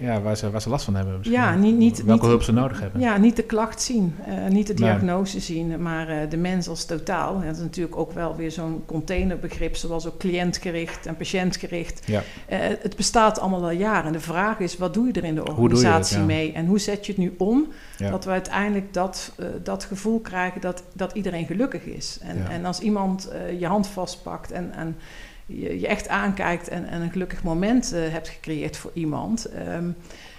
ja, 0.00 0.20
waar 0.20 0.36
ze, 0.36 0.50
waar 0.50 0.60
ze 0.62 0.68
last 0.68 0.84
van 0.84 0.94
hebben. 0.94 1.16
misschien. 1.16 1.36
Ja, 1.38 1.54
niet- 1.54 1.76
niet- 1.76 1.96
Welke 2.04 2.12
niet- 2.12 2.30
hulp 2.30 2.42
ze 2.42 2.52
nodig 2.52 2.80
hebben. 2.80 3.00
Ja, 3.00 3.16
niet 3.16 3.36
de 3.36 3.42
klacht 3.42 3.82
zien, 3.82 4.14
eh, 4.26 4.46
niet 4.46 4.66
de 4.66 4.74
Nee. 4.74 4.82
diagnose 4.90 5.40
zien, 5.40 5.82
maar 5.82 6.08
eh, 6.08 6.30
de 6.30 6.36
mens 6.36 6.68
als 6.68 6.84
totaal. 6.84 7.40
Dat 7.40 7.54
is 7.56 7.62
natuurlijk 7.62 7.96
ook 7.96 8.12
wel 8.12 8.36
weer 8.36 8.50
zo'n 8.50 8.82
containerbegrip, 8.86 9.76
zoals 9.76 10.06
ook 10.06 10.18
cliëntgericht 10.18 11.06
en 11.06 11.16
patiëntgericht. 11.16 12.02
Ja. 12.06 12.22
Eh, 12.46 12.58
het 12.82 12.96
bestaat 12.96 13.38
allemaal 13.40 13.62
al 13.62 13.70
jaren. 13.70 14.06
En 14.06 14.12
de 14.12 14.20
vraag 14.20 14.58
is, 14.58 14.76
wat 14.76 14.94
doe 14.94 15.06
je 15.06 15.12
er 15.12 15.24
in 15.24 15.34
de 15.34 15.46
organisatie 15.46 16.18
ja. 16.18 16.24
mee? 16.24 16.52
En 16.52 16.66
hoe 16.66 16.78
zet 16.78 17.06
je 17.06 17.12
het 17.12 17.20
nu 17.20 17.34
om, 17.38 17.68
Ja. 17.96 18.10
dat 18.10 18.24
we 18.24 18.30
uiteindelijk 18.30 18.92
dat, 18.92 19.32
dat 19.62 19.84
gevoel 19.84 20.20
krijgen 20.20 20.60
dat, 20.60 20.82
dat 20.94 21.12
iedereen 21.12 21.46
gelukkig 21.46 21.84
is. 21.84 22.18
En, 22.22 22.46
en 22.50 22.64
als 22.64 22.80
iemand 22.80 23.30
je 23.58 23.66
hand 23.66 23.86
vastpakt 23.86 24.50
en... 24.52 24.72
en 24.74 24.96
je, 25.58 25.80
je 25.80 25.86
echt 25.86 26.08
aankijkt 26.08 26.68
en, 26.68 26.86
en 26.88 27.02
een 27.02 27.10
gelukkig 27.10 27.42
moment 27.42 27.92
eh, 27.92 28.00
hebt 28.08 28.28
gecreëerd 28.28 28.76
voor 28.76 28.90
iemand. 28.94 29.44
Ehm, 29.44 29.86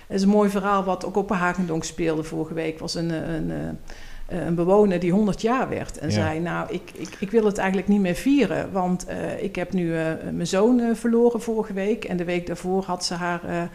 het 0.07 0.19
is 0.19 0.21
een 0.21 0.29
mooi 0.29 0.49
verhaal 0.49 0.83
wat 0.83 1.05
ook 1.05 1.15
op 1.15 1.29
Hagendonk 1.29 1.83
speelde 1.83 2.23
vorige 2.23 2.53
week. 2.53 2.79
was 2.79 2.95
een, 2.95 3.11
eh, 3.11 3.33
een, 3.33 3.51
eh, 3.51 4.45
een 4.45 4.55
bewoner 4.55 4.99
die 4.99 5.11
100 5.11 5.41
jaar 5.41 5.69
werd. 5.69 5.97
En 5.97 6.07
Ja. 6.07 6.13
zei, 6.13 6.39
nou, 6.39 6.71
ik, 6.71 6.91
ik, 6.93 7.15
ik 7.19 7.31
wil 7.31 7.45
het 7.45 7.57
eigenlijk 7.57 7.87
niet 7.87 7.99
meer 8.01 8.15
vieren. 8.15 8.71
Want 8.71 9.05
ik 9.39 9.55
heb 9.55 9.73
nu 9.73 9.93
mijn 10.31 10.47
zoon 10.47 10.95
verloren 10.95 11.41
vorige 11.41 11.73
week. 11.73 12.05
En 12.05 12.17
de 12.17 12.23
week 12.23 12.47
daarvoor 12.47 12.83
had 12.83 13.05
ze 13.05 13.13
haar 13.13 13.69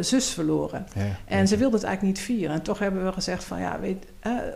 zus 0.00 0.30
verloren. 0.30 0.86
Ja. 0.94 1.02
En 1.24 1.48
ze 1.48 1.56
wilde 1.56 1.74
het 1.76 1.84
eigenlijk 1.84 2.16
niet 2.16 2.26
vieren. 2.26 2.54
En 2.54 2.62
toch 2.62 2.78
hebben 2.78 3.04
we 3.04 3.12
gezegd 3.12 3.44
van, 3.44 3.60
ja, 3.60 3.80
weet, 3.80 4.04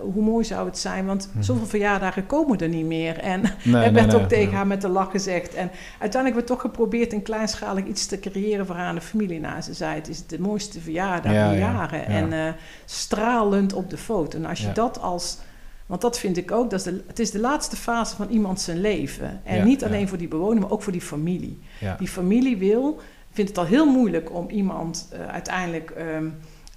hoe 0.01 0.23
mooi 0.23 0.45
zou 0.45 0.67
het 0.67 0.79
zijn? 0.79 1.07
Want 1.07 1.29
Mhm. 1.33 1.43
zoveel 1.43 1.67
verjaardagen 1.67 2.27
komen 2.27 2.59
er 2.59 2.69
niet 2.69 2.87
meer. 2.87 3.19
En 3.19 3.41
Nee, 3.65 3.85
er 3.85 3.93
werd 3.93 4.07
nee, 4.07 4.17
ook 4.23 4.29
tegen 4.29 4.53
haar 4.55 4.67
met 4.67 4.81
de 4.81 4.89
lach 4.89 5.11
gezegd. 5.11 5.55
En 5.55 5.71
uiteindelijk 5.99 6.25
hebben 6.25 6.43
we 6.43 6.49
toch 6.49 6.61
geprobeerd 6.61 7.13
een 7.13 7.23
kleinschalig 7.23 7.85
iets 7.85 8.07
te 8.07 8.21
creëren 8.21 8.67
voor 8.67 8.75
haar 8.75 8.89
en 8.89 8.95
de 8.95 9.01
familie. 9.01 9.41
Nou, 9.41 9.61
ze 9.61 9.75
zei, 9.75 9.95
het 9.95 10.09
is 10.09 10.27
de 10.27 10.41
mooiste 10.41 10.81
verjaardag 10.81 11.33
Ja, 11.33 11.45
in 11.51 11.59
ja, 11.59 11.73
jaren. 11.73 11.99
ja. 11.99 12.05
En 12.07 12.33
eh, 12.33 12.53
stralend 12.85 13.73
op 13.73 13.91
de 13.91 13.97
foto. 13.99 14.39
En 14.39 14.47
als 14.47 14.61
je 14.61 14.73
dat 14.73 15.01
als... 15.01 15.39
Want 15.87 16.01
dat 16.01 16.19
vind 16.19 16.37
ik 16.37 16.51
ook, 16.53 16.71
dat 16.71 16.79
is 16.79 16.85
de, 16.85 17.05
het 17.07 17.19
is 17.19 17.31
de 17.31 17.39
laatste 17.41 17.77
fase 17.77 18.17
van 18.17 18.29
iemand 18.29 18.61
zijn 18.61 18.81
leven. 18.81 19.41
En 19.45 19.65
niet 19.65 19.85
alleen 19.85 20.09
voor 20.09 20.19
die 20.19 20.29
bewoner, 20.29 20.61
maar 20.61 20.71
ook 20.71 20.83
voor 20.83 20.93
die 20.93 21.01
familie. 21.01 21.61
Die 21.99 22.09
familie 22.09 22.57
wil, 22.57 23.01
vindt 23.33 23.51
het 23.51 23.59
al 23.59 23.65
heel 23.67 23.87
moeilijk 23.93 24.33
om 24.35 24.49
iemand 24.49 25.09
eh, 25.13 25.27
uiteindelijk 25.33 25.91
ehm, 25.91 26.27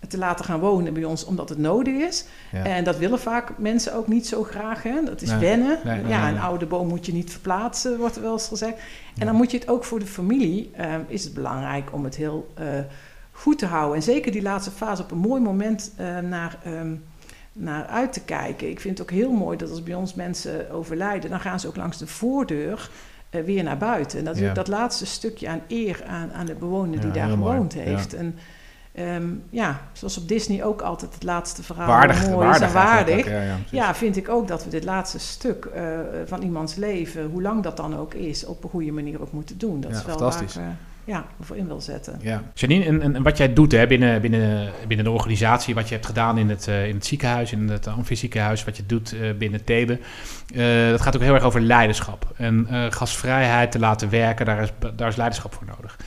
te 0.07 0.17
laten 0.17 0.45
gaan 0.45 0.59
wonen 0.59 0.93
bij 0.93 1.03
ons, 1.03 1.25
omdat 1.25 1.49
het 1.49 1.57
nodig 1.57 1.93
is. 1.93 2.25
Ja. 2.51 2.63
En 2.63 2.83
dat 2.83 2.97
willen 2.97 3.19
vaak 3.19 3.57
mensen 3.57 3.93
ook 3.95 4.07
niet 4.07 4.27
zo 4.27 4.43
graag. 4.43 4.83
Hè? 4.83 5.03
Dat 5.05 5.21
is 5.21 5.29
Nee, 5.29 5.39
wennen. 5.39 5.79
nee, 5.83 5.97
nee, 6.01 6.07
ja, 6.07 6.29
een 6.29 6.39
oude 6.39 6.65
boom 6.65 6.87
moet 6.87 7.05
je 7.05 7.13
niet 7.13 7.31
verplaatsen, 7.31 7.97
wordt 7.97 8.15
er 8.15 8.21
wel 8.21 8.33
eens 8.33 8.47
gezegd. 8.47 8.73
En 8.73 8.79
Ja. 9.13 9.25
dan 9.25 9.35
moet 9.35 9.51
je 9.51 9.57
het 9.57 9.67
ook 9.69 9.83
voor 9.83 9.99
de 9.99 10.05
familie, 10.05 10.69
eh, 10.73 10.95
is 11.07 11.23
het 11.23 11.33
belangrijk 11.33 11.93
om 11.93 12.03
het 12.03 12.15
heel 12.15 12.51
eh, 12.55 12.65
goed 13.31 13.57
te 13.59 13.65
houden. 13.65 13.95
En 13.95 14.03
zeker 14.03 14.31
die 14.31 14.41
laatste 14.41 14.71
fase 14.71 15.01
op 15.01 15.11
een 15.11 15.17
mooi 15.17 15.41
moment 15.41 15.91
eh, 15.97 16.17
naar, 16.17 16.57
ehm, 16.63 16.93
naar 17.53 17.85
uit 17.85 18.13
te 18.13 18.21
kijken. 18.21 18.69
Ik 18.69 18.79
vind 18.79 18.97
het 18.97 19.07
ook 19.09 19.15
heel 19.17 19.31
mooi 19.31 19.57
dat 19.57 19.69
als 19.69 19.83
bij 19.83 19.95
ons 19.95 20.13
mensen 20.13 20.71
overlijden, 20.71 21.29
dan 21.29 21.39
gaan 21.39 21.59
ze 21.59 21.67
ook 21.67 21.75
langs 21.75 21.97
de 21.97 22.07
voordeur 22.07 22.89
eh, 23.29 23.43
weer 23.43 23.63
naar 23.63 23.77
buiten. 23.77 24.19
En 24.19 24.25
dat 24.25 24.35
is 24.35 24.41
Ja. 24.41 24.49
ook 24.49 24.55
dat 24.55 24.67
laatste 24.67 25.05
stukje 25.05 25.47
aan 25.49 25.61
eer 25.67 26.03
aan, 26.07 26.33
aan 26.33 26.45
de 26.45 26.55
bewoner 26.55 26.99
die 27.01 27.11
daar 27.11 27.27
mooi. 27.37 27.51
gewoond 27.51 27.73
heeft. 27.73 28.13
En 28.13 28.35
ehm, 28.99 29.27
ja, 29.49 29.81
zoals 29.93 30.17
op 30.17 30.27
Disney 30.27 30.63
ook 30.63 30.81
altijd 30.81 31.13
het 31.13 31.23
laatste 31.23 31.63
verhaal 31.63 31.87
Waardig, 31.87 32.21
mooi 32.21 32.35
waardig, 32.35 32.55
is 32.55 32.67
en 32.67 32.73
waardig. 32.73 33.27
Ja, 33.29 33.41
ja. 33.41 33.57
Ja, 33.71 33.95
vind 33.95 34.17
ik 34.17 34.29
ook 34.29 34.47
dat 34.47 34.63
we 34.63 34.69
dit 34.69 34.83
laatste 34.83 35.19
stuk 35.19 35.65
eh, 35.65 35.83
van 36.25 36.41
iemands 36.41 36.75
leven, 36.75 37.25
hoe 37.25 37.41
lang 37.41 37.63
dat 37.63 37.77
dan 37.77 37.97
ook 37.97 38.13
is, 38.13 38.45
op 38.45 38.63
een 38.63 38.69
goede 38.69 38.91
manier 38.91 39.21
ook 39.21 39.31
moeten 39.31 39.57
doen. 39.57 39.81
Dat 39.81 39.91
Ja, 39.91 39.97
is 39.97 40.05
wel 40.05 40.17
fantastisch. 40.17 40.55
waar 40.55 40.63
ik 40.63 40.69
eh, 40.69 41.13
ja, 41.13 41.25
voor 41.41 41.55
in 41.57 41.67
wil 41.67 41.81
zetten. 41.81 42.19
Ja. 42.21 42.43
Janine, 42.53 42.85
en, 42.85 43.15
en, 43.15 43.23
wat 43.23 43.37
jij 43.37 43.53
doet 43.53 43.71
hè, 43.71 43.87
binnen, 43.87 44.21
binnen, 44.21 44.71
binnen 44.87 45.05
de 45.05 45.11
organisatie, 45.11 45.75
wat 45.75 45.87
je 45.87 45.93
hebt 45.93 46.05
gedaan 46.05 46.37
in 46.37 46.49
het, 46.49 46.67
eh, 46.67 46.87
in 46.87 46.95
het 46.95 47.05
ziekenhuis, 47.05 47.51
in 47.51 47.69
het 47.69 47.85
wat 48.65 48.77
je 48.77 48.85
doet 48.85 49.15
binnen 49.37 49.63
Thebe, 49.63 49.99
dat 50.91 51.01
gaat 51.01 51.15
ook 51.15 51.21
heel 51.21 51.33
erg 51.33 51.43
over 51.43 51.61
leiderschap. 51.61 52.31
En 52.35 52.67
gastvrijheid 52.89 53.71
te 53.71 53.79
laten 53.79 54.09
werken, 54.09 54.45
daar 54.45 54.61
is, 54.61 54.69
daar 54.95 55.07
is 55.07 55.15
leiderschap 55.15 55.53
voor 55.53 55.65
nodig. 55.65 55.97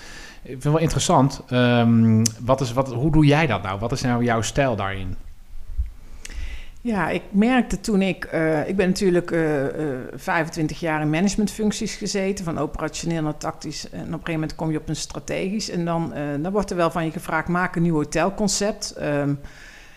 Ik 0.43 0.49
vind 0.49 0.63
het 0.63 0.73
wel 0.73 0.83
interessant, 0.83 1.43
ehm, 1.49 2.25
wat 2.41 2.61
is, 2.61 2.73
wat, 2.73 2.93
hoe 2.93 3.13
doe 3.13 3.27
jij 3.27 3.47
dat 3.47 3.63
nou? 3.63 3.79
Wat 3.79 3.93
is 3.93 4.01
nou 4.01 4.25
jouw 4.25 4.43
stijl 4.43 4.77
daarin? 4.77 5.17
Ja, 6.81 7.09
ik 7.09 7.23
merkte 7.31 7.81
toen 7.81 8.03
ik... 8.03 8.25
eh, 8.25 8.69
ik 8.69 8.77
ben 8.77 8.89
natuurlijk 8.89 9.31
eh, 9.31 9.67
eh, 9.93 9.99
25 10.15 10.81
jaar 10.81 11.01
in 11.01 11.11
managementfuncties 11.11 11.95
gezeten. 11.95 12.45
Van 12.45 12.59
operationeel 12.59 13.23
naar 13.23 13.37
tactisch. 13.37 13.91
En 13.91 13.99
op 13.99 14.07
een 14.07 14.11
gegeven 14.13 14.33
moment 14.33 14.55
kom 14.55 14.71
je 14.71 14.79
op 14.79 14.89
een 14.89 14.97
strategisch. 14.97 15.71
En 15.71 15.85
dan, 15.85 16.13
eh, 16.13 16.23
dan 16.41 16.53
wordt 16.53 16.71
er 16.71 16.77
wel 16.77 16.91
van 16.91 17.05
je 17.05 17.11
gevraagd... 17.11 17.49
maak 17.49 17.77
een 17.77 17.83
nieuw 17.83 17.95
hotelconcept. 17.95 18.91
Ehm, 18.91 19.35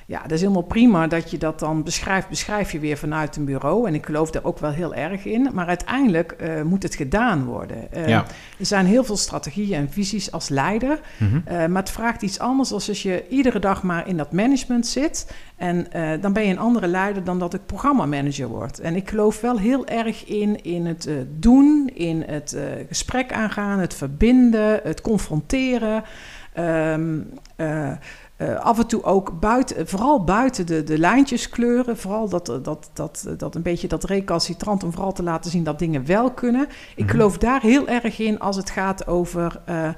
ja, 0.08 0.22
dat 0.22 0.32
is 0.32 0.42
helemaal 0.42 0.62
prima 0.62 1.08
dat 1.08 1.32
je 1.32 1.38
dat 1.38 1.60
dan 1.60 1.84
beschrijft. 1.84 2.30
Beschrijf 2.30 2.72
je 2.72 2.80
weer 2.80 2.98
vanuit 2.98 3.36
een 3.36 3.46
bureau. 3.46 3.88
En 3.88 3.94
ik 3.94 4.06
geloof 4.06 4.32
daar 4.32 4.44
ook 4.44 4.60
wel 4.60 4.72
heel 4.72 4.94
erg 4.94 5.26
in. 5.26 5.50
Maar 5.54 5.68
uiteindelijk 5.68 6.32
eh, 6.32 6.62
moet 6.62 6.84
het 6.84 6.96
gedaan 6.96 7.46
worden. 7.46 7.92
Eh, 7.92 8.08
Ja. 8.08 8.26
Er 8.60 8.66
zijn 8.66 8.86
heel 8.86 9.04
veel 9.04 9.18
strategieën 9.18 9.80
en 9.80 9.92
visies 9.92 10.32
als 10.32 10.50
leider. 10.50 11.00
Mhm. 11.18 11.36
Uh, 11.36 11.66
maar 11.66 11.82
het 11.82 11.92
vraagt 11.92 12.22
iets 12.22 12.40
anders 12.40 12.72
als 12.72 12.88
als 12.88 13.04
je 13.04 13.28
iedere 13.30 13.60
dag 13.60 13.84
maar 13.84 14.08
in 14.08 14.18
dat 14.18 14.32
management 14.32 14.88
zit. 14.88 15.34
En 15.56 15.88
dan 16.22 16.34
ben 16.34 16.44
je 16.44 16.52
een 16.52 16.60
andere 16.60 16.88
leider 16.88 17.24
dan 17.24 17.40
dat 17.40 17.54
ik 17.54 17.66
programmamanager 17.66 18.48
word. 18.48 18.80
En 18.80 18.96
ik 18.96 19.10
geloof 19.10 19.42
wel 19.42 19.60
heel 19.60 19.88
erg 19.88 20.26
in, 20.26 20.64
in 20.64 20.86
het 20.86 21.10
doen, 21.30 21.90
in 21.94 22.24
het 22.28 22.58
gesprek 22.88 23.34
aangaan, 23.34 23.80
het 23.80 23.94
verbinden, 23.94 24.80
het 24.84 25.02
confronteren. 25.02 26.04
Um, 26.58 27.30
uh, 28.38 28.60
af 28.60 28.80
en 28.80 28.88
toe 28.88 29.04
ook 29.04 29.40
buiten, 29.40 29.88
vooral 29.88 30.24
buiten 30.24 30.66
de, 30.66 30.84
de 30.84 30.98
lijntjes 30.98 31.50
kleuren. 31.50 31.98
Vooral 31.98 32.30
dat, 32.30 32.46
dat, 32.62 32.90
dat, 32.94 33.26
dat 33.38 33.56
een 33.56 33.62
beetje 33.62 33.88
dat 33.88 34.04
recalcitrant 34.04 34.84
om 34.84 34.92
vooral 34.92 35.14
te 35.14 35.24
laten 35.24 35.52
zien 35.52 35.64
dat 35.64 35.80
dingen 35.80 36.06
wel 36.06 36.32
kunnen. 36.32 36.68
Ik 36.96 37.04
mhm. 37.04 37.12
geloof 37.12 37.38
daar 37.38 37.62
heel 37.62 37.88
erg 37.88 38.20
in 38.20 38.40
als 38.40 38.56
het 38.56 38.70
gaat 38.70 39.08
over 39.08 39.62
uh, 39.70 39.90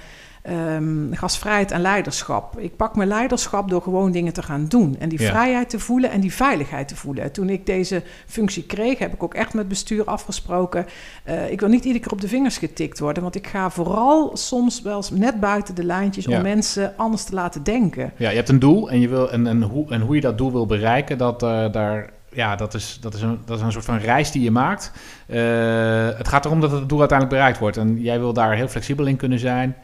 um, 0.49 1.10
gastvrijheid 1.12 1.71
en 1.71 1.81
leiderschap. 1.81 2.60
Ik 2.60 2.75
pak 2.75 2.95
mijn 2.95 3.07
leiderschap 3.07 3.69
door 3.69 3.81
gewoon 3.81 4.12
dingen 4.12 4.33
te 4.33 4.43
gaan 4.43 4.65
doen. 4.67 4.95
En 4.99 5.10
die 5.10 5.21
vrijheid 5.21 5.69
te 5.69 5.79
voelen 5.79 6.12
en 6.12 6.19
die 6.19 6.33
veiligheid 6.33 6.88
te 6.88 6.95
voelen. 6.95 7.31
Toen 7.31 7.49
ik 7.49 7.65
deze 7.65 8.03
functie 8.25 8.65
kreeg, 8.65 8.99
heb 8.99 9.13
ik 9.13 9.23
ook 9.23 9.33
echt 9.33 9.53
met 9.53 9.67
bestuur 9.67 10.05
afgesproken. 10.05 10.86
Uh, 11.27 11.51
ik 11.51 11.60
wil 11.60 11.69
niet 11.69 11.86
iedere 11.86 12.03
keer 12.03 12.13
op 12.13 12.21
de 12.21 12.27
vingers 12.27 12.57
getikt 12.57 12.99
worden. 12.99 13.23
Want 13.23 13.36
ik 13.36 13.47
ga 13.47 13.69
vooral 13.69 14.38
soms 14.38 14.81
wel 14.81 14.95
eens 14.95 15.10
net 15.10 15.39
buiten 15.39 15.75
de 15.75 15.83
lijntjes 15.83 16.27
om 16.27 16.41
mensen 16.41 16.93
anders 16.97 17.23
te 17.23 17.33
laten 17.33 17.63
denken. 17.63 18.12
Ja, 18.17 18.29
je 18.29 18.36
hebt 18.36 18.49
een 18.49 18.60
doel 18.60 18.89
en, 18.89 18.99
je 18.99 19.07
wil, 19.07 19.31
en, 19.31 19.47
en, 19.47 19.62
hoe, 19.62 19.89
en 19.89 20.01
hoe 20.01 20.15
je 20.15 20.21
dat 20.21 20.38
doel 20.38 20.51
wil 20.51 20.65
bereiken, 20.65 21.17
dat 21.17 21.43
uh, 21.43 21.71
daar 21.71 22.10
ja, 22.31 22.55
dat 22.55 22.73
is, 22.73 22.97
dat, 23.01 23.13
is 23.13 23.21
een, 23.21 23.39
dat 23.45 23.57
is 23.57 23.63
een 23.63 23.71
soort 23.71 23.86
van 23.86 23.97
reis 23.97 24.31
die 24.31 24.43
je 24.43 24.51
maakt. 24.51 24.91
Uh, 25.27 25.38
het 26.17 26.27
gaat 26.27 26.45
erom 26.45 26.62
dat 26.62 26.71
het 26.71 26.89
doel 26.89 26.99
uiteindelijk 26.99 27.38
bereikt 27.38 27.60
wordt. 27.60 27.77
En 27.77 28.01
jij 28.01 28.19
wil 28.19 28.33
daar 28.33 28.55
heel 28.55 28.67
flexibel 28.67 29.05
in 29.05 29.15
kunnen 29.15 29.39
zijn. 29.39 29.75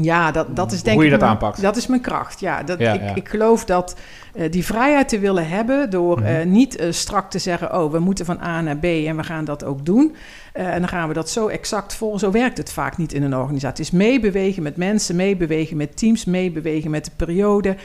Ja, 0.00 0.30
dat, 0.30 0.56
dat 0.56 0.72
is 0.72 0.82
denk 0.82 0.96
Hoe 0.96 1.04
je 1.04 1.10
dat 1.10 1.22
aanpakt. 1.22 1.62
Dat 1.62 1.76
is 1.76 1.86
mijn 1.86 2.00
kracht. 2.00 2.40
Ja, 2.40 2.62
dat, 2.62 2.80
ik, 2.80 3.10
ik 3.14 3.28
geloof 3.28 3.64
dat 3.64 3.96
uh, 4.34 4.50
die 4.50 4.64
vrijheid 4.64 5.08
te 5.08 5.18
willen 5.18 5.48
hebben 5.48 5.90
door 5.90 6.22
uh, 6.22 6.44
niet 6.44 6.80
uh, 6.80 6.92
strak 6.92 7.30
te 7.30 7.38
zeggen: 7.38 7.80
oh, 7.80 7.92
we 7.92 7.98
moeten 7.98 8.24
van 8.24 8.40
A 8.42 8.60
naar 8.60 8.76
B 8.76 8.84
en 8.84 9.16
we 9.16 9.24
gaan 9.24 9.44
dat 9.44 9.64
ook 9.64 9.86
doen. 9.86 10.14
en 10.52 10.80
dan 10.80 10.88
gaan 10.88 11.08
we 11.08 11.14
dat 11.14 11.30
zo 11.30 11.46
exact 11.46 11.94
volgen. 11.94 12.18
Zo 12.18 12.30
werkt 12.30 12.58
het 12.58 12.72
vaak 12.72 12.96
niet 12.96 13.12
in 13.12 13.22
een 13.22 13.36
organisatie. 13.36 13.84
Het 13.84 13.92
is 13.92 13.98
meebewegen 13.98 14.62
met 14.62 14.76
mensen, 14.76 15.16
meebewegen 15.16 15.76
met 15.76 15.96
teams, 15.96 16.24
meebewegen 16.24 16.90
met 16.90 17.04
de 17.04 17.10
periode. 17.16 17.76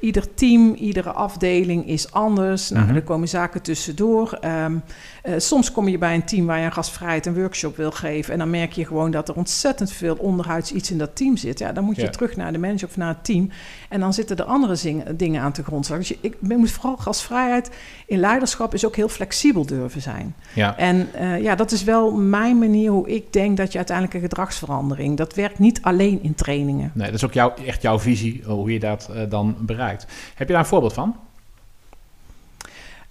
Ieder 0.00 0.34
team, 0.34 0.74
iedere 0.74 1.12
afdeling 1.12 1.88
is 1.88 2.12
anders. 2.12 2.70
Nou, 2.70 2.86
mhm. 2.86 2.94
Er 2.94 3.02
komen 3.02 3.28
zaken 3.28 3.62
tussendoor. 3.62 4.38
Um, 4.64 4.82
uh, 5.28 5.34
soms 5.38 5.72
kom 5.72 5.88
je 5.88 5.98
bij 5.98 6.14
een 6.14 6.24
team 6.24 6.46
waar 6.46 6.58
je 6.58 6.64
een 6.64 6.72
gastvrijheid 6.72 7.26
een 7.26 7.34
workshop 7.34 7.76
wil 7.76 7.90
geven. 7.90 8.32
En 8.32 8.38
dan 8.38 8.50
merk 8.50 8.72
je 8.72 8.86
gewoon 8.86 9.10
dat 9.10 9.28
er 9.28 9.34
ontzettend 9.34 9.92
veel 9.92 10.14
onderhuids 10.14 10.72
iets 10.72 10.90
in 10.90 10.98
dat 10.98 11.16
team 11.16 11.36
zit. 11.36 11.58
Ja, 11.58 11.72
dan 11.72 11.84
moet 11.84 11.96
je 11.96 12.02
ja. 12.02 12.10
terug 12.10 12.36
naar 12.36 12.52
de 12.52 12.58
manager 12.58 12.88
of 12.88 12.96
naar 12.96 13.08
het 13.08 13.24
team. 13.24 13.50
En 13.88 14.00
dan 14.00 14.12
zitten 14.14 14.36
er 14.36 14.44
andere 14.44 14.76
dingen 15.16 15.42
aan 15.42 15.52
te 15.52 15.64
grondslag. 15.64 15.98
Dus 15.98 16.08
je, 16.08 16.18
ik 16.20 16.36
moet 16.40 16.70
vooral 16.70 16.96
gastvrijheid 16.96 17.70
in 18.06 18.18
leiderschap 18.18 18.74
is 18.74 18.86
ook 18.86 18.96
heel 18.96 19.08
flexibel 19.08 19.66
durven 19.66 20.02
zijn. 20.02 20.34
Ja. 20.54 20.76
En 20.76 21.08
uh, 21.20 21.42
ja, 21.42 21.54
dat 21.54 21.72
is 21.72 21.84
wel 21.84 22.12
mijn 22.12 22.58
manier 22.58 22.90
hoe 22.90 23.08
ik 23.08 23.32
denk 23.32 23.56
dat 23.56 23.72
je 23.72 23.76
uiteindelijk 23.76 24.16
een 24.16 24.22
gedragsverandering. 24.22 25.16
Dat 25.16 25.34
werkt 25.34 25.58
niet 25.58 25.82
alleen 25.82 26.22
in 26.22 26.34
trainingen. 26.34 26.90
Nee, 26.94 27.06
dat 27.06 27.14
is 27.14 27.24
ook 27.24 27.32
jouw, 27.32 27.54
echt 27.66 27.82
jouw 27.82 27.98
visie 27.98 28.42
hoe 28.46 28.72
je 28.72 28.80
dat 28.80 29.10
uh, 29.12 29.22
dan 29.28 29.56
bereikt. 29.60 30.06
Heb 30.34 30.46
je 30.46 30.52
daar 30.52 30.62
een 30.62 30.68
voorbeeld 30.68 30.92
van? 30.92 31.16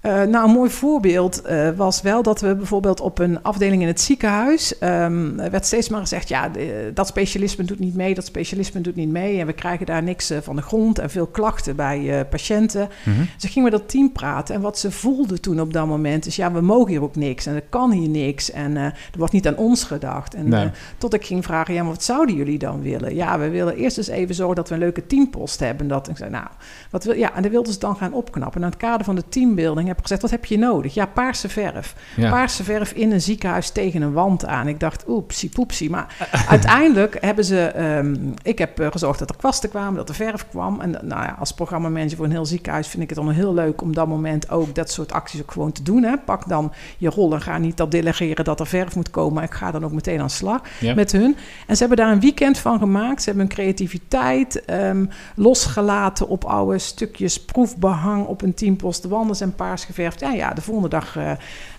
Uh, 0.08 0.24
nou, 0.24 0.48
een 0.48 0.54
mooi 0.54 0.70
voorbeeld 0.70 1.42
uh, 1.50 1.70
was 1.76 2.02
wel 2.02 2.24
dat 2.24 2.42
we 2.42 2.56
bijvoorbeeld 2.56 3.00
op 3.00 3.20
een 3.20 3.44
afdeling 3.44 3.82
in 3.82 3.88
het 3.88 4.02
ziekenhuis... 4.02 4.74
Um, 4.84 5.36
werd 5.36 5.66
steeds 5.66 5.90
maar 5.90 6.00
gezegd, 6.00 6.30
ja, 6.30 6.52
dat 6.94 7.08
specialisme 7.08 7.64
doet 7.64 7.80
niet 7.80 7.96
mee, 7.96 8.14
dat 8.14 8.26
specialisme 8.26 8.82
doet 8.82 8.96
niet 8.96 9.10
mee... 9.10 9.40
en 9.40 9.46
we 9.46 9.54
krijgen 9.54 9.86
daar 9.86 10.04
niks 10.04 10.32
uh, 10.32 10.38
van 10.42 10.56
de 10.56 10.62
grond 10.62 11.00
en 11.00 11.10
veel 11.10 11.26
klachten 11.28 11.76
bij 11.76 12.26
patiënten. 12.30 12.90
Mm 13.04 13.14
-hmm. 13.14 13.28
Dus 13.36 13.44
ik 13.44 13.52
ging 13.52 13.64
met 13.64 13.74
dat 13.74 13.90
team 13.90 14.12
praten 14.12 14.56
en 14.56 14.62
wat 14.62 14.80
ze 14.80 14.92
voelden 14.92 15.42
toen 15.42 15.62
op 15.62 15.74
dat 15.74 15.88
moment... 15.88 16.26
is, 16.26 16.36
ja, 16.36 16.52
we 16.52 16.62
mogen 16.62 16.92
hier 16.92 17.04
ook 17.04 17.16
niks 17.16 17.46
en 17.46 17.56
er 17.56 17.64
kan 17.70 17.92
hier 17.92 18.10
niks 18.10 18.52
en 18.52 18.76
er 18.76 18.94
wordt 19.18 19.34
niet 19.34 19.48
aan 19.48 19.58
ons 19.58 19.84
gedacht. 19.84 20.34
En 20.34 20.50
nee. 20.50 20.70
tot 20.98 21.14
ik 21.14 21.26
ging 21.26 21.44
vragen, 21.44 21.74
ja, 21.74 21.82
maar 21.82 21.92
wat 21.92 22.04
zouden 22.04 22.36
jullie 22.36 22.58
dan 22.58 22.82
willen? 22.82 23.16
Ja, 23.16 23.40
we 23.40 23.50
willen 23.50 23.76
eerst 23.76 23.98
eens 23.98 24.08
even 24.08 24.36
zorgen 24.36 24.56
dat 24.56 24.68
we 24.68 24.74
een 24.74 24.80
leuke 24.80 25.08
teampost 25.08 25.60
hebben. 25.60 25.88
Dat, 25.88 26.10
ik 26.10 26.18
zei, 26.18 26.30
nou, 26.30 26.48
wat 26.92 27.04
wil, 27.04 27.16
ja, 27.16 27.36
en 27.36 27.42
dan 27.42 27.52
wilden 27.52 27.74
ze 27.74 27.80
dan 27.80 27.96
gaan 27.96 28.14
opknappen. 28.14 28.62
En 28.62 28.68
in 28.68 28.74
het 28.74 28.82
kader 28.82 29.06
van 29.06 29.16
de 29.16 29.30
teambuilding 29.30 29.88
heb 29.98 30.06
gezegd, 30.06 30.22
wat 30.22 30.32
heb 30.32 30.46
je 30.46 30.58
nodig? 30.58 30.94
Ja, 30.94 31.06
paarse 31.06 31.50
verf. 31.50 31.96
Ja. 32.16 32.30
Paarse 32.30 32.64
verf 32.64 32.92
in 32.92 33.12
een 33.12 33.22
ziekenhuis 33.22 33.70
tegen 33.70 34.02
een 34.02 34.14
wand 34.14 34.46
aan. 34.46 34.68
Ik 34.68 34.80
dacht, 34.80 35.04
oepsie 35.08 35.50
poepsie. 35.50 35.90
Maar 35.90 36.28
uiteindelijk 36.50 37.18
hebben 37.22 37.46
ze... 37.46 37.74
Um, 37.98 38.34
ik 38.42 38.58
heb 38.58 38.80
uh, 38.80 38.88
gezorgd 38.92 39.20
dat 39.20 39.30
er 39.30 39.36
kwasten 39.36 39.70
kwamen, 39.70 39.96
dat 39.96 40.10
er 40.10 40.16
verf 40.16 40.48
kwam. 40.50 40.82
En 40.82 40.92
nou 40.92 41.24
ja, 41.24 41.36
als 41.40 41.54
programmamanager 41.54 42.16
voor 42.16 42.26
een 42.26 42.32
heel 42.32 42.46
ziekenhuis... 42.46 42.88
vind 42.88 43.04
ik 43.04 43.10
het 43.10 43.18
dan 43.18 43.32
heel 43.32 43.54
leuk 43.54 43.82
om 43.82 43.94
dat 43.94 44.08
moment 44.08 44.50
ook 44.50 44.76
dat 44.76 44.92
soort 44.92 45.12
acties 45.12 45.42
ook 45.42 45.52
gewoon 45.52 45.72
te 45.72 45.84
doen. 45.84 46.04
Hè. 46.04 46.18
Pak 46.18 46.48
dan 46.48 46.74
je 46.98 47.10
rol 47.10 47.34
en 47.34 47.42
ga 47.42 47.58
niet 47.58 47.78
dat 47.78 47.92
delegeren 47.92 48.46
dat 48.46 48.60
er 48.60 48.68
verf 48.68 48.96
moet 48.96 49.10
komen. 49.10 49.44
Ik 49.44 49.54
ga 49.54 49.72
dan 49.72 49.86
ook 49.86 49.92
meteen 49.92 50.20
aan 50.20 50.28
de 50.28 50.34
slag 50.34 50.62
ja. 50.80 50.94
met 50.94 51.12
hun. 51.12 51.36
En 51.68 51.76
ze 51.76 51.80
hebben 51.80 51.98
daar 52.06 52.12
een 52.12 52.20
weekend 52.20 52.58
van 52.58 52.80
gemaakt. 52.80 53.22
Ze 53.22 53.30
hebben 53.30 53.48
hun 53.48 53.56
creativiteit 53.56 54.64
um, 54.70 55.10
losgelaten 55.36 56.28
op 56.28 56.44
oude 56.44 56.78
stukjes 56.78 57.42
proefbehang 57.42 58.26
op 58.26 58.42
een 58.42 58.54
teampost. 58.54 59.02
De 59.02 59.08
wanden 59.08 59.36
zijn 59.36 59.56
geverfd. 59.86 60.20
Ja, 60.20 60.32
ja, 60.32 60.54
de 60.54 60.62
volgende 60.62 60.90
dag. 60.90 61.16
Uh, 61.16 61.32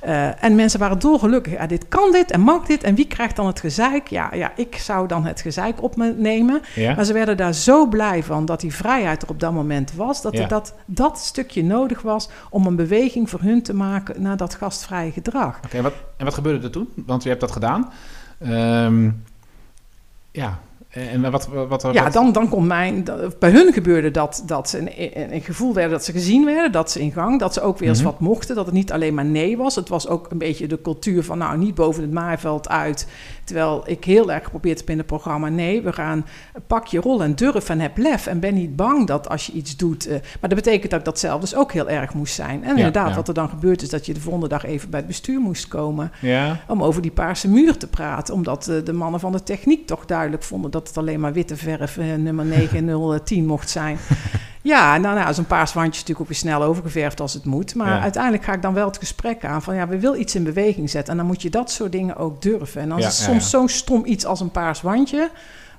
uh, 0.07 0.45
en 0.45 0.55
mensen 0.55 0.81
waren 0.81 0.99
dolgelukkig. 0.99 1.53
Ja, 1.53 1.67
dit 1.67 1.89
kan 1.89 2.13
dit 2.13 2.31
en 2.31 2.41
mag 2.41 2.67
dit. 2.67 2.83
En 2.83 2.95
wie 2.95 3.07
krijgt 3.07 3.37
dan 3.37 3.47
het 3.47 3.61
gezeik? 3.61 4.07
Ja, 4.07 4.35
ja 4.35 4.53
ik 4.57 4.77
zou 4.77 5.09
dan 5.09 5.27
het 5.27 5.41
gezeik 5.41 5.83
op 5.83 5.97
me 5.97 6.15
nemen. 6.17 6.61
Ja. 6.75 6.95
Maar 6.95 7.05
ze 7.05 7.13
werden 7.13 7.37
daar 7.37 7.55
zo 7.55 7.87
blij 7.87 8.23
van 8.23 8.45
dat 8.45 8.61
die 8.61 8.75
vrijheid 8.75 9.23
er 9.23 9.29
op 9.29 9.41
dat 9.41 9.53
moment 9.53 9.95
was. 9.95 10.23
Dat 10.23 10.33
ja. 10.33 10.43
er 10.43 10.49
dat, 10.49 10.75
dat 10.85 11.19
stukje 11.19 11.65
nodig 11.65 12.03
was 12.03 12.29
om 12.51 12.67
een 12.67 12.77
beweging 12.77 13.31
voor 13.31 13.41
hun 13.41 13.63
te 13.63 13.75
maken 13.75 14.23
naar 14.23 14.37
dat 14.37 14.55
gastvrije 14.55 15.13
gedrag. 15.13 15.57
Oké, 15.57 15.67
okay, 15.67 15.79
en, 15.79 15.83
wat, 15.83 15.95
en 16.17 16.25
wat 16.25 16.35
gebeurde 16.35 16.65
er 16.65 16.73
toen? 16.73 16.89
Want 16.95 17.23
je 17.23 17.29
hebt 17.29 17.41
dat 17.41 17.53
gedaan. 17.53 17.93
Um, 18.47 19.25
ja, 20.31 20.59
en 20.89 21.31
wat, 21.31 21.49
wat, 21.49 21.83
wat, 21.83 21.93
ja, 21.93 22.11
dan, 22.11 22.33
dan 22.33 22.49
komt 22.49 22.67
mijn. 22.67 23.05
Bij 23.39 23.51
hun 23.51 23.73
gebeurde 23.73 24.11
dat, 24.11 24.43
dat 24.47 24.69
ze 24.69 24.79
een, 24.79 25.35
een, 25.35 25.41
gevoel 25.41 25.75
werden 25.75 25.93
dat 25.93 26.05
ze 26.05 26.13
gezien 26.13 26.45
werden, 26.45 26.73
dat 26.73 26.91
ze 26.91 27.01
in 27.01 27.13
gang, 27.13 27.39
dat 27.39 27.55
ze 27.55 27.61
ook 27.61 27.79
weer 27.79 27.89
eens 27.89 27.99
mm 27.99 28.05
-hmm. 28.05 28.13
wat 28.13 28.29
mochten, 28.29 28.55
dat 28.55 28.67
het 28.67 28.75
niet 28.75 28.93
alleen 28.93 29.15
maar 29.15 29.25
nee 29.25 29.57
was. 29.57 29.75
Het 29.75 29.89
was 29.89 30.09
ook 30.09 30.31
een 30.31 30.39
beetje 30.39 30.67
de 30.67 30.81
cultuur 30.83 31.25
van, 31.25 31.39
nou, 31.39 31.59
niet 31.59 31.75
boven 31.75 32.03
het 32.03 32.13
maaiveld 32.13 32.69
uit. 32.69 33.07
Terwijl 33.49 33.83
ik 33.87 34.05
heel 34.05 34.33
erg 34.33 34.45
geprobeerd 34.45 34.79
heb 34.79 34.91
in 34.91 34.99
het 34.99 35.07
programma, 35.07 35.49
nee, 35.49 35.83
we 35.83 35.93
gaan 35.93 36.27
pak 36.67 36.87
je 36.87 37.01
rol 37.01 37.23
en 37.23 37.35
durf 37.35 37.69
en 37.69 37.81
heb 37.81 37.97
lef 37.97 38.27
en 38.27 38.41
ben 38.41 38.55
niet 38.55 38.77
bang 38.77 39.07
dat 39.07 39.29
als 39.29 39.47
je 39.47 39.53
iets 39.53 39.77
doet. 39.77 40.07
Uh, 40.07 40.13
maar 40.13 40.51
dat 40.51 40.55
betekent 40.55 40.91
dat 40.91 40.99
ik 40.99 41.05
dat 41.05 41.19
zelf 41.19 41.41
dus 41.41 41.55
ook 41.55 41.73
heel 41.73 41.89
erg 41.89 42.15
moest 42.15 42.35
zijn. 42.35 42.65
En 42.65 42.71
ja, 42.71 42.77
inderdaad, 42.77 43.09
ja. 43.09 43.15
wat 43.15 43.29
er 43.29 43.35
dan 43.35 43.49
gebeurt 43.49 43.83
is 43.83 43.89
dat 43.89 44.07
je 44.07 44.15
de 44.15 44.21
volgende 44.21 44.49
dag 44.49 44.65
even 44.65 44.91
bij 44.91 44.99
het 44.99 45.09
bestuur 45.09 45.41
moest 45.41 45.69
komen 45.69 46.13
ja. 46.21 46.61
om 46.67 46.83
over 46.83 47.03
die 47.03 47.11
paarse 47.11 47.49
muur 47.49 47.77
te 47.77 47.89
praten, 47.89 48.35
omdat 48.35 48.69
uh, 48.69 48.85
de 48.85 48.93
mannen 48.93 49.21
van 49.21 49.33
de 49.33 49.43
techniek 49.43 49.87
toch 49.87 50.05
duidelijk 50.05 50.43
vonden 50.43 50.71
dat 50.71 50.89
het 50.89 50.99
alleen 50.99 51.21
maar 51.21 51.33
witte 51.33 51.57
verf 51.57 51.97
uh, 51.97 52.15
nummer 52.15 52.45
9010 52.45 53.47
mocht 53.47 53.71
zijn. 53.71 53.99
Ja, 54.63 54.97
nou, 54.97 55.19
nou 55.19 55.35
zo'n 55.35 55.47
paars 55.47 55.73
wandje 55.73 55.93
is 55.93 55.99
natuurlijk 55.99 56.21
ook 56.21 56.29
weer 56.29 56.51
snel 56.51 56.63
overgeverfd 56.63 57.21
als 57.21 57.35
het 57.35 57.45
moet. 57.45 57.75
Maar 57.75 57.89
ja. 57.89 58.01
uiteindelijk 58.01 58.45
ga 58.45 58.53
ik 58.53 58.63
dan 58.63 58.75
wel 58.75 58.87
het 58.87 58.99
gesprek 58.99 59.45
aan 59.45 59.63
van 59.63 59.75
ja, 59.75 59.89
we 59.89 59.99
willen 59.99 60.21
iets 60.21 60.35
in 60.35 60.45
beweging 60.45 60.91
zetten. 60.91 61.13
En 61.13 61.19
dan 61.19 61.27
moet 61.27 61.43
je 61.43 61.51
dat 61.51 61.71
soort 61.71 61.93
dingen 61.93 62.17
ook 62.17 62.43
durven. 62.43 62.81
En 62.81 62.89
dan 62.89 62.99
ja, 62.99 63.07
is 63.07 63.25
soms 63.25 63.43
ja, 63.43 63.49
zo'n 63.49 63.69
stom 63.69 64.05
iets 64.05 64.27
als 64.27 64.41
een 64.41 64.51
paars 64.51 64.81
wandje. 64.81 65.31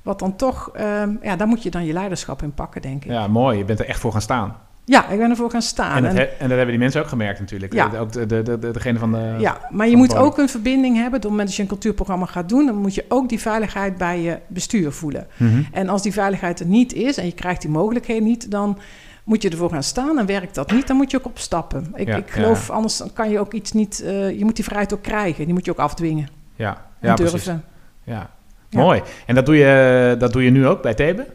Wat 0.02 0.20
dan 0.20 0.36
toch, 0.36 0.72
um, 0.80 1.20
ja, 1.22 1.36
daar 1.36 1.48
moet 1.48 1.64
je 1.64 1.70
dan 1.70 1.86
je 1.86 1.94
leiderschap 1.94 2.42
in 2.42 2.54
pakken, 2.54 2.82
denk 2.82 3.04
ik. 3.04 3.12
Ja, 3.12 3.28
mooi. 3.28 3.58
Je 3.58 3.66
bent 3.66 3.80
er 3.80 3.86
echt 3.86 4.00
voor 4.00 4.12
gaan 4.12 4.22
staan. 4.22 4.56
Ja, 4.90 5.10
ik 5.10 5.18
ben 5.18 5.30
ervoor 5.30 5.50
gaan 5.50 5.62
staan. 5.62 6.06
En, 6.06 6.06
en, 6.06 6.18
en, 6.18 6.28
dat 6.40 6.50
hebben 6.50 6.68
die 6.68 6.78
mensen 6.78 7.02
ook 7.02 7.08
gemerkt 7.08 7.40
natuurlijk. 7.40 7.74
Ja. 7.74 7.92
Ook 7.98 8.12
de, 8.12 8.26
de, 8.26 8.42
de, 8.44 8.72
degene 8.72 9.00
van 9.00 9.12
de... 9.12 9.36
Ja, 9.40 9.58
maar 9.70 9.88
je 9.88 9.96
moet 9.96 10.16
ook 10.16 10.38
een 10.38 10.50
verbinding 10.50 10.96
hebben. 10.96 11.16
Op 11.16 11.22
het 11.22 11.30
moment 11.32 11.48
dat 11.48 11.56
je 11.56 11.62
een 11.62 11.68
cultuurprogramma 11.68 12.26
gaat 12.26 12.50
doen... 12.50 12.66
dan 12.66 12.76
moet 12.76 12.96
je 12.96 13.06
ook 13.08 13.30
die 13.30 13.40
veiligheid 13.40 13.98
bij 13.98 14.22
je 14.22 14.40
bestuur 14.48 14.92
voelen. 14.92 15.28
Mm 15.38 15.50
-hmm. 15.50 15.68
En 15.72 15.90
als 15.90 16.02
die 16.02 16.14
veiligheid 16.14 16.60
er 16.60 16.66
niet 16.66 16.94
is... 16.94 17.18
en 17.18 17.26
je 17.26 17.32
krijgt 17.32 17.62
die 17.62 17.70
mogelijkheden 17.70 18.24
niet... 18.24 18.52
dan 18.52 18.80
moet 19.24 19.42
je 19.42 19.50
ervoor 19.50 19.70
gaan 19.70 19.84
staan 19.84 20.20
en 20.20 20.26
werkt 20.26 20.56
dat 20.56 20.72
niet, 20.72 20.88
dan 20.88 20.96
moet 20.96 21.12
je 21.12 21.18
ook 21.18 21.26
opstappen. 21.26 21.92
Ik, 21.96 22.08
ja, 22.08 22.16
ik 22.16 22.30
geloof, 22.30 22.68
ja. 22.68 22.74
anders 22.74 23.04
kan 23.14 23.30
je 23.30 23.40
ook 23.40 23.54
iets 23.54 23.72
niet... 23.72 24.02
Uh, 24.04 24.38
je 24.38 24.46
moet 24.46 24.56
die 24.56 24.66
vrijheid 24.66 24.94
ook 24.94 25.02
krijgen. 25.02 25.46
Die 25.46 25.54
moet 25.54 25.66
je 25.66 25.72
ook 25.72 25.78
afdwingen. 25.78 26.30
Ja, 26.56 26.86
ja 27.02 27.16
durven. 27.16 27.64
Ja. 28.04 28.30
mooi. 28.70 29.02
En 29.26 29.36
dat 29.36 29.46
doe, 29.46 29.56
je, 29.56 30.16
dat 30.20 30.34
doe 30.34 30.44
je 30.44 30.50
nu 30.50 30.68
ook 30.68 30.82
bij 30.82 30.94
Thebe? 30.94 31.26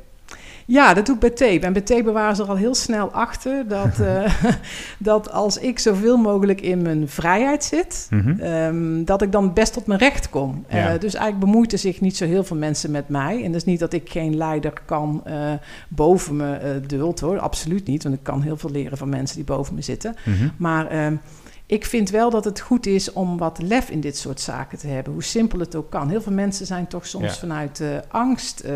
Ja, 0.67 0.95
dat 0.95 1.07
doe 1.07 1.15
ik 1.15 1.21
bij 1.21 1.31
Thebe. 1.31 1.67
En 1.67 1.73
bij 1.73 1.83
Thebe 1.83 2.13
waren 2.13 2.37
ze 2.37 2.43
er 2.43 2.49
al 2.49 2.57
heel 2.57 2.75
snel 2.75 3.13
achter 3.13 3.69
dat, 3.69 4.01
uh, 4.01 4.35
dat 4.99 5.31
als 5.31 5.59
ik 5.59 5.79
zoveel 5.79 6.17
mogelijk 6.17 6.61
in 6.61 6.83
mijn 6.83 7.09
vrijheid 7.09 7.65
zit, 7.65 8.07
mm 8.11 8.21
-hmm. 8.21 8.41
um, 8.41 9.05
dat 9.05 9.23
ik 9.23 9.33
dan 9.33 9.53
best 9.53 9.73
tot 9.73 9.87
mijn 9.87 10.01
recht 10.01 10.31
kom. 10.31 10.65
Ja. 10.69 10.95
Uh, 10.95 11.01
dus 11.01 11.15
eigenlijk 11.15 11.45
bemoeiten 11.45 11.79
zich 11.79 12.01
niet 12.01 12.17
zo 12.17 12.25
heel 12.25 12.45
veel 12.45 12.57
mensen 12.57 12.91
met 12.91 13.09
mij. 13.09 13.37
En 13.45 13.53
dat 13.53 13.61
is 13.61 13.65
niet 13.67 13.81
dat 13.81 13.93
ik 13.93 14.11
geen 14.11 14.37
leider 14.37 14.73
kan 14.85 15.23
uh, 15.27 15.53
boven 15.89 16.37
me 16.37 16.81
duld 16.87 17.21
hoor, 17.21 17.39
absoluut 17.39 17.87
niet. 17.87 18.03
Want 18.03 18.15
ik 18.15 18.23
kan 18.23 18.43
heel 18.43 18.57
veel 18.57 18.71
leren 18.71 18.99
van 18.99 19.09
mensen 19.09 19.37
die 19.37 19.45
boven 19.45 19.75
me 19.75 19.83
zitten. 19.83 20.15
Mm 20.25 20.35
-hmm. 20.35 20.53
Maar 20.57 21.13
ik 21.67 21.85
vind 21.85 22.11
wel 22.11 22.31
dat 22.31 22.45
het 22.45 22.61
goed 22.61 22.87
is 22.87 23.13
om 23.13 23.39
wat 23.39 23.59
lef 23.63 23.91
in 23.91 24.01
dit 24.01 24.17
soort 24.17 24.41
zaken 24.41 24.79
te 24.79 24.87
hebben. 24.87 25.13
Hoe 25.13 25.23
simpel 25.23 25.59
het 25.59 25.75
ook 25.75 25.91
kan. 25.91 26.09
Heel 26.09 26.23
veel 26.23 26.33
mensen 26.33 26.67
zijn 26.67 26.87
toch 26.87 27.07
soms 27.07 27.25
ja. 27.25 27.33
vanuit 27.33 27.81
uh, 27.81 27.89
angst 28.09 28.63
uh, 28.65 28.73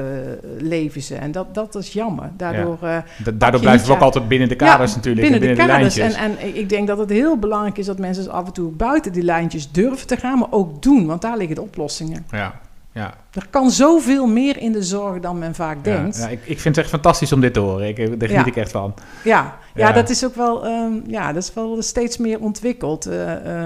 leven 0.59 1.03
ze. 1.03 1.15
En 1.15 1.33
dat, 1.33 1.55
dat 1.55 1.75
is 1.75 1.93
jammer. 1.93 2.31
Daardoor, 2.37 2.79
uh, 2.83 2.99
Daardoor 3.35 3.61
blijven 3.61 3.87
we 3.87 3.93
ook 3.93 4.01
altijd 4.01 4.29
binnen 4.29 4.49
de 4.49 4.57
kaders 4.57 4.91
ja, 4.91 4.97
natuurlijk. 4.97 5.23
Binnen, 5.23 5.49
binnen 5.49 5.67
de 5.67 5.73
kaders. 5.73 5.95
De 5.95 6.03
en, 6.03 6.39
en 6.39 6.57
ik 6.57 6.69
denk 6.69 6.87
dat 6.87 6.99
het 6.99 7.11
heel 7.11 7.39
belangrijk 7.39 7.79
is 7.79 7.87
dat 7.87 7.99
mensen 7.99 8.31
af 8.31 8.47
en 8.47 8.53
toe 8.53 8.71
buiten 8.71 9.13
die 9.13 9.23
lijntjes 9.23 9.71
durven 9.71 10.07
te 10.07 10.17
gaan. 10.17 10.39
Maar 10.39 10.51
ook 10.51 10.83
doen. 10.83 11.07
Want 11.07 11.23
daar 11.23 11.37
liggen 11.37 11.55
de 11.55 11.63
oplossingen. 11.63 12.27
Ja. 12.31 12.61
Ja. 12.99 13.15
Er 13.33 13.47
kan 13.51 13.71
zoveel 13.71 14.27
meer 14.27 14.59
in 14.59 14.73
de 14.73 14.83
zorg 14.83 15.21
dan 15.21 15.39
men 15.39 15.55
vaak 15.55 15.85
denkt. 15.85 16.17
Ja, 16.17 16.29
ik, 16.29 16.41
ik 16.45 16.61
vind 16.61 16.75
het 16.77 16.85
echt 16.85 16.93
fantastisch 16.95 17.33
om 17.33 17.41
dit 17.41 17.53
te 17.55 17.61
horen. 17.61 17.89
Ik, 17.89 18.21
daar 18.21 18.29
geniet 18.29 18.47
ik 18.47 18.57
echt 18.57 18.71
van. 18.71 18.95
Ja, 19.25 19.57
ja. 19.75 19.93
Dat 19.93 20.11
is 20.11 20.25
ook 20.25 20.35
wel, 20.35 20.67
ehm, 20.67 20.93
ja, 21.07 21.33
dat 21.33 21.43
is 21.43 21.55
wel 21.55 21.83
steeds 21.83 22.17
meer 22.17 22.41
ontwikkeld. 22.41 23.07
Eh, 23.07 23.33
eh, 23.33 23.65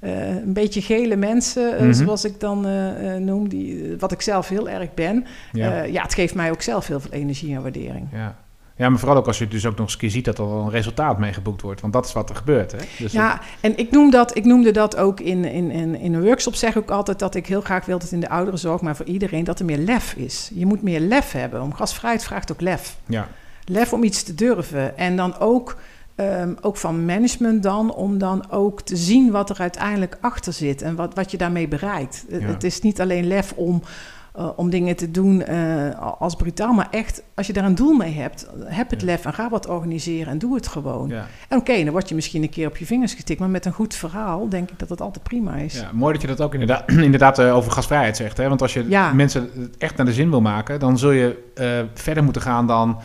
eh, 0.00 0.28
een 0.28 0.52
beetje 0.52 0.82
gele 0.82 1.16
mensen, 1.16 1.76
eh, 1.76 1.82
Mhm. 1.82 1.92
zoals 1.92 2.24
ik 2.24 2.40
dan 2.40 2.66
eh, 2.66 3.14
eh, 3.14 3.20
noem, 3.22 3.48
die, 3.48 3.94
wat 3.98 4.12
ik 4.12 4.20
zelf 4.22 4.48
heel 4.48 4.68
erg 4.68 4.94
ben. 4.94 5.26
Ja. 5.52 5.74
Ja. 5.76 5.82
ja, 5.82 6.02
het 6.02 6.14
geeft 6.14 6.34
mij 6.34 6.50
ook 6.50 6.62
zelf 6.62 6.86
heel 6.86 7.00
veel 7.00 7.12
energie 7.12 7.54
en 7.54 7.62
waardering. 7.62 8.08
ja. 8.12 8.36
Ja, 8.76 8.88
maar 8.88 8.98
vooral 8.98 9.16
ook 9.16 9.26
als 9.26 9.38
je 9.38 9.48
dus 9.48 9.66
ook 9.66 9.76
nog 9.76 9.84
eens 9.84 9.92
een 9.92 9.98
keer 9.98 10.10
ziet 10.10 10.24
dat 10.24 10.38
er 10.38 10.44
een 10.44 10.70
resultaat 10.70 11.18
mee 11.18 11.32
geboekt 11.32 11.62
wordt. 11.62 11.80
Want 11.80 11.92
dat 11.92 12.06
is 12.06 12.12
wat 12.12 12.30
er 12.30 12.36
gebeurt. 12.36 12.72
Hè? 12.72 12.78
Dus 12.98 13.12
Ja, 13.12 13.40
en 13.60 13.78
ik, 13.78 13.90
noem 13.90 14.10
dat, 14.10 14.36
ik 14.36 14.44
noemde 14.44 14.70
dat 14.70 14.96
ook 14.96 15.20
in, 15.20 15.44
in, 15.44 15.70
in, 15.70 15.94
in 15.94 16.14
een 16.14 16.22
workshop. 16.22 16.54
Zeg 16.54 16.70
ik 16.70 16.76
ook 16.76 16.90
altijd 16.90 17.18
dat 17.18 17.34
ik 17.34 17.46
heel 17.46 17.60
graag 17.60 17.84
wil 17.84 17.98
dat 17.98 18.12
in 18.12 18.20
de 18.20 18.28
ouderenzorg, 18.28 18.80
maar 18.80 18.96
voor 18.96 19.06
iedereen, 19.06 19.44
dat 19.44 19.58
er 19.58 19.64
meer 19.64 19.78
lef 19.78 20.14
is. 20.14 20.50
Je 20.54 20.66
moet 20.66 20.82
meer 20.82 21.00
lef 21.00 21.32
hebben. 21.32 21.62
Om 21.62 21.74
gasvrijheid 21.74 22.24
vraagt 22.24 22.52
ook 22.52 22.60
lef. 22.60 22.96
ja. 23.06 23.28
Lef 23.66 23.92
om 23.92 24.02
iets 24.02 24.22
te 24.22 24.34
durven. 24.34 24.98
En 24.98 25.16
dan 25.16 25.38
ook, 25.38 25.76
ehm, 26.14 26.54
ook 26.60 26.76
van 26.76 27.04
management 27.04 27.62
dan, 27.62 27.94
om 27.94 28.18
dan 28.18 28.50
ook 28.50 28.80
te 28.82 28.96
zien 28.96 29.30
wat 29.30 29.50
er 29.50 29.58
uiteindelijk 29.58 30.18
achter 30.20 30.52
zit 30.52 30.82
en 30.82 30.96
wat, 30.96 31.14
wat 31.14 31.30
je 31.30 31.36
daarmee 31.36 31.68
bereikt. 31.68 32.24
Ja. 32.28 32.38
Het 32.38 32.64
is 32.64 32.80
niet 32.80 33.00
alleen 33.00 33.26
lef 33.26 33.52
om, 33.52 33.82
eh, 34.34 34.48
om 34.56 34.70
dingen 34.70 34.96
te 34.96 35.10
doen 35.10 35.42
eh, 35.42 36.00
als 36.18 36.34
brutaal, 36.34 36.72
maar 36.72 36.88
echt, 36.90 37.22
als 37.34 37.46
je 37.46 37.52
daar 37.52 37.64
een 37.64 37.74
doel 37.74 37.92
mee 37.92 38.12
hebt, 38.12 38.48
heb 38.64 38.90
het 38.90 39.00
Ja. 39.00 39.06
lef 39.06 39.24
en 39.24 39.32
ga 39.34 39.48
wat 39.48 39.68
organiseren 39.68 40.32
en 40.32 40.38
doe 40.38 40.54
het 40.54 40.66
gewoon. 40.68 41.08
Ja. 41.08 41.26
En 41.48 41.58
oké, 41.58 41.82
dan 41.82 41.90
word 41.90 42.08
je 42.08 42.14
misschien 42.14 42.42
een 42.42 42.50
keer 42.50 42.66
op 42.68 42.76
je 42.76 42.86
vingers 42.86 43.14
getikt, 43.14 43.40
maar 43.40 43.48
met 43.50 43.64
een 43.64 43.72
goed 43.72 43.94
verhaal 43.94 44.48
denk 44.48 44.70
ik 44.70 44.78
dat 44.78 44.88
het 44.88 45.00
altijd 45.00 45.24
prima 45.24 45.54
is. 45.54 45.74
Ja, 45.80 45.90
mooi 45.92 46.12
dat 46.12 46.22
je 46.22 46.28
dat 46.28 46.40
ook 46.40 46.52
inderdaad, 46.52 46.90
inderdaad 47.10 47.38
eh, 47.38 47.56
over 47.56 47.72
gasvrijheid 47.72 48.16
zegt. 48.16 48.36
Hè? 48.36 48.48
Want 48.48 48.62
als 48.62 48.72
je 48.74 49.10
mensen 49.14 49.50
het 49.58 49.76
echt 49.78 49.96
naar 49.96 50.06
de 50.06 50.12
zin 50.12 50.30
wil 50.30 50.40
maken, 50.40 50.80
dan 50.80 50.98
zul 50.98 51.10
je 51.10 51.42
verder 51.94 52.24
moeten 52.24 52.42
gaan 52.42 52.66
dan, 52.66 52.98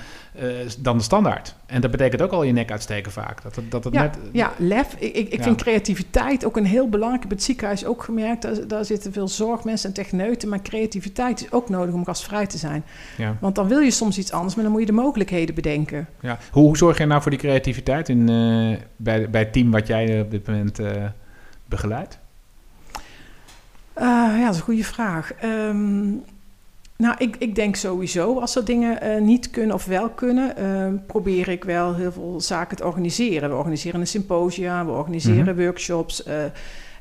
dan 0.79 0.97
de 0.97 1.03
standaard. 1.03 1.55
En 1.65 1.81
dat 1.81 1.91
betekent 1.91 2.21
ook 2.21 2.31
al 2.31 2.43
je 2.43 2.51
nek 2.51 2.71
uitsteken 2.71 3.11
vaak. 3.11 3.41
Dat, 3.43 3.59
dat 3.69 3.83
het 3.83 3.93
Ja, 3.93 4.01
net, 4.01 4.17
ja, 4.31 4.51
lef. 4.57 4.93
Ik, 4.99 5.15
ik, 5.15 5.37
Ja. 5.37 5.43
vind 5.43 5.61
creativiteit 5.61 6.45
ook 6.45 6.57
een 6.57 6.65
heel 6.65 6.89
belangrijk. 6.89 7.23
Ik 7.23 7.29
heb 7.29 7.37
het 7.37 7.47
ziekenhuis 7.47 7.85
ook 7.85 8.03
gemerkt. 8.03 8.41
Daar, 8.41 8.67
daar 8.67 8.85
zitten 8.85 9.13
veel 9.13 9.27
zorgmensen 9.27 9.89
en 9.89 9.95
techneuten. 9.95 10.49
Maar 10.49 10.61
creativiteit 10.61 11.41
is 11.41 11.51
ook 11.51 11.69
nodig 11.69 11.93
om 11.93 12.05
gastvrij 12.05 12.45
te 12.47 12.57
zijn. 12.57 12.83
ja, 13.17 13.37
Want 13.39 13.55
dan 13.55 13.67
wil 13.67 13.79
je 13.79 13.91
soms 13.91 14.17
iets 14.17 14.31
anders, 14.31 14.53
maar 14.55 14.63
dan 14.63 14.71
moet 14.73 14.81
je 14.81 14.87
de 14.87 14.93
mogelijkheden 14.93 15.55
bedenken. 15.55 16.07
ja. 16.21 16.37
Hoe, 16.51 16.63
hoe 16.63 16.77
zorg 16.77 16.97
je 16.97 17.05
nou 17.05 17.21
voor 17.21 17.31
die 17.31 17.39
creativiteit 17.39 18.09
in, 18.09 18.29
eh, 18.29 18.77
bij, 18.95 19.29
bij 19.29 19.41
het 19.41 19.53
team 19.53 19.71
wat 19.71 19.87
jij 19.87 20.13
eh, 20.15 20.21
op 20.21 20.31
dit 20.31 20.47
moment 20.47 20.79
eh, 20.79 20.91
begeleidt? 21.65 22.19
Eh, 23.93 24.05
ja, 24.05 24.43
dat 24.45 24.51
is 24.53 24.57
een 24.59 24.63
goede 24.65 24.83
vraag. 24.83 25.33
Ehm, 25.33 26.07
nou, 27.03 27.15
ik, 27.17 27.35
ik 27.39 27.55
denk 27.55 27.75
sowieso, 27.75 28.39
als 28.39 28.55
er 28.55 28.65
dingen 28.65 29.01
eh, 29.01 29.21
niet 29.21 29.49
kunnen 29.49 29.75
of 29.75 29.85
wel 29.85 30.09
kunnen, 30.09 30.57
ehm, 30.57 30.95
probeer 31.07 31.47
ik 31.49 31.63
wel 31.63 31.95
heel 31.95 32.11
veel 32.11 32.41
zaken 32.41 32.77
te 32.77 32.85
organiseren. 32.85 33.49
We 33.49 33.55
organiseren 33.55 33.99
een 33.99 34.07
symposia, 34.07 34.85
we 34.85 34.91
organiseren 34.91 35.55
Mhm. 35.55 35.63
workshops. 35.63 36.23
eh, 36.23 36.45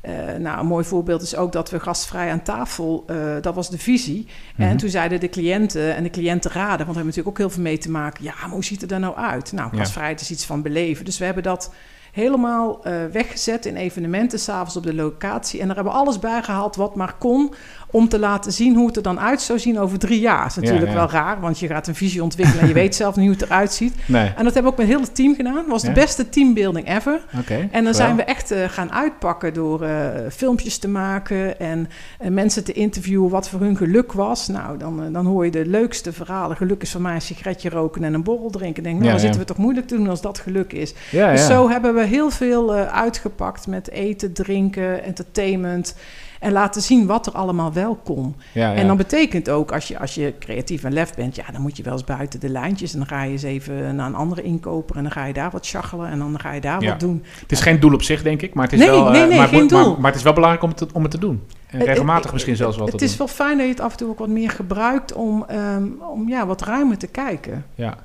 eh, 0.01 0.39
nou, 0.39 0.59
een 0.59 0.65
mooi 0.65 0.85
voorbeeld 0.85 1.21
is 1.21 1.35
ook 1.35 1.51
dat 1.51 1.69
we 1.69 1.79
gastvrij 1.79 2.31
aan 2.31 2.41
tafel, 2.43 3.05
dat 3.41 3.55
was 3.55 3.69
de 3.69 3.77
visie. 3.77 4.27
Mhm. 4.55 4.61
En 4.67 4.77
toen 4.77 4.89
zeiden 4.89 5.19
de 5.19 5.29
cliënten 5.29 5.95
en 5.95 6.03
de 6.03 6.09
cliëntenraden, 6.09 6.85
want 6.85 6.89
we 6.89 6.95
hebben 6.95 7.05
natuurlijk 7.05 7.27
ook 7.29 7.37
heel 7.37 7.49
veel 7.49 7.63
mee 7.63 7.77
te 7.77 7.91
maken. 7.91 8.23
Ja, 8.23 8.33
maar 8.41 8.49
hoe 8.49 8.63
ziet 8.63 8.81
het 8.81 8.91
er 8.91 8.99
nou 8.99 9.15
uit? 9.15 9.51
Nou, 9.51 9.69
Ja. 9.71 9.77
gastvrijheid 9.77 10.21
is 10.21 10.31
iets 10.31 10.45
van 10.45 10.61
beleven. 10.61 11.05
Dus 11.05 11.17
we 11.17 11.25
hebben 11.25 11.43
dat 11.43 11.73
helemaal 12.11 12.81
weggezet 13.11 13.65
in 13.65 13.75
evenementen, 13.75 14.39
s'avonds 14.39 14.75
op 14.77 14.83
de 14.83 14.93
locatie. 14.93 15.59
En 15.61 15.65
daar 15.67 15.75
hebben 15.75 15.93
we 15.93 15.99
alles 15.99 16.19
bij 16.19 16.43
gehaald 16.43 16.75
wat 16.75 16.95
maar 16.95 17.15
kon, 17.19 17.53
om 17.91 18.09
te 18.09 18.19
laten 18.19 18.51
zien 18.51 18.75
hoe 18.75 18.87
het 18.87 18.95
er 18.95 19.01
dan 19.03 19.19
uit 19.19 19.41
zou 19.41 19.59
zien 19.59 19.79
over 19.79 19.99
drie 19.99 20.19
jaar. 20.19 20.37
Dat 20.43 20.49
is 20.49 20.55
natuurlijk 20.55 20.85
Ja, 20.85 20.91
ja. 20.91 20.97
wel 20.99 21.09
raar, 21.09 21.39
want 21.39 21.59
je 21.59 21.67
gaat 21.67 21.87
een 21.87 21.95
visie 21.95 22.23
ontwikkelen 22.23 22.61
en 22.61 22.67
je 22.67 22.73
weet 22.73 22.95
zelf 22.95 23.15
niet 23.15 23.25
hoe 23.25 23.35
het 23.35 23.43
eruit 23.45 23.73
ziet. 23.73 23.93
Nee, 24.05 24.25
En 24.37 24.43
dat 24.43 24.53
hebben 24.53 24.63
we 24.63 24.67
ook 24.69 24.77
met 24.77 24.87
heel 24.87 24.99
het 25.01 25.15
team 25.15 25.35
gedaan. 25.35 25.53
Dat 25.55 25.65
was 25.67 25.81
Ja. 25.81 25.87
de 25.87 25.93
beste 25.93 26.29
teambuilding 26.29 26.89
ever. 26.89 27.21
En 27.49 27.67
dan 27.71 27.83
Wel. 27.83 27.93
zijn 27.93 28.15
we 28.15 28.23
echt 28.23 28.51
eh, 28.51 28.63
gaan 28.69 28.91
uitpakken 28.91 29.53
door 29.53 29.81
eh, 29.83 30.07
filmpjes 30.31 30.77
te 30.77 30.87
maken 30.87 31.59
en 31.59 31.89
eh, 32.19 32.29
mensen 32.29 32.63
te 32.63 32.73
interviewen 32.73 33.29
wat 33.29 33.49
voor 33.49 33.59
hun 33.59 33.77
geluk 33.77 34.13
was. 34.13 34.47
Nou, 34.47 34.77
dan, 34.77 35.13
dan 35.13 35.25
hoor 35.25 35.45
je 35.45 35.51
de 35.51 35.65
leukste 35.65 36.13
verhalen. 36.13 36.57
Geluk 36.57 36.81
is 36.81 36.91
voor 36.91 37.01
mij 37.01 37.15
een 37.15 37.21
sigaretje 37.21 37.69
roken 37.69 38.03
en 38.03 38.13
een 38.13 38.23
borrel 38.23 38.49
drinken. 38.49 38.83
Denk, 38.83 38.97
nou, 38.99 39.09
dan 39.11 39.19
zitten 39.19 39.39
we 39.39 39.45
toch 39.45 39.57
moeilijk 39.57 39.87
te 39.87 39.95
doen 39.95 40.09
als 40.09 40.21
dat 40.21 40.39
geluk 40.39 40.73
is. 40.73 40.93
Ja, 41.11 41.31
Dus 41.31 41.45
zo 41.45 41.69
hebben 41.69 41.93
we 41.93 42.03
heel 42.05 42.29
veel 42.29 42.73
uitgepakt 42.75 43.67
met 43.67 43.89
eten, 43.89 44.33
drinken, 44.33 45.03
entertainment. 45.03 45.95
En 46.39 46.51
laten 46.51 46.81
zien 46.81 47.05
wat 47.05 47.25
er 47.27 47.33
allemaal 47.33 47.73
wel 47.73 47.95
kon. 47.95 48.35
ja, 48.53 48.71
ja. 48.71 48.75
En 48.77 48.87
dan 48.87 48.97
betekent 48.97 49.49
ook, 49.49 49.71
als 49.71 49.87
je, 49.87 49.99
als 49.99 50.15
je 50.15 50.33
creatief 50.39 50.83
en 50.83 50.93
lef 50.93 51.15
bent, 51.15 51.35
ja, 51.35 51.43
dan 51.51 51.61
moet 51.61 51.77
je 51.77 51.83
wel 51.83 51.93
eens 51.93 52.03
buiten 52.03 52.39
de 52.39 52.49
lijntjes. 52.49 52.91
En 52.93 52.97
dan 52.99 53.07
ga 53.07 53.23
je 53.23 53.31
eens 53.31 53.43
even 53.43 53.95
naar 53.95 54.07
een 54.07 54.15
andere 54.15 54.41
inkoper 54.41 54.95
en 54.95 55.03
dan 55.03 55.11
ga 55.11 55.25
je 55.25 55.33
daar 55.33 55.51
wat 55.51 55.67
chargelen 55.67 56.09
en 56.09 56.19
dan 56.19 56.39
ga 56.39 56.51
je 56.51 56.61
daar 56.61 56.81
Ja. 56.81 56.89
wat 56.89 56.99
doen. 56.99 57.23
Het 57.41 57.51
is 57.51 57.61
geen 57.61 57.79
doel 57.79 57.93
op 57.93 58.01
zich, 58.03 58.21
denk 58.23 58.41
ik, 58.41 58.53
maar 58.53 58.63
het 58.63 58.73
is 58.73 58.79
Nee, 58.79 58.89
wel... 58.89 59.05
eh, 59.05 59.11
nee, 59.11 59.25
nee, 59.27 59.37
maar, 59.37 59.47
geen 59.47 59.59
maar- 59.59 59.83
doel. 59.83 59.95
Maar, 59.97 60.05
het 60.11 60.15
is 60.15 60.23
wel 60.23 60.33
belangrijk 60.33 60.63
om 60.63 60.69
het 60.69 60.77
te, 60.77 60.87
om 60.93 61.01
het 61.01 61.11
te 61.11 61.19
doen. 61.19 61.43
En 61.67 61.77
Het- 61.79 61.87
regelmatig 61.87 62.23
het- 62.23 62.33
misschien 62.33 62.55
zelfs 62.55 62.77
wel 62.77 62.85
Het 62.87 62.99
doen. 62.99 63.07
is 63.07 63.17
wel 63.17 63.27
fijn 63.27 63.57
dat 63.57 63.65
je 63.65 63.71
het 63.71 63.81
af 63.81 63.91
en 63.91 63.97
toe 63.97 64.09
ook 64.09 64.19
wat 64.19 64.27
meer 64.29 64.49
gebruikt 64.49 65.13
om, 65.13 65.45
ehm, 65.47 65.83
om 66.11 66.27
ja, 66.29 66.45
wat 66.45 66.61
ruimer 66.61 66.97
te 66.97 67.07
kijken. 67.07 67.65
Ja, 67.75 67.97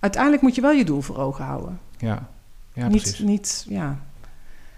Uiteindelijk 0.00 0.42
moet 0.42 0.54
je 0.54 0.60
wel 0.60 0.70
je 0.72 0.84
doel 0.84 1.00
voor 1.00 1.18
ogen 1.18 1.44
houden. 1.44 1.78
ja. 1.98 2.28
ja 2.72 2.88
niet, 2.88 3.02
precies. 3.02 3.18
niet, 3.18 3.66
ja, 3.68 3.98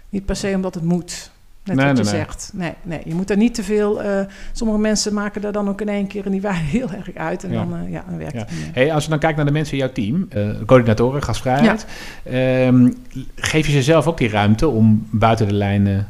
niet 0.09 0.25
per 0.25 0.35
se 0.35 0.51
omdat 0.55 0.73
het 0.73 0.83
moet. 0.83 1.31
Net 1.63 1.75
Nee, 1.75 1.85
wat 1.87 1.97
je 1.97 2.03
nee. 2.03 2.13
zegt. 2.13 2.51
Nee, 2.53 2.73
nee, 2.81 3.01
je 3.05 3.15
moet 3.15 3.29
er 3.29 3.37
niet 3.37 3.53
te 3.55 3.63
veel... 3.63 4.03
eh, 4.03 4.19
sommige 4.51 4.79
mensen 4.79 5.13
maken 5.13 5.41
daar 5.41 5.51
dan 5.51 5.69
ook 5.69 5.81
in 5.81 5.89
één 5.89 6.07
keer 6.07 6.25
een 6.25 6.31
die 6.31 6.41
heel 6.47 6.89
erg 6.91 7.15
uit. 7.15 7.43
En 7.43 7.51
Ja. 7.51 7.65
dan, 7.65 7.79
eh, 7.85 7.91
ja, 7.91 8.03
dan 8.09 8.17
werkt 8.17 8.33
Ja. 8.33 8.39
het 8.39 8.49
niet 8.51 8.59
meer. 8.59 8.69
Hey, 8.73 8.93
als 8.93 9.03
je 9.03 9.09
dan 9.09 9.19
kijkt 9.19 9.35
naar 9.37 9.45
de 9.45 9.51
mensen 9.51 9.73
in 9.73 9.79
jouw 9.79 9.91
team, 9.91 10.25
eh, 10.29 10.49
coördinatoren, 10.65 11.23
gastvrijheid, 11.23 11.85
ehm, 12.23 12.89
geef 13.35 13.65
je 13.65 13.71
ze 13.71 13.81
zelf 13.83 14.07
ook 14.07 14.17
die 14.17 14.29
ruimte 14.29 14.67
om 14.67 15.07
buiten 15.11 15.47
de 15.47 15.53
lijnen... 15.53 16.07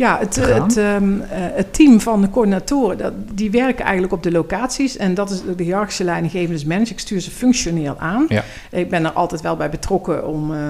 Ja, 0.00 0.18
het, 0.18 0.36
het, 0.36 0.76
ehm, 0.76 1.20
eh, 1.20 1.28
het 1.30 1.74
team 1.74 2.00
van 2.00 2.20
de 2.20 2.30
coördinatoren, 2.30 2.98
dat, 2.98 3.12
die 3.32 3.50
werken 3.50 3.84
eigenlijk 3.84 4.12
op 4.12 4.22
de 4.22 4.30
locaties. 4.30 4.96
En 4.96 5.14
dat 5.14 5.30
is 5.30 5.42
de 5.56 5.62
hiërarchische 5.62 6.04
leidinggevende 6.04 6.66
manager. 6.66 6.92
Ik 6.92 6.98
stuur 6.98 7.20
ze 7.20 7.30
functioneel 7.30 7.96
aan. 7.98 8.24
Ja. 8.28 8.44
Ik 8.70 8.90
ben 8.90 9.04
er 9.04 9.10
altijd 9.10 9.40
wel 9.40 9.56
bij 9.56 9.70
betrokken 9.70 10.26
om, 10.26 10.54
eh, 10.54 10.60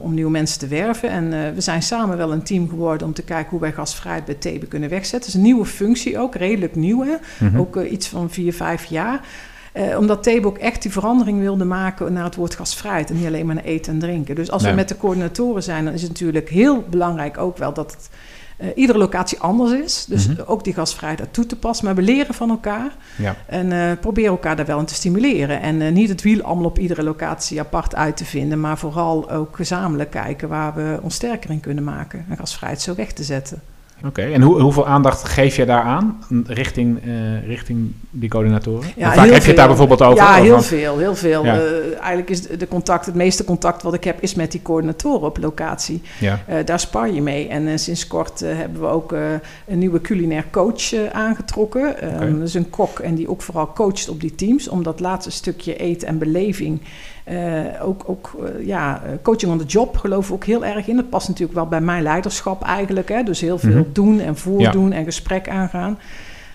om 0.00 0.14
nieuwe 0.14 0.30
mensen 0.30 0.58
te 0.58 0.66
werven. 0.66 1.08
En 1.10 1.32
eh, 1.32 1.54
we 1.54 1.60
zijn 1.60 1.82
samen 1.82 2.16
wel 2.16 2.32
een 2.32 2.42
team 2.42 2.68
geworden 2.68 3.06
om 3.06 3.12
te 3.12 3.22
kijken 3.22 3.50
hoe 3.50 3.60
wij 3.60 3.72
gasvrijheid 3.72 4.24
bij 4.24 4.34
Thebe 4.34 4.66
kunnen 4.66 4.88
wegzetten. 4.88 5.18
Het 5.18 5.28
is 5.28 5.34
een 5.34 5.42
nieuwe 5.42 5.64
functie 5.66 6.18
ook, 6.18 6.34
redelijk 6.34 6.76
nieuw 6.76 7.02
hè. 7.02 7.14
Mhm. 7.38 7.58
Ook 7.58 7.76
iets 7.76 8.08
van 8.08 8.30
vier, 8.30 8.52
vijf 8.52 8.84
jaar. 8.84 9.20
Omdat 9.98 10.22
Thebe 10.22 10.46
ook 10.46 10.58
echt 10.58 10.82
die 10.82 10.90
verandering 10.90 11.40
wilde 11.40 11.64
maken 11.64 12.12
naar 12.12 12.24
het 12.24 12.34
woord 12.34 12.54
gasvrijheid. 12.54 13.10
En 13.10 13.16
niet 13.16 13.26
alleen 13.26 13.46
maar 13.46 13.54
naar 13.54 13.64
eten 13.64 13.92
en 13.92 13.98
drinken. 13.98 14.34
Dus 14.34 14.50
als 14.50 14.62
Nee. 14.62 14.70
we 14.70 14.76
met 14.76 14.88
de 14.88 14.96
coördinatoren 14.96 15.62
zijn, 15.62 15.84
dan 15.84 15.94
is 15.94 16.00
het 16.00 16.10
natuurlijk 16.10 16.48
heel 16.48 16.84
belangrijk 16.90 17.38
ook 17.38 17.56
wel 17.56 17.72
dat 17.72 17.90
het, 17.90 18.08
eh, 18.58 18.68
iedere 18.74 18.98
locatie 18.98 19.38
anders 19.38 19.72
is. 19.72 20.04
Dus 20.08 20.28
Mhm. 20.28 20.40
ook 20.46 20.64
die 20.64 20.74
gasvrijheid 20.74 21.18
daar 21.18 21.30
toe 21.30 21.46
te 21.46 21.56
passen. 21.56 21.84
Maar 21.86 21.94
we 21.94 22.02
leren 22.02 22.34
van 22.34 22.50
elkaar. 22.50 22.96
Ja. 23.16 23.36
En 23.46 23.72
eh, 23.72 23.98
proberen 24.00 24.30
elkaar 24.30 24.56
daar 24.56 24.66
wel 24.66 24.78
in 24.78 24.84
te 24.84 24.94
stimuleren. 24.94 25.60
En 25.60 25.82
eh, 25.82 25.92
niet 25.92 26.08
het 26.08 26.22
wiel 26.22 26.42
allemaal 26.42 26.64
op 26.64 26.78
iedere 26.78 27.02
locatie 27.02 27.60
apart 27.60 27.94
uit 27.94 28.16
te 28.16 28.24
vinden. 28.24 28.60
Maar 28.60 28.78
vooral 28.78 29.30
ook 29.30 29.56
gezamenlijk 29.56 30.10
kijken 30.10 30.48
waar 30.48 30.74
we 30.74 30.98
ons 31.02 31.14
sterker 31.14 31.50
in 31.50 31.60
kunnen 31.60 31.84
maken. 31.84 32.24
En 32.28 32.36
gasvrijheid 32.36 32.82
zo 32.82 32.94
weg 32.94 33.12
te 33.12 33.24
zetten. 33.24 33.60
Oké, 34.06 34.22
en 34.22 34.42
hoe, 34.42 34.60
hoeveel 34.60 34.86
aandacht 34.86 35.24
geef 35.24 35.56
je 35.56 35.64
daaraan 35.64 36.18
richting, 36.46 36.98
eh, 37.04 37.46
richting 37.46 37.92
die 38.10 38.28
coördinatoren? 38.28 38.88
Ja, 38.96 39.12
vaak 39.12 39.28
heb 39.28 39.42
je 39.42 39.46
het 39.48 39.56
daar 39.56 39.66
bijvoorbeeld 39.68 40.02
over? 40.02 40.16
Ja, 40.16 40.34
heel 40.34 40.62
veel, 40.62 40.98
heel 40.98 41.14
veel. 41.14 41.44
Ja. 41.44 41.54
Eh, 41.54 41.60
eigenlijk 41.98 42.30
is 42.30 42.42
de 42.42 42.68
contact, 42.68 43.06
het 43.06 43.14
meeste 43.14 43.44
contact 43.44 43.82
wat 43.82 43.94
ik 43.94 44.04
heb, 44.04 44.20
is 44.22 44.34
met 44.34 44.52
die 44.52 44.62
coördinatoren 44.62 45.26
op 45.26 45.38
locatie. 45.38 46.02
Ja, 46.18 46.42
Eh, 46.46 46.56
daar 46.64 46.80
spar 46.80 47.10
je 47.10 47.22
mee. 47.22 47.48
En 47.48 47.78
sinds 47.78 48.06
kort 48.06 48.40
hebben 48.40 48.80
we 48.80 48.86
ook 48.86 49.12
een 49.66 49.78
nieuwe 49.78 50.00
culinair 50.00 50.44
coach 50.50 50.94
aangetrokken. 51.12 52.00
Eh, 52.00 52.14
Oké. 52.14 52.38
Dat 52.38 52.48
is 52.48 52.54
een 52.54 52.70
kok 52.70 52.98
en 52.98 53.14
die 53.14 53.28
ook 53.28 53.42
vooral 53.42 53.72
coacht 53.72 54.08
op 54.08 54.20
die 54.20 54.34
teams. 54.34 54.68
Om 54.68 54.82
dat 54.82 55.00
laatste 55.00 55.30
stukje 55.30 55.76
eten 55.76 56.08
en 56.08 56.18
beleving. 56.18 56.80
Eh, 57.28 57.86
ook 57.86 58.02
ook 58.06 58.36
eh, 58.44 58.66
ja, 58.66 59.02
eh, 59.04 59.10
coaching 59.22 59.52
on 59.52 59.58
the 59.58 59.64
job 59.64 59.96
geloven 59.96 60.28
we 60.28 60.34
ook 60.34 60.44
heel 60.44 60.64
erg 60.64 60.86
in. 60.88 60.96
Dat 60.96 61.08
past 61.08 61.28
natuurlijk 61.28 61.58
wel 61.58 61.66
bij 61.66 61.80
mijn 61.80 62.02
leiderschap 62.02 62.62
eigenlijk. 62.62 63.08
Hè? 63.08 63.22
Dus 63.22 63.40
heel 63.40 63.58
veel 63.58 63.70
Mhm. 63.70 63.92
doen 63.92 64.20
en 64.20 64.36
voordoen 64.36 64.92
en 64.92 65.04
gesprek 65.04 65.48
aangaan. 65.48 65.98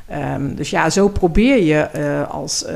Ehm, 0.07 0.55
dus 0.55 0.69
ja, 0.69 0.89
zo 0.89 1.07
probeer 1.07 1.63
je 1.63 1.79
eh, 1.79 2.29
als 2.29 2.65
eh, 2.65 2.75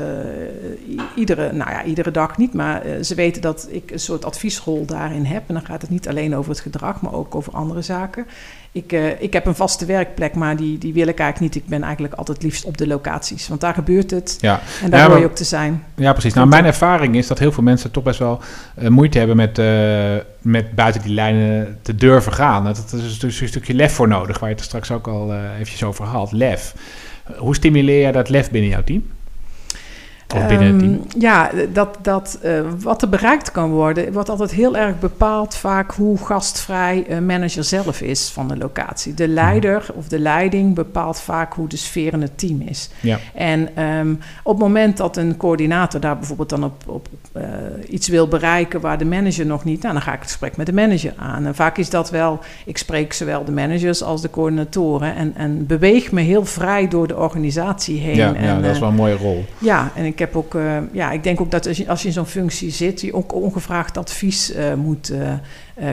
iedere, 1.14 1.52
nou 1.52 1.70
ja, 1.70 1.84
iedere 1.84 2.10
dag 2.10 2.36
niet, 2.36 2.54
maar 2.54 2.82
eh, 2.82 3.02
ze 3.02 3.14
weten 3.14 3.42
dat 3.42 3.68
ik 3.70 3.90
een 3.90 3.98
soort 3.98 4.24
adviesrol 4.24 4.84
daarin 4.86 5.24
heb. 5.24 5.42
En 5.46 5.54
dan 5.54 5.64
gaat 5.64 5.80
het 5.80 5.90
niet 5.90 6.08
alleen 6.08 6.36
over 6.36 6.50
het 6.50 6.60
gedrag, 6.60 7.00
maar 7.00 7.12
ook 7.12 7.34
over 7.34 7.52
andere 7.52 7.82
zaken. 7.82 8.26
Ik, 8.72 8.92
ik 9.18 9.32
heb 9.32 9.46
een 9.46 9.54
vaste 9.54 9.86
werkplek, 9.86 10.34
maar 10.34 10.56
die, 10.56 10.78
die 10.78 10.92
wil 10.92 11.06
ik 11.06 11.18
eigenlijk 11.18 11.54
niet. 11.54 11.64
Ik 11.64 11.70
ben 11.70 11.82
eigenlijk 11.82 12.14
altijd 12.14 12.42
liefst 12.42 12.64
op 12.64 12.76
de 12.76 12.86
locaties, 12.86 13.48
want 13.48 13.60
daar 13.60 13.74
gebeurt 13.74 14.10
het 14.10 14.36
ja. 14.40 14.60
en 14.82 14.90
daar 14.90 15.00
Ja, 15.00 15.08
hoor 15.08 15.18
je 15.18 15.24
ook 15.24 15.34
te 15.34 15.44
zijn. 15.44 15.84
ja 15.94 16.12
precies. 16.12 16.34
Nou, 16.34 16.48
mijn 16.48 16.64
ervaring 16.64 17.16
is 17.16 17.26
dat 17.26 17.38
heel 17.38 17.52
veel 17.52 17.62
mensen 17.62 17.90
toch 17.90 18.02
best 18.02 18.18
wel 18.18 18.40
moeite 18.88 19.18
hebben 19.18 19.36
met 19.36 19.56
met 20.40 20.74
buiten 20.74 21.02
die 21.02 21.14
lijnen 21.14 21.78
te 21.82 21.94
durven 21.94 22.32
gaan. 22.32 22.64
Dat, 22.64 22.76
dat 22.90 23.00
is 23.00 23.18
dus 23.18 23.40
een 23.40 23.48
stukje 23.48 23.74
lef 23.74 23.92
voor 23.92 24.08
nodig, 24.08 24.38
waar 24.38 24.48
je 24.48 24.54
het 24.54 24.64
er 24.64 24.70
straks 24.70 24.90
ook 24.90 25.06
al 25.06 25.34
eventjes 25.34 25.82
over 25.82 26.04
had. 26.04 26.32
Lef. 26.32 26.74
Hoe 27.36 27.54
stimuleer 27.54 28.06
je 28.06 28.12
dat 28.12 28.28
lef 28.28 28.50
binnen 28.50 28.70
jouw 28.70 28.82
team? 28.82 29.02
Um, 30.36 31.02
ja, 31.18 31.50
dat, 31.72 31.98
dat, 32.02 32.38
uh, 32.44 32.60
wat 32.78 33.02
er 33.02 33.08
bereikt 33.08 33.52
kan 33.52 33.70
worden, 33.70 34.12
wordt 34.12 34.28
altijd 34.28 34.50
heel 34.50 34.76
erg 34.76 34.98
bepaald 34.98 35.54
vaak 35.54 35.92
hoe 35.92 36.18
gastvrij 36.18 37.04
een 37.08 37.26
manager 37.26 37.64
zelf 37.64 38.00
is 38.00 38.30
van 38.30 38.48
de 38.48 38.56
locatie. 38.56 39.14
De 39.14 39.28
leider 39.28 39.86
of 39.94 40.08
de 40.08 40.18
leiding 40.18 40.74
bepaalt 40.74 41.20
vaak 41.20 41.54
hoe 41.54 41.68
de 41.68 41.76
sfeer 41.76 42.12
in 42.12 42.22
het 42.22 42.38
team 42.38 42.60
is. 42.60 42.90
Ja. 43.00 43.18
En 43.34 43.82
um, 43.82 44.20
op 44.42 44.52
het 44.52 44.62
moment 44.62 44.96
dat 44.96 45.16
een 45.16 45.36
coördinator 45.36 46.00
daar 46.00 46.18
bijvoorbeeld 46.18 46.48
dan 46.48 46.64
op, 46.64 46.82
op 46.86 47.08
uh, 47.36 47.42
iets 47.88 48.08
wil 48.08 48.28
bereiken 48.28 48.80
waar 48.80 48.98
de 48.98 49.04
manager 49.04 49.46
nog 49.46 49.64
niet, 49.64 49.82
nou, 49.82 49.94
dan 49.94 50.02
ga 50.02 50.12
ik 50.12 50.18
het 50.18 50.28
gesprek 50.28 50.56
met 50.56 50.66
de 50.66 50.72
manager 50.72 51.12
aan. 51.16 51.46
En 51.46 51.54
vaak 51.54 51.78
is 51.78 51.90
dat 51.90 52.10
wel, 52.10 52.38
ik 52.64 52.78
spreek 52.78 53.12
zowel 53.12 53.44
de 53.44 53.52
managers 53.52 54.02
als 54.02 54.22
de 54.22 54.30
coördinatoren 54.30 55.14
en, 55.14 55.32
en 55.36 55.66
beweeg 55.66 56.12
me 56.12 56.20
heel 56.20 56.44
vrij 56.44 56.88
door 56.88 57.06
de 57.06 57.16
organisatie 57.16 57.98
heen. 57.98 58.16
Ja, 58.16 58.34
en, 58.34 58.44
ja 58.44 58.60
dat 58.60 58.70
is 58.70 58.78
wel 58.78 58.88
een 58.88 58.94
mooie 58.94 59.16
rol. 59.16 59.44
Ja, 59.58 59.90
en 59.94 60.04
ik 60.04 60.17
ik 60.18 60.24
heb 60.24 60.36
ook, 60.36 60.54
uh, 60.54 60.76
ja, 60.92 61.10
ik 61.10 61.22
denk 61.22 61.40
ook 61.40 61.50
dat 61.50 61.66
als 61.66 61.76
je, 61.76 61.88
als 61.88 62.02
je 62.02 62.06
in 62.06 62.14
zo'n 62.14 62.26
functie 62.26 62.70
zit, 62.70 63.00
je 63.00 63.14
ook 63.14 63.34
ongevraagd 63.34 63.98
advies 63.98 64.56
uh, 64.56 64.74
moet 64.74 65.10
uh, 65.12 65.32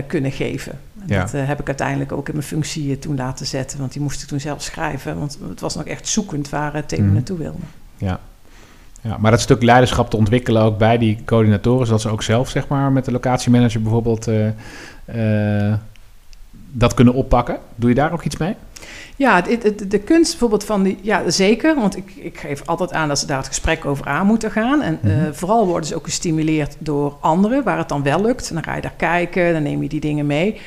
kunnen 0.07 0.31
geven. 0.31 0.79
Ja. 1.05 1.19
Dat 1.19 1.31
heb 1.31 1.59
ik 1.59 1.67
uiteindelijk 1.67 2.11
ook 2.11 2.27
in 2.27 2.33
mijn 2.33 2.47
functie 2.47 2.99
toen 2.99 3.15
laten 3.15 3.45
zetten, 3.45 3.79
want 3.79 3.91
die 3.91 4.01
moest 4.01 4.21
ik 4.21 4.27
toen 4.27 4.39
zelf 4.39 4.61
schrijven, 4.61 5.19
want 5.19 5.37
het 5.49 5.59
was 5.59 5.75
nog 5.75 5.85
echt 5.85 6.07
zoekend 6.07 6.49
waar 6.49 6.73
het 6.73 6.87
thema 6.87 7.07
mm. 7.07 7.13
naartoe 7.13 7.37
wilde. 7.37 7.57
Ja. 7.97 8.19
Ja, 9.01 9.17
maar 9.17 9.31
dat 9.31 9.41
stuk 9.41 9.63
leiderschap 9.63 10.09
te 10.09 10.17
ontwikkelen 10.17 10.61
ook 10.61 10.77
bij 10.77 10.97
die 10.97 11.17
coördinatoren, 11.25 11.85
zodat 11.85 12.01
ze 12.01 12.09
ook 12.09 12.23
zelf 12.23 12.49
zeg 12.49 12.67
maar 12.67 12.91
met 12.91 13.05
de 13.05 13.11
locatiemanager 13.11 13.81
bijvoorbeeld 13.81 14.29
dat 16.77 16.93
kunnen 16.93 17.13
oppakken. 17.13 17.57
Doe 17.75 17.89
je 17.89 17.95
daar 17.95 18.13
ook 18.13 18.23
iets 18.23 18.37
mee? 18.37 18.55
Ja, 19.15 19.41
de, 19.41 19.87
de, 19.87 19.99
kunst 19.99 20.29
bijvoorbeeld 20.29 20.63
van 20.63 20.83
die... 20.83 20.97
Ja, 21.01 21.29
zeker. 21.29 21.75
Want 21.75 21.97
ik, 21.97 22.11
ik 22.15 22.39
geef 22.39 22.61
altijd 22.65 22.93
aan 22.93 23.07
dat 23.07 23.19
ze 23.19 23.25
daar 23.25 23.37
het 23.37 23.47
gesprek 23.47 23.85
over 23.85 24.05
aan 24.05 24.25
moeten 24.25 24.51
gaan. 24.51 24.81
En 24.81 24.99
mm 25.01 25.11
-hmm. 25.11 25.25
uh, 25.25 25.31
vooral 25.31 25.67
worden 25.67 25.89
ze 25.89 25.95
ook 25.95 26.03
gestimuleerd 26.03 26.75
door 26.79 27.17
anderen... 27.19 27.63
waar 27.63 27.77
het 27.77 27.89
dan 27.89 28.03
wel 28.03 28.21
lukt. 28.21 28.49
En 28.49 28.53
dan 28.53 28.63
ga 28.63 28.75
je 28.75 28.81
daar 28.81 28.93
kijken, 28.97 29.53
dan 29.53 29.63
neem 29.63 29.81
je 29.81 29.89
die 29.89 29.99
dingen 29.99 30.25
mee. 30.25 30.59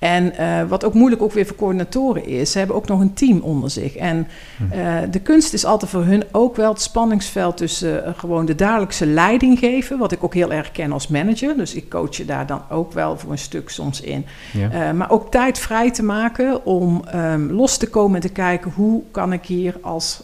En 0.00 0.32
uh, 0.40 0.68
wat 0.68 0.84
ook 0.84 0.94
moeilijk 0.94 1.22
ook 1.22 1.32
weer 1.32 1.46
voor 1.46 1.56
coördinatoren 1.56 2.26
is, 2.26 2.52
ze 2.52 2.58
hebben 2.58 2.76
ook 2.76 2.88
nog 2.88 3.00
een 3.00 3.14
team 3.14 3.40
onder 3.40 3.70
zich. 3.70 3.96
En 3.96 4.28
uh, 4.74 4.96
de 5.10 5.20
kunst 5.20 5.52
is 5.52 5.64
altijd 5.64 5.90
voor 5.90 6.04
hun 6.04 6.24
ook 6.32 6.56
wel 6.56 6.72
het 6.72 6.80
spanningsveld 6.80 7.56
tussen 7.56 8.04
uh, 8.06 8.10
gewoon 8.16 8.46
de 8.46 8.54
dagelijkse 8.54 9.06
leiding 9.06 9.58
geven, 9.58 9.98
wat 9.98 10.12
ik 10.12 10.24
ook 10.24 10.34
heel 10.34 10.52
erg 10.52 10.72
ken 10.72 10.92
als 10.92 11.08
manager. 11.08 11.56
Dus 11.56 11.74
ik 11.74 11.90
coach 11.90 12.16
je 12.16 12.24
daar 12.24 12.46
dan 12.46 12.62
ook 12.70 12.92
wel 12.92 13.18
voor 13.18 13.30
een 13.30 13.38
stuk 13.38 13.68
soms 13.68 14.00
in. 14.00 14.26
Ja. 14.52 14.92
maar 14.92 15.10
ook 15.10 15.30
tijd 15.30 15.58
vrij 15.58 15.90
te 15.90 16.02
maken 16.02 16.64
om 16.64 17.04
um, 17.14 17.50
los 17.50 17.76
te 17.76 17.88
komen 17.88 18.14
en 18.14 18.20
te 18.20 18.32
kijken 18.32 18.70
hoe 18.70 19.02
kan 19.10 19.32
ik 19.32 19.44
hier 19.44 19.74
als 19.80 20.22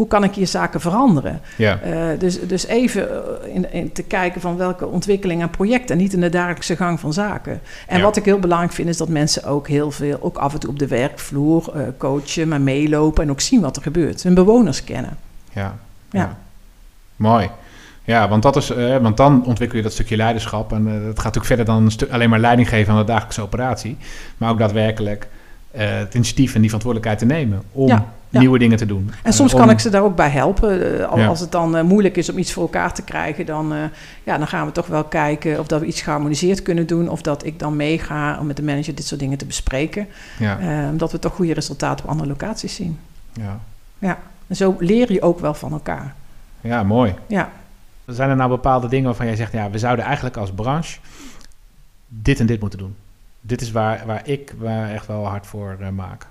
hoe 0.00 0.08
kan 0.08 0.24
ik 0.24 0.34
hier 0.34 0.46
zaken 0.46 0.80
veranderen? 0.80 1.40
Ja. 1.56 1.80
Uh, 1.86 2.18
dus, 2.18 2.40
dus 2.40 2.66
even 2.66 3.10
eh, 3.10 3.54
in, 3.54 3.72
in, 3.72 3.92
te 3.92 4.02
kijken 4.02 4.40
van 4.40 4.56
welke 4.56 4.86
ontwikkeling 4.86 5.42
en 5.42 5.50
projecten, 5.50 5.96
niet 5.96 6.12
in 6.12 6.20
de 6.20 6.28
dagelijkse 6.28 6.76
gang 6.76 7.00
van 7.00 7.12
zaken. 7.12 7.60
En 7.86 7.96
ja. 7.96 8.02
wat 8.02 8.16
ik 8.16 8.24
heel 8.24 8.38
belangrijk 8.38 8.72
vind, 8.72 8.88
is 8.88 8.96
dat 8.96 9.08
mensen 9.08 9.44
ook 9.44 9.68
heel 9.68 9.90
veel, 9.90 10.18
ook 10.20 10.36
af 10.36 10.52
en 10.52 10.60
toe 10.60 10.70
op 10.70 10.78
de 10.78 10.86
werkvloer 10.86 11.72
uh, 11.76 11.82
coachen, 11.98 12.48
maar 12.48 12.60
meelopen 12.60 13.22
en 13.22 13.30
ook 13.30 13.40
zien 13.40 13.60
wat 13.60 13.76
er 13.76 13.82
gebeurt. 13.82 14.22
Hun 14.22 14.34
bewoners 14.34 14.84
kennen. 14.84 15.16
Ja. 15.52 15.78
ja. 16.10 16.38
Mooi. 17.16 17.50
Ja, 18.04 18.28
want, 18.28 18.42
dat 18.42 18.56
is, 18.56 18.70
uh, 18.70 18.96
want 18.96 19.16
dan 19.16 19.44
ontwikkel 19.44 19.76
je 19.76 19.82
dat 19.82 19.92
stukje 19.92 20.16
leiderschap. 20.16 20.72
En 20.72 20.84
dat 20.84 21.02
gaat 21.02 21.16
natuurlijk 21.16 21.46
verder 21.46 21.64
dan 21.64 21.84
een 21.84 21.90
stuk, 21.90 22.10
alleen 22.10 22.30
maar 22.30 22.38
leiding 22.38 22.68
geven 22.68 22.92
aan 22.92 22.98
de 22.98 23.04
dagelijkse 23.04 23.42
operatie. 23.42 23.96
Maar 24.36 24.50
ook 24.50 24.58
daadwerkelijk 24.58 25.28
het 25.70 26.14
initiatief 26.14 26.54
en 26.54 26.60
die 26.60 26.70
verantwoordelijkheid 26.70 27.18
te 27.18 27.34
nemen 27.34 27.62
om 27.72 28.04
ja 28.30 28.40
nieuwe 28.40 28.58
dingen 28.58 28.76
te 28.76 28.86
doen. 28.86 29.10
En 29.22 29.32
soms 29.32 29.54
kan 29.54 29.70
ik 29.70 29.78
ze 29.78 29.90
daar 29.90 30.02
ook 30.02 30.16
bij 30.16 30.28
helpen. 30.28 30.98
Uh, 30.98 31.08
als, 31.08 31.20
ja. 31.20 31.32
het 31.32 31.52
dan 31.52 31.76
uh, 31.76 31.82
moeilijk 31.82 32.16
is 32.16 32.30
om 32.30 32.38
iets 32.38 32.52
voor 32.52 32.62
elkaar 32.62 32.94
te 32.94 33.02
krijgen, 33.02 33.46
dan, 33.46 33.72
uh, 33.72 33.78
ja, 34.24 34.38
dan 34.38 34.46
gaan 34.46 34.66
we 34.66 34.72
toch 34.72 34.86
wel 34.86 35.04
kijken 35.04 35.58
of 35.58 35.66
dat 35.66 35.80
we 35.80 35.86
iets 35.86 36.00
geharmoniseerd 36.00 36.62
kunnen 36.62 36.86
doen. 36.86 37.08
Of 37.08 37.22
dat 37.22 37.44
ik 37.44 37.58
dan 37.58 37.76
meega 37.76 38.38
om 38.38 38.46
met 38.46 38.56
de 38.56 38.62
manager 38.62 38.94
dit 38.94 39.06
soort 39.06 39.20
dingen 39.20 39.38
te 39.38 39.46
bespreken. 39.46 40.06
Ja. 40.38 40.58
omdat 40.90 41.12
we 41.12 41.18
toch 41.18 41.34
goede 41.34 41.54
resultaten 41.54 42.04
op 42.04 42.10
andere 42.10 42.28
locaties 42.28 42.74
zien. 42.74 42.98
Ja. 43.32 43.60
ja. 43.98 44.18
En 44.46 44.56
zo 44.56 44.76
leer 44.78 45.12
je 45.12 45.22
ook 45.22 45.38
wel 45.38 45.54
van 45.54 45.72
elkaar. 45.72 46.14
Ja, 46.60 46.82
mooi. 46.82 47.14
Ja. 47.26 47.50
Zijn 48.06 48.30
er 48.30 48.36
nou 48.36 48.48
bepaalde 48.48 48.88
dingen 48.88 49.04
waarvan 49.04 49.26
jij 49.26 49.36
zegt, 49.36 49.52
ja, 49.52 49.70
we 49.70 49.78
zouden 49.78 50.04
eigenlijk 50.04 50.36
als 50.36 50.52
branche 50.52 50.98
dit 52.08 52.40
en 52.40 52.46
dit 52.46 52.60
moeten 52.60 52.78
doen? 52.78 52.94
Dit 53.40 53.60
is 53.60 53.70
waar, 53.70 54.02
waar 54.06 54.28
ik 54.28 54.54
waar 54.58 54.90
echt 54.90 55.06
wel 55.06 55.26
hard 55.26 55.46
voor 55.46 55.76
maak. 55.94 56.26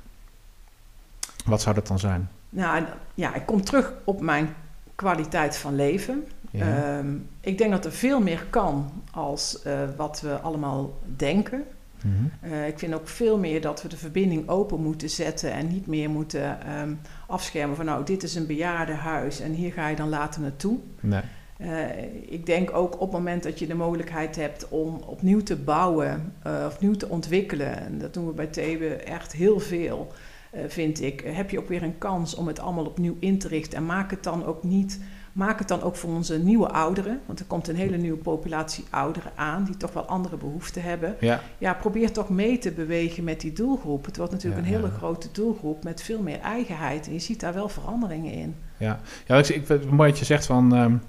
Wat 1.50 1.62
zou 1.62 1.76
dat 1.76 1.88
dan 1.88 2.00
zijn? 2.00 2.30
Nou 2.50 2.84
ja, 3.14 3.36
ik 3.36 3.46
kom 3.46 3.64
terug 3.64 3.94
op 4.04 4.22
mijn 4.22 4.50
kwaliteit 4.96 5.58
van 5.58 5.76
leven. 5.76 6.26
Ja. 6.52 6.98
Um, 6.98 7.28
ik 7.42 7.58
denk 7.58 7.72
dat 7.72 7.86
er 7.86 7.92
veel 7.92 8.22
meer 8.22 8.46
kan 8.50 8.92
als 9.12 9.62
uh, 9.68 9.74
wat 9.98 10.22
we 10.22 10.40
allemaal 10.40 10.98
denken. 11.16 11.64
Mm 12.04 12.14
-hmm. 12.16 12.52
uh, 12.52 12.68
ik 12.68 12.80
vind 12.80 12.94
ook 12.94 13.08
veel 13.08 13.38
meer 13.38 13.62
dat 13.62 13.82
we 13.82 13.88
de 13.88 13.98
verbinding 13.98 14.50
open 14.50 14.82
moeten 14.82 15.10
zetten 15.10 15.52
en 15.52 15.68
niet 15.68 15.88
meer 15.88 16.10
moeten 16.10 16.78
um, 16.80 17.00
afschermen 17.28 17.76
van 17.76 17.86
nou, 17.86 18.06
dit 18.06 18.24
is 18.24 18.36
een 18.36 18.48
bejaardenhuis 18.48 19.40
en 19.40 19.52
hier 19.52 19.72
ga 19.72 19.88
je 19.88 19.96
dan 19.96 20.10
later 20.10 20.42
naartoe. 20.42 20.78
Nee. 21.00 21.22
Uh, 21.62 22.04
ik 22.28 22.46
denk 22.46 22.74
ook 22.74 22.94
op 22.94 23.00
het 23.00 23.12
moment 23.12 23.44
dat 23.44 23.60
je 23.60 23.68
de 23.68 23.76
mogelijkheid 23.76 24.36
hebt 24.36 24.68
om 24.70 25.02
opnieuw 25.06 25.44
te 25.44 25.56
bouwen, 25.56 26.34
opnieuw 26.66 26.96
te 26.96 27.10
ontwikkelen, 27.10 27.78
en 27.78 27.98
dat 27.98 28.14
doen 28.14 28.28
we 28.28 28.34
bij 28.34 28.48
Thebe 28.48 28.88
echt 28.96 29.32
heel 29.32 29.60
veel. 29.60 30.12
Uh, 30.56 30.62
vind 30.68 31.02
ik, 31.02 31.22
heb 31.26 31.50
je 31.50 31.60
ook 31.60 31.68
weer 31.68 31.84
een 31.84 31.98
kans 31.98 32.36
om 32.36 32.48
het 32.48 32.60
allemaal 32.60 32.86
opnieuw 32.86 33.16
in 33.20 33.40
te 33.40 33.48
richten. 33.48 33.78
En 33.78 33.86
maak 33.86 34.12
het 34.12 34.24
dan 34.24 34.46
ook 34.46 34.64
niet, 34.64 35.02
maak 35.34 35.60
het 35.60 35.68
dan 35.68 35.82
ook 35.82 35.96
voor 35.96 36.10
onze 36.10 36.40
nieuwe 36.40 36.70
ouderen. 36.70 37.20
Want 37.26 37.40
er 37.40 37.46
komt 37.46 37.68
een 37.68 37.76
hele 37.76 37.98
nieuwe 37.98 38.18
populatie 38.18 38.84
ouderen 38.90 39.32
aan 39.36 39.64
die 39.64 39.78
toch 39.78 39.94
wel 39.94 40.06
andere 40.06 40.38
behoeften 40.38 40.82
hebben. 40.82 41.16
Ja, 41.20 41.42
ja 41.58 41.74
probeer 41.74 42.12
toch 42.12 42.30
mee 42.30 42.58
te 42.58 42.72
bewegen 42.72 43.24
met 43.24 43.42
die 43.42 43.54
doelgroep. 43.54 44.06
Het 44.06 44.18
wordt 44.18 44.32
natuurlijk 44.32 44.62
ja, 44.62 44.68
een 44.68 44.74
hele 44.76 44.88
ja. 44.88 44.98
grote 44.98 45.28
doelgroep 45.32 45.84
met 45.84 46.02
veel 46.02 46.22
meer 46.22 46.40
eigenheid. 46.40 47.08
En 47.08 47.14
je 47.14 47.20
ziet 47.20 47.40
daar 47.40 47.54
wel 47.54 47.70
veranderingen 47.70 48.34
in. 48.34 48.56
Ja, 48.78 49.00
ja 49.26 49.38
ik, 49.38 49.48
ik, 49.48 49.92
mooi 49.92 50.10
dat 50.10 50.20
je 50.20 50.26
zegt 50.26 50.46
van. 50.46 50.78
Um 50.78 51.02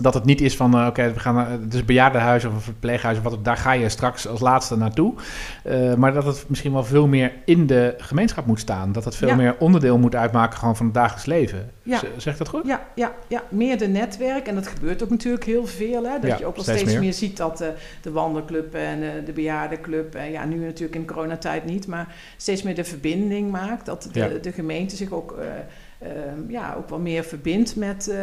dat 0.00 0.14
het 0.14 0.24
niet 0.24 0.40
is 0.40 0.56
van, 0.56 0.78
uh, 0.78 0.86
oké, 0.86 1.12
we 1.12 1.20
gaan 1.20 1.34
naar, 1.34 1.50
het 1.50 1.74
is 1.74 1.80
een 1.80 1.86
bejaardenhuis 1.86 2.44
of 2.44 2.54
een 2.54 2.60
verpleeghuis 2.60 3.16
of 3.16 3.22
wat, 3.22 3.44
daar 3.44 3.56
ga 3.56 3.72
je 3.72 3.88
straks 3.88 4.28
als 4.28 4.40
laatste 4.40 4.76
naartoe. 4.76 5.14
Uh, 5.64 5.94
maar 5.94 6.12
dat 6.12 6.24
het 6.24 6.44
misschien 6.48 6.72
wel 6.72 6.84
veel 6.84 7.06
meer 7.06 7.32
in 7.44 7.66
de 7.66 7.94
gemeenschap 7.98 8.46
moet 8.46 8.60
staan. 8.60 8.92
Dat 8.92 9.04
het 9.04 9.16
veel 9.16 9.28
ja. 9.28 9.34
meer 9.34 9.56
onderdeel 9.58 9.98
moet 9.98 10.14
uitmaken 10.14 10.58
gewoon 10.58 10.76
van 10.76 10.86
het 10.86 10.94
dagelijks 10.94 11.26
leven. 11.26 11.70
Ja. 11.82 12.00
Zeg 12.16 12.36
dat 12.36 12.48
goed? 12.48 12.66
Ja, 12.66 12.86
ja, 12.94 13.12
ja, 13.28 13.42
meer 13.48 13.78
de 13.78 13.88
netwerk. 13.88 14.46
En 14.46 14.54
dat 14.54 14.66
gebeurt 14.66 15.02
ook 15.02 15.10
natuurlijk 15.10 15.44
heel 15.44 15.66
veel. 15.66 16.04
Hè? 16.04 16.18
Dat 16.20 16.30
ja, 16.30 16.38
je 16.38 16.46
ook 16.46 16.54
wel 16.54 16.64
steeds, 16.64 16.84
meer. 16.84 17.00
meer. 17.00 17.12
ziet 17.12 17.36
dat 17.36 17.62
uh, 17.62 17.68
de 18.02 18.10
wandelclub 18.10 18.74
en 18.74 19.24
de 19.24 19.32
bejaardenclub, 19.32 20.14
en 20.14 20.30
ja, 20.30 20.44
nu 20.44 20.56
natuurlijk 20.56 20.94
in 20.94 21.06
coronatijd 21.06 21.64
niet, 21.64 21.86
maar 21.86 22.14
steeds 22.36 22.62
meer 22.62 22.74
de 22.74 22.84
verbinding 22.84 23.50
maakt. 23.50 23.86
Dat 23.86 24.08
de, 24.12 24.38
de 24.42 24.52
gemeente 24.52 24.96
zich 24.96 25.10
ook 25.10 25.38
uh, 26.02 26.50
ja, 26.50 26.74
ook 26.78 26.88
wel 26.88 26.98
meer 26.98 27.24
verbindt 27.24 27.76
met, 27.76 28.08
uh, 28.08 28.16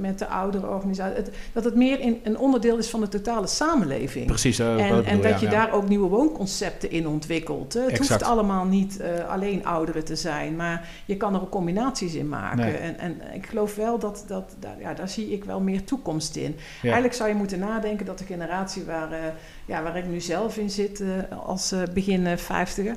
met 0.00 0.18
de 0.18 0.26
oudere 0.26 0.68
organisatie. 0.68 1.16
Het, 1.16 1.30
dat 1.52 1.64
het 1.64 1.74
meer 1.74 2.00
in, 2.00 2.20
een 2.22 2.38
onderdeel 2.38 2.78
is 2.78 2.90
van 2.90 3.00
de 3.00 3.08
totale 3.08 3.46
samenleving. 3.46 4.26
Precies. 4.26 4.60
Uh, 4.60 4.68
en, 4.68 4.88
bedoel, 4.88 5.04
en 5.04 5.20
dat 5.20 5.30
ja, 5.30 5.36
je 5.38 5.44
ja. 5.44 5.50
daar 5.50 5.72
ook 5.72 5.88
nieuwe 5.88 6.08
woonconcepten 6.08 6.90
in 6.90 7.06
ontwikkelt. 7.06 7.72
Het 7.72 7.88
exact. 7.88 8.08
hoeft 8.08 8.22
allemaal 8.22 8.64
niet 8.64 9.02
alleen 9.28 9.66
ouderen 9.66 10.04
te 10.04 10.16
zijn, 10.16 10.56
maar 10.56 10.88
je 11.04 11.16
kan 11.16 11.34
er 11.34 11.40
ook 11.40 11.50
combinaties 11.50 12.14
in 12.14 12.28
maken. 12.28 12.56
Nee. 12.56 12.76
En, 12.76 12.98
en 12.98 13.20
ik 13.34 13.46
geloof 13.46 13.74
wel 13.74 13.98
dat, 13.98 14.24
dat 14.26 14.56
daar, 14.58 14.80
ja, 14.80 14.94
daar 14.94 15.08
zie 15.08 15.32
ik 15.32 15.44
wel 15.44 15.60
meer 15.60 15.84
toekomst 15.84 16.36
in. 16.36 16.56
Eigenlijk 16.82 17.14
zou 17.14 17.28
je 17.28 17.34
moeten 17.34 17.58
nadenken 17.58 18.06
dat 18.06 18.18
de 18.18 18.24
generatie 18.24 18.84
waar 18.84 19.34
ja, 19.66 19.82
waar 19.82 19.96
ik 19.96 20.06
nu 20.06 20.20
zelf 20.20 20.56
in 20.56 20.70
zit 20.70 21.02
als 21.46 21.74
begin 21.94 22.38
vijftiger, 22.38 22.96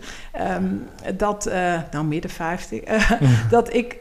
um, 0.58 0.88
dat, 1.16 1.50
nou 1.92 2.06
midden 2.06 2.32
vijftig, 2.32 2.82
dat 3.50 3.74
ik, 3.74 3.98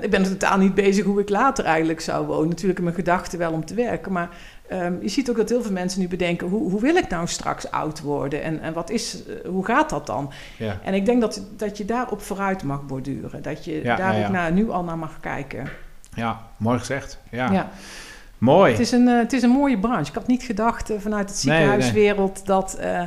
ik 0.00 0.10
ben 0.10 0.22
totaal 0.22 0.58
niet 0.58 0.74
bezig 0.74 1.04
hoe 1.04 1.20
ik 1.20 1.28
later 1.28 1.64
eigenlijk 1.64 2.00
zou 2.00 2.26
wonen. 2.26 2.48
Natuurlijk 2.48 2.78
in 2.78 2.84
mijn 2.84 2.96
gedachten 2.96 3.38
wel 3.38 3.52
om 3.52 3.64
te 3.64 3.74
werken, 3.74 4.12
maar 4.12 4.28
um, 4.72 4.98
je 5.02 5.08
ziet 5.08 5.30
ook 5.30 5.36
dat 5.36 5.48
heel 5.48 5.62
veel 5.62 5.72
mensen 5.72 6.00
nu 6.00 6.08
bedenken, 6.08 6.48
hoe, 6.48 6.70
hoe 6.70 6.80
wil 6.80 6.96
ik 6.96 7.08
nou 7.08 7.26
straks 7.26 7.70
oud 7.70 8.00
worden 8.00 8.42
en, 8.42 8.60
en 8.60 8.72
wat 8.72 8.90
is, 8.90 9.22
hoe 9.46 9.64
gaat 9.64 9.90
dat 9.90 10.06
dan? 10.06 10.32
Ja. 10.56 10.78
En 10.84 10.94
ik 10.94 11.06
denk 11.06 11.20
dat, 11.20 11.42
dat 11.56 11.78
je 11.78 11.84
daarop 11.84 12.22
vooruit 12.22 12.62
mag 12.62 12.86
borduren, 12.86 13.42
dat 13.42 13.64
je 13.64 13.82
ja, 13.82 13.96
daar 13.96 14.18
ja, 14.18 14.24
ook 14.24 14.32
naar, 14.32 14.52
nu 14.52 14.70
al 14.70 14.84
naar 14.84 14.98
mag 14.98 15.20
kijken. 15.20 15.68
Ja, 16.14 16.40
mooi 16.56 16.78
gezegd. 16.78 17.18
ja. 17.30 17.70
Mooi. 18.38 18.70
Het 18.70 18.80
is 18.80 18.92
een, 18.92 19.08
uh, 19.08 19.18
het 19.18 19.32
is 19.32 19.42
een 19.42 19.50
mooie 19.50 19.78
branche. 19.78 20.08
Ik 20.08 20.14
had 20.14 20.26
niet 20.26 20.42
gedacht 20.42 20.90
uh, 20.90 20.96
vanuit 21.00 21.28
het 21.28 21.38
ziekenhuiswereld 21.38 22.34
nee, 22.34 22.42
nee. 22.46 22.56
dat, 22.56 22.78
uh, 22.80 22.86
Ehm, 22.86 23.06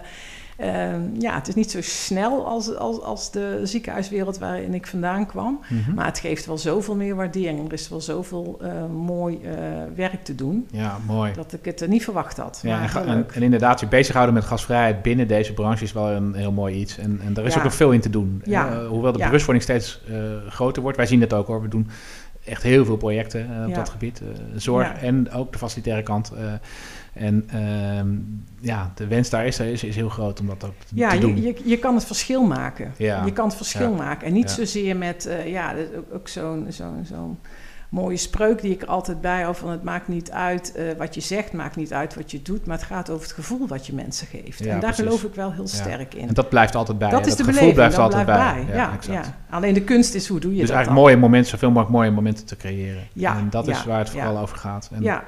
ja, 1.20 1.36
het 1.36 1.48
is 1.48 1.56
niet 1.56 1.72
zo 1.72 1.82
snel 1.82 2.46
als, 2.48 2.76
als, 2.76 3.02
als 3.02 3.32
de 3.32 3.60
ziekenhuiswereld 3.64 4.38
waarin 4.38 4.74
ik 4.74 4.88
vandaan 4.88 5.26
kwam. 5.26 5.60
Mhm. 5.70 5.94
Maar 5.94 6.06
het 6.06 6.20
geeft 6.20 6.46
wel 6.46 6.58
zoveel 6.58 6.96
meer 6.96 7.16
waardering. 7.16 7.68
Er 7.68 7.74
is 7.74 7.90
wel 7.90 8.02
zoveel 8.02 8.60
eh, 8.62 8.86
mooi 8.86 9.40
eh, 9.44 9.54
werk 9.96 10.24
te 10.24 10.36
doen. 10.36 10.68
Ja, 10.72 10.98
mooi. 11.06 11.34
Dat 11.34 11.54
ik 11.54 11.66
het 11.66 11.88
niet 11.88 12.04
verwacht 12.04 12.38
had. 12.38 12.60
Ja, 12.64 12.90
en, 12.96 13.26
en, 13.34 13.42
inderdaad, 13.42 13.80
je 13.80 13.88
bezighouden 13.88 14.34
met 14.34 14.44
gasvrijheid 14.44 15.02
binnen 15.02 15.28
deze 15.28 15.54
branche 15.54 15.84
is 15.84 15.94
wel 15.94 16.10
een 16.10 16.34
heel 16.34 16.52
mooi 16.52 16.76
iets. 16.76 16.98
En, 16.98 17.20
en 17.26 17.34
daar 17.34 17.46
is 17.46 17.52
Ja. 17.54 17.58
ook 17.58 17.64
nog 17.64 17.76
veel 17.76 17.92
in 17.92 18.02
te 18.02 18.10
doen. 18.10 18.42
Ja. 18.46 18.70
Eh, 18.72 18.88
hoewel 18.88 19.12
de 19.12 19.18
bewustwording 19.18 19.64
steeds 19.64 20.02
groter 20.48 20.82
wordt. 20.82 20.98
Wij 20.98 21.06
zien 21.06 21.20
dat 21.20 21.34
ook 21.34 21.48
hoor. 21.48 21.62
We 21.62 21.68
doen 21.68 21.90
echt 22.46 22.64
heel 22.64 22.86
veel 22.86 22.98
projecten 22.98 23.42
op 23.64 23.70
Ja. 23.70 23.76
dat 23.76 23.90
gebied. 23.90 24.22
zorg 24.56 24.88
Ja. 24.88 24.98
en 24.98 25.32
ook 25.32 25.52
de 25.52 25.58
facilitaire 25.58 26.04
kant. 26.04 26.32
En 27.14 27.44
ehm, 27.50 28.08
ja, 28.60 28.92
de 28.96 29.08
wens 29.08 29.30
daar 29.30 29.46
is, 29.46 29.60
is, 29.60 29.84
is 29.84 29.96
heel 29.96 30.10
groot 30.10 30.40
om 30.40 30.48
dat 30.48 30.64
ook 30.64 30.74
te, 30.86 30.96
Ja, 30.96 31.16
doen. 31.18 31.36
je, 31.36 31.42
je, 31.44 31.56
je 31.66 31.78
kan 31.78 31.96
het 31.96 32.06
verschil 32.06 32.44
maken. 32.44 32.94
Ja. 32.98 33.26
Je 33.26 33.34
kan 33.34 33.46
het 33.48 33.56
verschil 33.56 33.90
Ja. 33.92 33.98
maken. 33.98 34.28
En 34.28 34.34
niet 34.34 34.50
Ja. 34.50 34.56
zozeer 34.56 34.98
met, 34.98 35.26
eh, 35.26 35.48
ja, 35.52 35.74
dat 35.74 35.86
ook, 35.98 36.14
ook 36.14 36.28
zo'n 36.28 36.66
zo'n 36.70 37.06
zo'n 37.06 37.38
mooie 37.90 38.18
spreuk 38.18 38.62
die 38.62 38.72
ik 38.72 38.82
er 38.82 38.88
altijd 38.88 39.22
bij 39.22 39.42
hou. 39.42 39.56
Van 39.56 39.70
het 39.70 39.84
maakt 39.84 40.08
niet 40.08 40.32
uit 40.32 40.72
eh, 40.76 40.84
wat 40.98 41.16
je 41.16 41.22
zegt, 41.22 41.54
maakt 41.54 41.76
niet 41.76 41.94
uit 41.94 42.16
wat 42.16 42.32
je 42.32 42.42
doet. 42.42 42.66
Maar 42.66 42.78
het 42.78 42.86
gaat 42.86 43.10
over 43.10 43.24
het 43.24 43.34
gevoel 43.34 43.68
wat 43.68 43.86
je 43.88 43.94
mensen 43.94 44.28
geeft. 44.28 44.60
Ja, 44.60 44.66
en 44.66 44.70
daar 44.72 44.80
precies. 44.80 45.04
geloof 45.04 45.24
ik 45.24 45.36
wel 45.36 45.52
heel 45.54 45.62
Ja. 45.62 45.68
sterk 45.70 46.14
in. 46.14 46.28
En 46.28 46.34
dat 46.34 46.50
blijft 46.50 46.76
altijd 46.76 46.98
bij. 46.98 47.10
dat 47.10 47.26
is 47.26 47.36
de 47.36 47.44
gevoel 47.44 47.54
beleving, 47.54 47.74
blijft 47.76 47.96
dat 47.96 48.04
altijd 48.04 48.26
blijft 48.26 48.54
bij. 48.56 48.66
bij. 48.66 48.76
Ja, 48.76 48.98
ja. 49.12 49.24
Alleen 49.50 49.74
de 49.74 49.84
kunst 49.84 50.14
is 50.14 50.28
hoe 50.28 50.40
doe 50.40 50.52
je 50.54 50.58
Dus 50.60 50.68
dat 50.68 50.76
eigenlijk 50.76 51.04
dan? 51.04 51.12
mooie 51.12 51.24
momenten, 51.26 51.50
zoveel 51.52 51.70
mogelijk 51.70 51.92
mooie 51.96 52.12
momenten 52.12 52.46
te 52.46 52.56
creëren. 52.56 53.04
Ja, 53.14 53.38
en 53.38 53.50
dat 53.50 53.68
is 53.68 53.80
ja, 53.82 53.88
waar 53.88 54.00
het 54.00 54.08
ja. 54.14 54.14
vooral 54.14 54.38
over 54.42 54.58
gaat. 54.58 54.90
En, 54.94 55.02
Ja, 55.04 55.24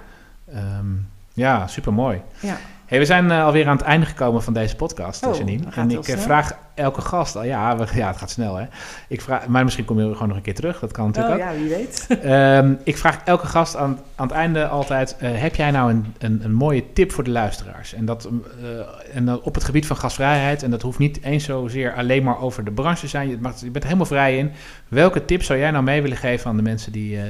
Ehm, 0.53 0.85
ja, 1.33 1.67
super 1.67 1.93
mooi. 1.93 2.21
ja. 2.39 2.57
Hey, 2.85 3.01
we 3.01 3.07
zijn 3.07 3.31
eh, 3.31 3.43
alweer 3.45 3.67
aan 3.67 3.77
het 3.77 3.85
einde 3.85 4.05
gekomen 4.05 4.43
van 4.43 4.53
deze 4.53 4.75
podcast, 4.75 5.25
Oh, 5.25 5.35
Janine. 5.37 5.63
En 5.75 5.91
ik 5.91 5.97
eh, 5.97 6.03
snel. 6.03 6.17
vraag 6.17 6.57
elke 6.73 7.01
gast, 7.01 7.35
al 7.35 7.43
ja, 7.43 7.77
we, 7.77 7.85
ja, 7.95 8.07
het 8.07 8.17
gaat 8.17 8.29
snel 8.29 8.55
hè. 8.55 8.65
Ik 9.07 9.21
vraag, 9.21 9.47
maar 9.47 9.63
misschien 9.63 9.85
kom 9.85 9.99
je 9.99 10.11
gewoon 10.13 10.27
nog 10.27 10.37
een 10.37 10.43
keer 10.43 10.53
terug, 10.55 10.79
dat 10.79 10.91
kan 10.91 11.05
Oh 11.05 11.11
natuurlijk 11.15 11.39
ja, 11.51 11.53
wie 11.57 11.69
weet. 11.69 12.07
ook. 12.11 12.17
Ehm, 12.31 12.73
ik 12.83 12.97
vraag 12.97 13.21
elke 13.25 13.45
gast 13.45 13.75
aan, 13.75 13.99
aan 14.15 14.27
het 14.27 14.35
einde 14.35 14.67
altijd, 14.67 15.15
eh, 15.19 15.29
heb 15.33 15.55
jij 15.55 15.71
nou 15.71 15.91
een, 15.91 16.13
een, 16.17 16.41
een 16.43 16.53
mooie 16.53 16.93
tip 16.93 17.11
voor 17.11 17.23
de 17.23 17.29
luisteraars? 17.29 17.93
En 17.93 18.05
dat 18.05 18.29
eh, 18.61 19.15
en 19.15 19.25
dan 19.25 19.41
op 19.41 19.53
het 19.55 19.63
gebied 19.63 19.85
van 19.87 19.97
gasvrijheid, 19.97 20.63
en 20.63 20.71
dat 20.71 20.81
hoeft 20.81 20.99
niet 20.99 21.23
eens 21.23 21.43
zozeer 21.43 21.93
alleen 21.93 22.23
maar 22.23 22.39
over 22.39 22.63
de 22.63 22.71
branche 22.71 22.99
te 23.01 23.07
zijn, 23.07 23.29
je, 23.29 23.37
mag, 23.41 23.59
je 23.59 23.63
bent 23.65 23.75
er 23.75 23.83
helemaal 23.83 24.05
vrij 24.05 24.37
in. 24.37 24.51
Welke 24.87 25.25
tip 25.25 25.43
zou 25.43 25.59
jij 25.59 25.71
nou 25.71 25.83
mee 25.83 26.01
willen 26.01 26.17
geven 26.17 26.49
aan 26.49 26.57
de 26.57 26.63
mensen 26.63 26.91
die, 26.91 27.17
eh, 27.17 27.23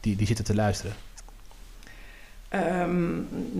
die, 0.00 0.16
die 0.16 0.26
zitten 0.26 0.44
te 0.44 0.54
luisteren? 0.54 0.92
Ehm, 2.64 3.14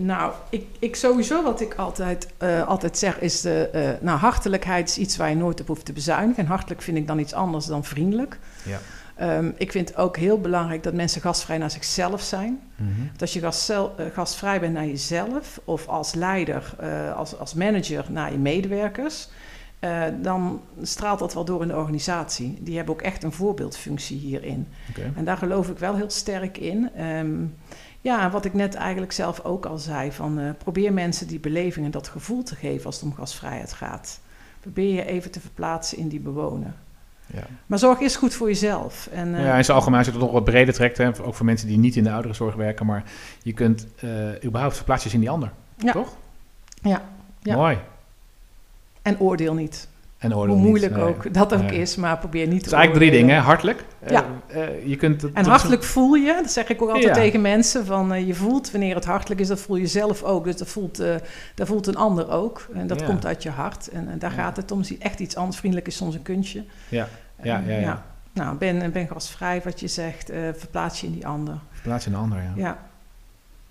nou, 0.05 0.33
ik, 0.49 0.65
ik 0.79 0.95
sowieso 0.95 1.43
wat 1.43 1.61
ik 1.61 1.73
altijd, 1.73 2.27
eh, 2.37 2.67
altijd 2.67 2.97
zeg 2.97 3.19
is... 3.19 3.41
De, 3.41 3.69
eh, 3.69 3.89
nou, 4.01 4.19
hartelijkheid 4.19 4.89
is 4.89 4.97
iets 4.97 5.17
waar 5.17 5.29
je 5.29 5.35
nooit 5.35 5.61
op 5.61 5.67
hoeft 5.67 5.85
te 5.85 5.93
bezuinigen. 5.93 6.43
En 6.43 6.49
hartelijk 6.49 6.81
vind 6.81 6.97
ik 6.97 7.07
dan 7.07 7.19
iets 7.19 7.33
anders 7.33 7.65
dan 7.65 7.83
vriendelijk. 7.83 8.39
Ja. 8.63 8.79
Ehm, 9.15 9.51
ik 9.57 9.71
vind 9.71 9.95
ook 9.95 10.17
heel 10.17 10.41
belangrijk 10.41 10.83
dat 10.83 10.93
mensen 10.93 11.21
gastvrij 11.21 11.57
naar 11.57 11.71
zichzelf 11.71 12.21
zijn. 12.21 12.59
Want 13.07 13.21
als 13.21 13.33
je 13.33 13.39
gastzel- 13.39 13.93
eh, 13.97 14.05
gastvrij 14.13 14.59
bent 14.59 14.73
naar 14.73 14.85
jezelf... 14.85 15.59
of 15.63 15.87
als 15.87 16.13
leider, 16.13 16.75
als, 17.15 17.37
als 17.37 17.53
manager 17.53 18.05
naar 18.09 18.31
je 18.31 18.37
medewerkers... 18.37 19.29
dan 20.21 20.61
straalt 20.81 21.19
dat 21.19 21.33
wel 21.33 21.45
door 21.45 21.61
in 21.61 21.67
de 21.67 21.75
organisatie. 21.75 22.57
Die 22.61 22.75
hebben 22.75 22.93
ook 22.93 23.01
echt 23.01 23.23
een 23.23 23.31
voorbeeldfunctie 23.31 24.17
hierin. 24.17 24.67
En 25.15 25.25
daar 25.25 25.37
geloof 25.37 25.69
ik 25.69 25.77
wel 25.77 25.95
heel 25.95 26.09
sterk 26.09 26.57
in. 26.57 26.89
Ehm, 26.95 27.35
ja, 28.01 28.29
wat 28.29 28.45
ik 28.45 28.53
net 28.53 28.75
eigenlijk 28.75 29.11
zelf 29.11 29.39
ook 29.43 29.65
al 29.65 29.77
zei: 29.77 30.11
van, 30.11 30.39
eh, 30.39 30.49
probeer 30.57 30.93
mensen 30.93 31.27
die 31.27 31.39
beleving 31.39 31.85
en 31.85 31.91
dat 31.91 32.07
gevoel 32.07 32.43
te 32.43 32.55
geven 32.55 32.85
als 32.85 32.95
het 32.95 33.03
om 33.03 33.13
gasvrijheid 33.13 33.73
gaat. 33.73 34.19
Probeer 34.59 34.93
je 34.93 35.05
even 35.05 35.31
te 35.31 35.39
verplaatsen 35.39 35.97
in 35.97 36.07
die 36.07 36.19
bewoner. 36.19 36.73
Ja. 37.33 37.43
Maar 37.65 37.79
zorg 37.79 37.99
eerst 37.99 38.15
goed 38.15 38.33
voor 38.33 38.47
jezelf. 38.47 39.07
En, 39.11 39.35
eh, 39.35 39.45
Ja, 39.45 39.55
in 39.57 39.65
zijn 39.65 39.77
algemeen 39.77 40.03
je 40.03 40.11
het 40.11 40.19
nog 40.19 40.31
wat 40.31 40.43
breder 40.43 40.73
trekt, 40.73 40.97
hè, 40.97 41.23
ook 41.23 41.35
voor 41.35 41.45
mensen 41.45 41.67
die 41.67 41.77
niet 41.77 41.95
in 41.95 42.03
de 42.03 42.11
ouderenzorg 42.11 42.55
werken, 42.55 42.85
maar 42.85 43.03
je 43.43 43.53
kunt 43.53 43.87
eh, 43.95 44.09
überhaupt 44.43 44.75
verplaatsen 44.75 45.11
in 45.13 45.19
die 45.19 45.29
ander, 45.29 45.51
Ja. 45.77 45.91
toch? 45.91 46.15
Ja, 46.81 47.01
ja. 47.41 47.55
Mooi. 47.55 47.77
en 49.01 49.19
oordeel 49.19 49.53
niet. 49.53 49.87
En 50.31 50.35
oordeel 50.37 50.55
Hoe 50.55 50.63
moeilijk 50.65 50.97
ook 50.97 51.33
dat 51.33 51.53
ook 51.53 51.71
is, 51.71 51.95
maar 51.95 52.17
probeer 52.17 52.47
niet 52.47 52.53
Het 52.53 52.63
te 52.63 52.69
is 52.69 52.75
eigenlijk 52.75 53.09
drie 53.09 53.21
dingen. 53.21 53.41
Hartelijk. 53.41 53.83
Eh, 53.99 54.11
Ja. 54.11 54.25
eh, 54.47 54.87
je 54.87 54.95
kunt 54.95 55.21
het- 55.21 55.33
En 55.33 55.45
hartelijk 55.45 55.83
voel 55.83 56.13
je, 56.13 56.39
dat 56.41 56.51
zeg 56.51 56.67
ik 56.67 56.81
ook 56.81 56.87
altijd 56.89 57.07
Ja. 57.07 57.13
tegen 57.13 57.41
mensen, 57.41 57.85
van 57.85 58.13
eh, 58.13 58.27
je 58.27 58.33
voelt 58.35 58.71
wanneer 58.71 58.95
het 58.95 59.05
hartelijk 59.05 59.39
is, 59.41 59.47
dat 59.47 59.59
voel 59.59 59.75
je 59.75 59.87
zelf 59.87 60.23
ook. 60.23 60.43
Dus 60.43 60.55
dat 60.55 60.67
voelt, 60.67 61.01
dat 61.55 61.67
voelt 61.67 61.87
een 61.87 61.95
ander 61.97 62.29
ook. 62.31 62.67
En 62.73 62.87
dat 62.87 62.99
Ja. 62.99 63.05
komt 63.05 63.25
uit 63.25 63.43
je 63.43 63.49
hart. 63.49 63.87
En, 63.89 64.07
en 64.09 64.19
daar 64.19 64.31
gaat 64.31 64.57
het 64.57 64.71
om. 64.71 64.83
Zie- 64.83 64.97
Echt 64.99 65.19
iets 65.19 65.35
anders. 65.35 65.57
Vriendelijk 65.57 65.87
is 65.87 65.95
soms 65.95 66.15
een 66.15 66.21
kunstje. 66.21 66.63
Ja, 66.89 67.07
ja, 67.43 67.61
ja, 67.67 67.77
ja. 67.77 68.03
Nou, 68.33 68.57
ben, 68.57 68.91
ben 68.91 69.07
gastvrij, 69.07 69.61
wat 69.63 69.79
je 69.79 69.87
zegt. 69.87 70.31
verplaats 70.57 71.01
je 71.01 71.07
in 71.07 71.13
die 71.13 71.27
ander. 71.27 71.55
Verplaats 71.71 72.03
je 72.03 72.09
in 72.09 72.15
een 72.15 72.21
ander, 72.21 72.37
ja. 72.37 72.51
Ja, 72.55 72.77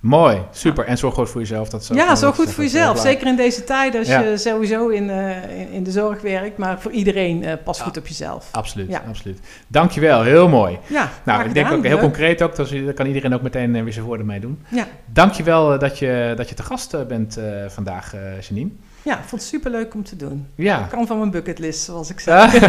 Mooi, 0.07 0.43
super. 0.51 0.85
En 0.85 0.99
zorg 0.99 1.15
goed 1.15 1.31
voor 1.31 1.41
jezelf. 1.41 1.69
Dat 1.69 1.87
ja 1.87 2.07
wel 2.07 2.17
zo 2.17 2.27
wat 2.27 2.35
goed 2.35 2.51
voor 2.53 2.63
jezelf. 2.65 2.99
Zeker 2.99 3.27
in 3.27 3.37
deze 3.37 3.65
tijden 3.65 3.99
als 4.01 4.09
Ja. 4.09 4.21
je 4.21 4.37
sowieso 4.37 4.89
in, 4.89 5.11
eh, 5.11 5.61
in, 5.61 5.71
in 5.71 5.83
de 5.83 5.91
zorg 5.91 6.21
werkt. 6.21 6.57
Maar 6.59 6.81
voor 6.81 6.91
iedereen 6.91 7.45
eh, 7.45 7.53
pas 7.65 7.81
goed 7.81 7.97
op 7.97 8.07
jezelf. 8.07 8.49
Absoluut, 8.53 8.89
Ja. 8.91 9.03
absoluut. 9.09 9.41
Dankjewel, 9.69 10.23
heel 10.23 10.49
mooi. 10.49 10.79
Ja, 10.87 11.11
Nou, 11.25 11.45
ik 11.45 11.55
denk 11.55 11.71
ook 11.73 11.83
heel 11.83 11.93
Leuk. 11.93 12.01
concreet 12.01 12.43
ook, 12.43 12.57
dus 12.57 12.71
daar 12.71 12.93
kan 12.93 13.07
iedereen 13.07 13.35
ook 13.35 13.43
meteen 13.43 13.77
eh, 13.77 13.83
weer 13.83 13.93
zijn 13.93 14.05
woorden 14.05 14.27
mee 14.27 14.41
doen. 14.41 14.63
Ja. 14.69 14.87
Dankjewel 15.07 15.79
dat 15.79 15.99
je, 15.99 16.33
dat 16.37 16.49
je 16.49 16.55
te 16.55 16.63
gast 16.63 17.07
bent 17.09 17.39
vandaag, 17.69 18.15
Janine. 18.49 18.71
Ja, 19.07 19.13
ik 19.19 19.25
vond 19.25 19.41
het 19.41 19.51
superleuk 19.51 19.95
om 19.95 20.05
te 20.05 20.17
doen. 20.17 20.47
Ja. 20.55 20.79
Dat 20.79 20.89
kan 20.89 21.07
van 21.07 21.19
mijn 21.19 21.31
bucketlist, 21.31 21.83
zoals 21.85 22.11
ik 22.11 22.21
zei. 22.29 22.61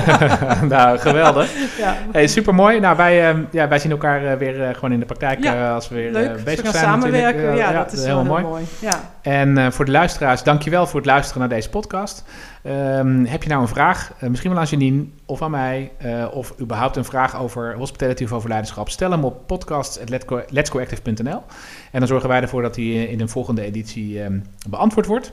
nou, 0.68 0.98
geweldig. 0.98 1.52
ja. 1.84 1.98
Hey, 2.12 2.28
super 2.28 2.56
mooi. 2.56 2.80
Nou, 2.80 2.98
wij, 2.98 3.30
eh, 3.30 3.38
ja, 3.52 3.68
wij 3.68 3.80
zien 3.80 3.92
elkaar 3.92 4.26
eh, 4.26 4.38
weer 4.38 4.64
eh, 4.64 4.74
gewoon 4.74 4.92
in 4.92 5.00
de 5.00 5.06
praktijk 5.06 5.44
Ja, 5.44 5.54
eh, 5.68 5.74
als 5.74 5.90
we 5.90 5.96
weer 5.96 6.12
Leuk, 6.12 6.44
bezig 6.44 6.60
we 6.60 6.64
gaan 6.64 6.72
zijn. 6.72 6.86
samenwerken. 6.86 7.56
Ja, 7.56 7.72
dat 7.72 7.92
is 7.92 8.06
heel 8.06 8.24
mooi. 8.24 8.44
mooi. 8.44 8.64
Ja. 8.80 9.12
En 9.22 9.74
voor 9.74 9.86
de 9.86 9.92
luisteraars, 9.92 10.44
dankjewel 10.44 10.88
voor 10.88 11.00
het 11.00 11.10
luisteren 11.10 11.40
naar 11.40 11.50
deze 11.50 11.70
podcast. 11.70 12.24
Ehm, 12.64 13.24
heb 13.26 13.44
je 13.44 13.50
nou 13.50 13.62
een 13.62 13.68
vraag, 13.68 14.12
misschien 14.20 14.52
wel 14.52 14.60
aan 14.60 14.66
Janine 14.66 15.06
of 15.26 15.42
aan 15.42 15.52
mij, 15.52 15.92
of 16.34 16.54
überhaupt 16.62 16.96
een 16.96 17.06
vraag 17.06 17.40
over 17.40 17.76
hospitality 17.76 18.24
of 18.24 18.32
over 18.34 18.50
leiderschap, 18.50 18.90
stel 18.90 19.12
hem 19.12 19.24
op 19.24 19.48
podcast.letscoactive.nl 19.48 21.44
en 21.92 22.00
dan 22.00 22.08
zorgen 22.08 22.30
wij 22.30 22.42
ervoor 22.42 22.62
dat 22.62 22.74
die 22.74 22.96
eh, 23.06 23.12
in 23.12 23.20
een 23.22 23.30
volgende 23.30 23.62
editie 23.62 24.24
ehm, 24.24 24.40
beantwoord 24.70 25.06
wordt. 25.06 25.32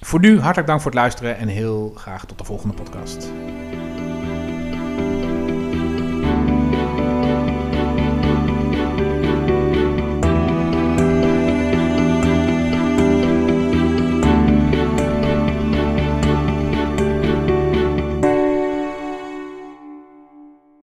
Voor 0.00 0.20
nu 0.20 0.38
hartelijk 0.40 0.68
dank 0.68 0.80
voor 0.80 0.90
het 0.90 1.00
luisteren 1.00 1.36
en 1.36 1.48
heel 1.48 1.92
graag 1.94 2.24
tot 2.24 2.38
de 2.38 2.44
volgende 2.44 2.74
podcast. 2.74 3.32